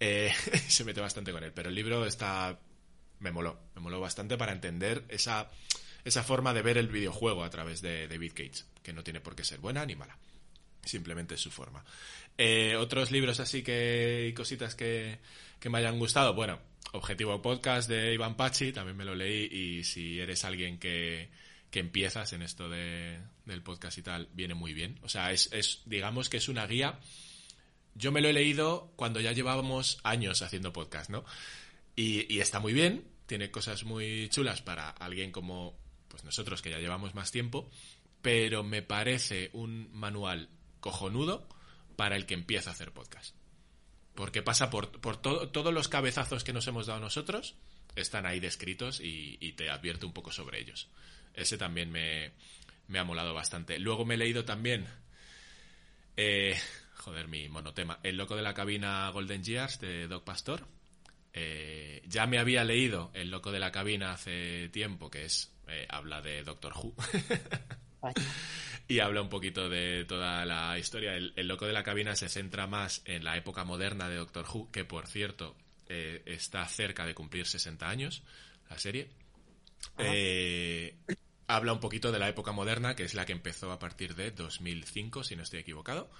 [0.00, 0.32] Eh,
[0.68, 2.58] se mete bastante con él, pero el libro está...
[3.20, 5.50] me moló, me moló bastante para entender esa,
[6.04, 9.34] esa forma de ver el videojuego a través de David Cage, que no tiene por
[9.34, 10.16] qué ser buena ni mala.
[10.84, 11.84] Simplemente es su forma.
[12.38, 15.18] Eh, otros libros así que y cositas que,
[15.58, 16.34] que me hayan gustado.
[16.34, 16.60] Bueno,
[16.92, 19.48] Objetivo Podcast de Iván Pachi, también me lo leí.
[19.50, 21.28] Y si eres alguien que,
[21.70, 24.98] que empiezas en esto de, del podcast y tal, viene muy bien.
[25.02, 26.98] O sea, es, es, digamos que es una guía.
[27.94, 31.24] Yo me lo he leído cuando ya llevábamos años haciendo podcast, ¿no?
[31.96, 35.76] Y, y está muy bien, tiene cosas muy chulas para alguien como
[36.08, 37.70] pues nosotros que ya llevamos más tiempo,
[38.22, 40.48] pero me parece un manual
[40.80, 41.48] cojonudo
[41.96, 43.34] para el que empieza a hacer podcast.
[44.14, 47.56] Porque pasa por, por todo- todos los cabezazos que nos hemos dado nosotros,
[47.96, 50.88] están ahí descritos y, y te advierte un poco sobre ellos.
[51.34, 52.32] Ese también me,
[52.88, 53.78] me ha molado bastante.
[53.78, 54.86] Luego me he leído también,
[56.16, 56.56] eh,
[56.94, 60.66] joder, mi monotema, El loco de la cabina Golden Years de Doc Pastor.
[61.32, 65.86] Eh, ya me había leído El loco de la cabina hace tiempo, que es, eh,
[65.88, 66.94] habla de Doctor Who.
[68.90, 71.14] Y habla un poquito de toda la historia.
[71.14, 74.46] El, el loco de la cabina se centra más en la época moderna de Doctor
[74.50, 75.54] Who, que por cierto
[75.88, 78.22] eh, está cerca de cumplir 60 años,
[78.68, 79.08] la serie.
[79.98, 80.96] Eh,
[81.46, 84.30] habla un poquito de la época moderna, que es la que empezó a partir de
[84.30, 86.10] 2005, si no estoy equivocado.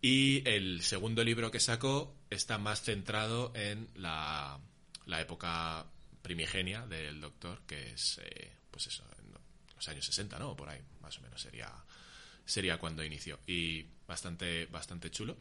[0.00, 4.60] Y el segundo libro que sacó está más centrado en la,
[5.06, 5.86] la época
[6.22, 9.32] primigenia del Doctor, que es, eh, pues eso, en
[9.74, 10.54] los años 60, ¿no?
[10.56, 11.72] Por ahí, más o menos sería,
[12.44, 13.38] sería cuando inició.
[13.46, 15.36] Y bastante, bastante chulo.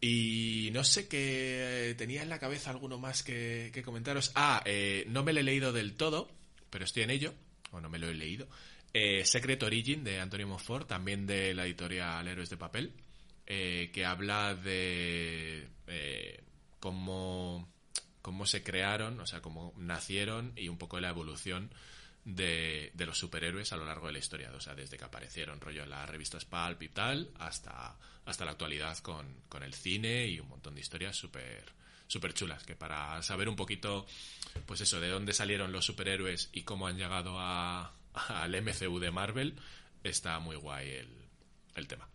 [0.00, 4.32] Y no sé qué tenía en la cabeza alguno más que, comentaros.
[4.34, 6.30] Ah, eh, no me lo he leído del todo,
[6.70, 7.34] pero estoy en ello.
[7.72, 8.48] O no me lo he leído.
[8.92, 12.92] Eh, Secret Origin de Antonio Monfort, también de la editorial Héroes de Papel,
[13.46, 16.42] eh, que habla de eh,
[16.80, 17.68] cómo,
[18.22, 21.70] cómo se crearon, o sea, cómo nacieron y un poco la evolución
[22.24, 24.50] de, de los superhéroes a lo largo de la historia.
[24.54, 28.52] O sea, desde que aparecieron rollo en las revistas Pulp y tal, hasta, hasta la
[28.52, 31.64] actualidad con, con el cine y un montón de historias súper
[32.06, 34.06] súper chulas, que para saber un poquito,
[34.66, 39.10] pues eso, de dónde salieron los superhéroes y cómo han llegado a, al MCU de
[39.10, 39.56] Marvel,
[40.04, 41.08] está muy guay el,
[41.74, 42.08] el tema.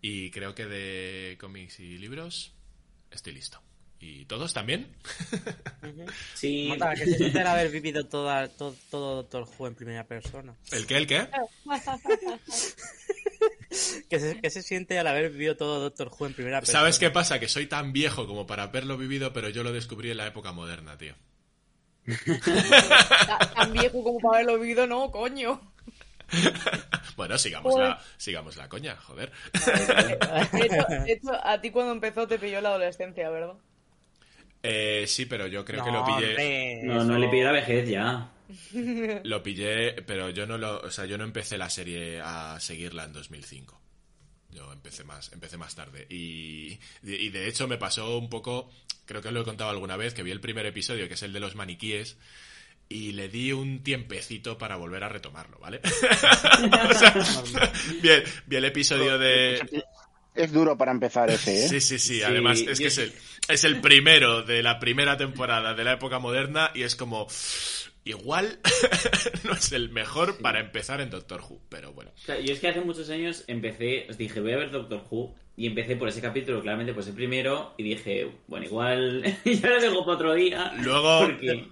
[0.00, 2.52] Y creo que de cómics y libros
[3.10, 3.62] estoy listo.
[4.00, 4.94] ¿Y todos también?
[6.34, 6.72] Sí.
[6.96, 10.54] Que se siente haber vivido toda, todo, todo Doctor Who en primera persona.
[10.72, 10.96] ¿El qué?
[10.96, 11.28] ¿El qué?
[14.10, 16.78] Que se, que se siente al haber vivido todo Doctor Who en primera persona.
[16.80, 17.38] ¿Sabes qué pasa?
[17.40, 20.52] Que soy tan viejo como para haberlo vivido, pero yo lo descubrí en la época
[20.52, 21.14] moderna, tío.
[23.26, 25.60] Ta- Tan viejo como para haberlo vivido, no, coño.
[27.16, 29.30] Bueno, sigamos la, sigamos la coña, joder.
[29.52, 33.54] De hecho, de hecho, a ti cuando empezó te pilló la adolescencia, ¿verdad?
[34.62, 36.30] Eh, sí, pero yo creo que No, lo pillé.
[36.30, 38.32] hombre, No, eso- no le pide la vejez ya.
[39.24, 43.04] Lo pillé, pero yo no lo, o sea, yo no empecé la serie a seguirla
[43.04, 43.80] en 2005.
[44.50, 46.06] Yo empecé más, empecé más tarde.
[46.08, 48.70] Y, y de hecho me pasó un poco,
[49.04, 51.22] creo que os lo he contado alguna vez, que vi el primer episodio, que es
[51.22, 52.16] el de los maniquíes,
[52.88, 55.80] y le di un tiempecito para volver a retomarlo, ¿vale?
[56.90, 59.84] O sea, bien, vi el episodio de...
[60.34, 61.68] Es duro para empezar ese, ¿eh?
[61.68, 62.16] Sí, sí, sí.
[62.16, 63.12] Sí, Además, es que es el,
[63.48, 67.28] es el primero de la primera temporada de la época moderna y es como.
[68.04, 68.58] Igual
[69.44, 72.10] no es el mejor para empezar en Doctor Who, pero bueno.
[72.14, 75.04] O sea, yo es que hace muchos años empecé, os dije, voy a ver Doctor
[75.10, 79.68] Who, y empecé por ese capítulo, claramente pues el primero, y dije, bueno, igual ya
[79.70, 80.72] lo dejo para otro día.
[80.82, 81.68] Luego- Porque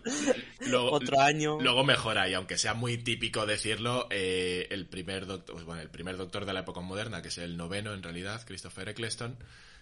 [0.68, 1.58] Luego, Otro año.
[1.60, 5.90] luego mejora, y aunque sea muy típico decirlo, eh, el primer doctor, pues bueno, el
[5.90, 9.36] primer doctor de la época moderna, que es el noveno en realidad, Christopher Eccleston,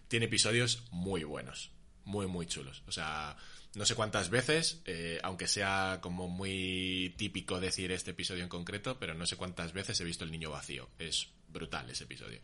[0.09, 1.71] tiene episodios muy buenos,
[2.05, 2.83] muy muy chulos.
[2.87, 3.37] O sea,
[3.75, 8.99] no sé cuántas veces, eh, aunque sea como muy típico decir este episodio en concreto,
[8.99, 10.89] pero no sé cuántas veces he visto el niño vacío.
[10.99, 12.41] Es brutal ese episodio.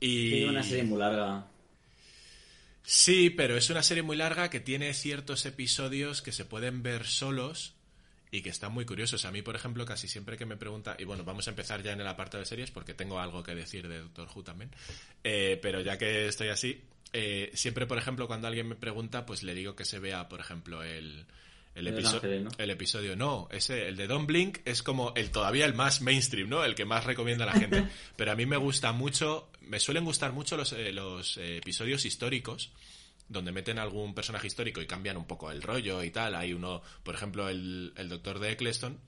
[0.00, 1.46] Y una serie muy larga.
[2.84, 7.06] Sí, pero es una serie muy larga que tiene ciertos episodios que se pueden ver
[7.06, 7.74] solos
[8.32, 9.24] y que están muy curiosos.
[9.24, 11.92] A mí, por ejemplo, casi siempre que me pregunta, y bueno, vamos a empezar ya
[11.92, 14.70] en el apartado de series porque tengo algo que decir de Doctor Who también,
[15.22, 16.82] Eh, pero ya que estoy así,
[17.12, 20.40] eh, siempre, por ejemplo, cuando alguien me pregunta, pues le digo que se vea, por
[20.40, 21.26] ejemplo, el,
[21.74, 22.50] el, El de Los episo- Ángeles, ¿no?
[22.58, 23.16] el episodio.
[23.16, 26.64] No, ese, el de Don Blink es como el todavía el más mainstream, ¿no?
[26.64, 27.86] El que más recomienda a la gente.
[28.16, 32.04] Pero a mí me gusta mucho, me suelen gustar mucho los, eh, los eh, episodios
[32.04, 32.70] históricos
[33.28, 36.34] donde meten algún personaje histórico y cambian un poco el rollo y tal.
[36.34, 38.98] Hay uno, por ejemplo, el, el doctor de Eccleston,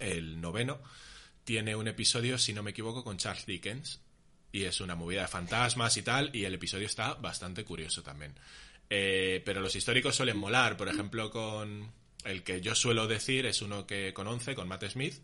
[0.00, 0.80] el noveno,
[1.44, 4.00] tiene un episodio, si no me equivoco, con Charles Dickens.
[4.54, 8.38] Y es una movida de fantasmas y tal, y el episodio está bastante curioso también.
[8.88, 11.90] Eh, pero los históricos suelen molar, por ejemplo, con
[12.24, 15.14] el que yo suelo decir es uno que con 11, con Matt Smith,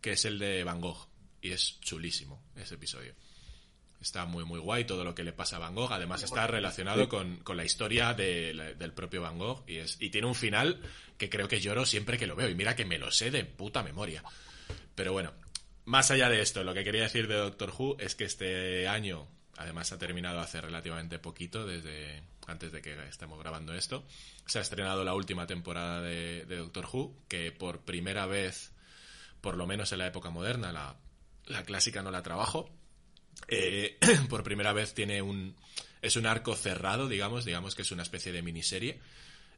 [0.00, 1.08] que es el de Van Gogh.
[1.40, 3.14] Y es chulísimo ese episodio.
[4.00, 5.92] Está muy, muy guay todo lo que le pasa a Van Gogh.
[5.92, 9.64] Además, está relacionado con, con la historia del propio Van Gogh.
[9.66, 10.80] Y, es, y tiene un final
[11.18, 12.48] que creo que lloro siempre que lo veo.
[12.48, 14.22] Y mira que me lo sé de puta memoria.
[14.94, 15.32] Pero bueno,
[15.84, 19.26] más allá de esto, lo que quería decir de Doctor Who es que este año,
[19.56, 24.04] además ha terminado hace relativamente poquito, desde antes de que estemos grabando esto,
[24.46, 28.72] se ha estrenado la última temporada de, Doctor Who, que por primera vez,
[29.40, 30.96] por lo menos en la época moderna, la,
[31.46, 32.70] la clásica no la trabajo.
[33.48, 33.98] Eh,
[34.28, 35.56] por primera vez tiene un
[36.00, 39.00] es un arco cerrado digamos digamos que es una especie de miniserie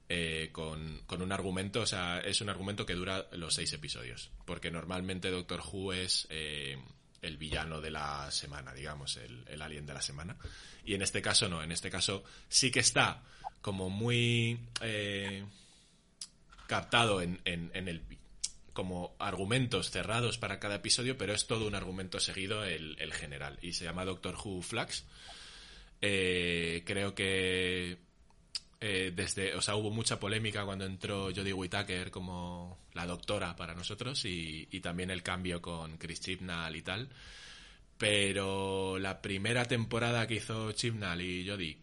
[0.08, 4.30] eh, con, con un argumento o sea es un argumento que dura los seis episodios
[4.44, 6.76] porque normalmente Doctor Who es eh,
[7.22, 10.36] el villano de la semana digamos el, el alien de la semana
[10.84, 13.22] y en este caso no en este caso sí que está
[13.64, 15.42] como muy eh,
[16.66, 18.02] captado en, en, el
[18.74, 23.58] como argumentos cerrados para cada episodio, pero es todo un argumento seguido el, general.
[23.62, 24.62] Y se llama Doctor Who.
[26.02, 27.96] Eh, creo que
[28.80, 33.74] eh, desde, o sea, hubo mucha polémica cuando entró Jodie Whittaker como la doctora para
[33.74, 37.08] nosotros y, y también el cambio con Chris Chibnall y tal.
[37.98, 41.78] Pero la primera temporada que hizo Chibnall y Jodie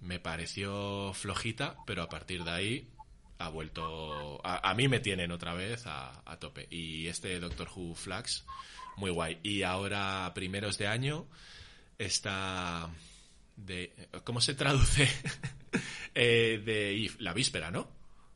[0.00, 2.88] me pareció flojita, pero a partir de ahí
[3.38, 4.40] ha vuelto.
[4.44, 6.68] A, a mí me tienen otra vez a, a tope.
[6.70, 8.44] Y este Doctor Who Flags,
[8.96, 9.38] muy guay.
[9.42, 11.26] Y ahora, primeros de año,
[11.98, 12.90] está.
[13.56, 13.92] De,
[14.24, 15.08] ¿Cómo se traduce?
[16.14, 17.88] Eh, de Eve, la víspera, ¿no?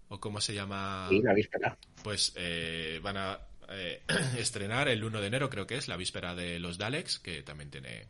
[0.08, 1.06] ¿O cómo se llama?
[1.08, 1.76] Sí, la víspera.
[2.02, 4.02] Pues eh, van a eh,
[4.38, 7.70] estrenar el 1 de enero, creo que es, la víspera de los Daleks, que también
[7.70, 8.06] tiene,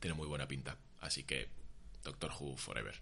[0.00, 0.76] tiene muy buena pinta.
[1.00, 1.48] Así que,
[2.02, 2.94] Doctor Who Forever.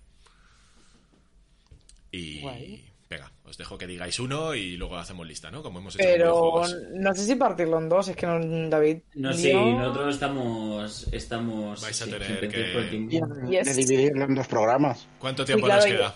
[2.11, 2.92] Y Guay.
[3.13, 5.63] Venga, os dejo que digáis uno y luego hacemos lista, ¿no?
[5.63, 6.63] Como hemos hecho Pero
[6.95, 8.99] no sé si partirlo en dos, es que no, David.
[9.15, 11.07] No sé, yo- nosotros estamos.
[11.13, 13.09] estamos Vais a sí, tener que-.
[13.51, 13.67] Yes.
[13.77, 15.07] De dividirlo en dos programas.
[15.19, 16.15] ¿Cuánto tiempo claro, nos queda?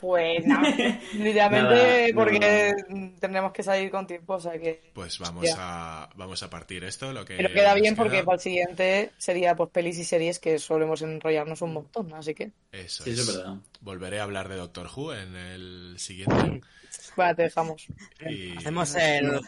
[0.00, 0.68] Pues nada,
[1.12, 2.72] literalmente Nada, porque
[3.20, 4.90] tendremos que salir con tiempo, o sea que...
[4.94, 5.54] Pues vamos Ya.
[5.58, 8.24] a vamos a partir esto, lo que Pero queda bien porque queda.
[8.24, 12.50] para el siguiente sería pues pelis y series que solemos enrollarnos un montón, así que...
[12.72, 13.18] Eso Sí, es.
[13.18, 13.54] eso es verdad.
[13.80, 16.60] Volveré a hablar de Doctor Who en el siguiente.
[17.14, 17.86] Bueno, te dejamos.
[18.28, 19.40] Y- Hacemos el,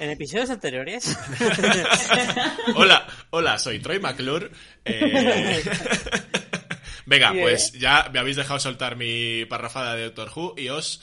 [0.00, 1.14] en episodios anteriores.
[2.74, 4.50] Hola, hola, soy Troy McClure.
[4.84, 5.62] Eh,
[7.08, 11.00] Venga, pues ya me habéis dejado soltar mi parrafada de Doctor Who y os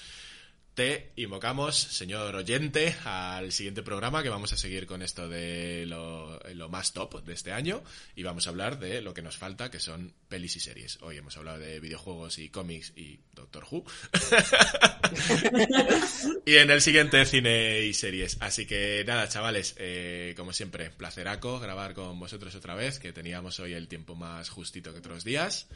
[0.75, 6.41] te invocamos, señor oyente, al siguiente programa que vamos a seguir con esto de lo,
[6.69, 7.81] más top de este año
[8.13, 11.01] y vamos a hablar de lo que nos falta, que son pelis y series.
[11.01, 13.85] Hoy hemos hablado de videojuegos y cómics y Doctor Who.
[16.45, 18.35] y en el siguiente cine y series.
[18.41, 23.61] Así que nada, chavales, eh, como siempre, placeraco grabar con vosotros otra vez, que teníamos
[23.61, 25.69] hoy el tiempo más justito que otros días.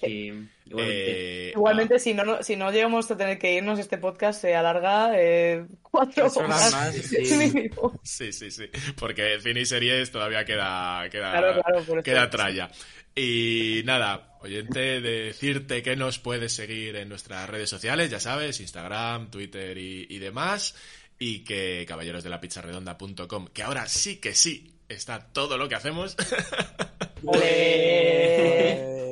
[0.00, 0.26] Sí,
[0.66, 1.48] igualmente.
[1.48, 4.54] Eh, Igualmente, ah, si, no, si no llegamos a tener que irnos, este podcast se
[4.54, 7.70] alarga eh, cuatro horas más, sí.
[8.02, 8.64] Sí, sí, sí.
[8.98, 12.04] Porque cine y series todavía queda, queda, Claro, claro, por eso.
[12.04, 12.70] queda tralla.
[13.14, 19.30] Y nada, oyente, decirte que nos puedes seguir en nuestras redes sociales, ya sabes, Instagram,
[19.30, 20.74] Twitter y, y demás.
[21.18, 26.14] Y que caballerosdelapizzarredonda.com, que ahora sí que sí está todo lo que hacemos.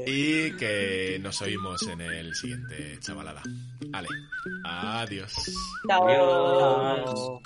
[0.07, 3.43] Y que nos oímos en el siguiente chavalada.
[3.91, 4.09] Vale,
[4.65, 5.33] adiós.
[5.89, 6.09] Chao.
[6.09, 7.41] Adiós.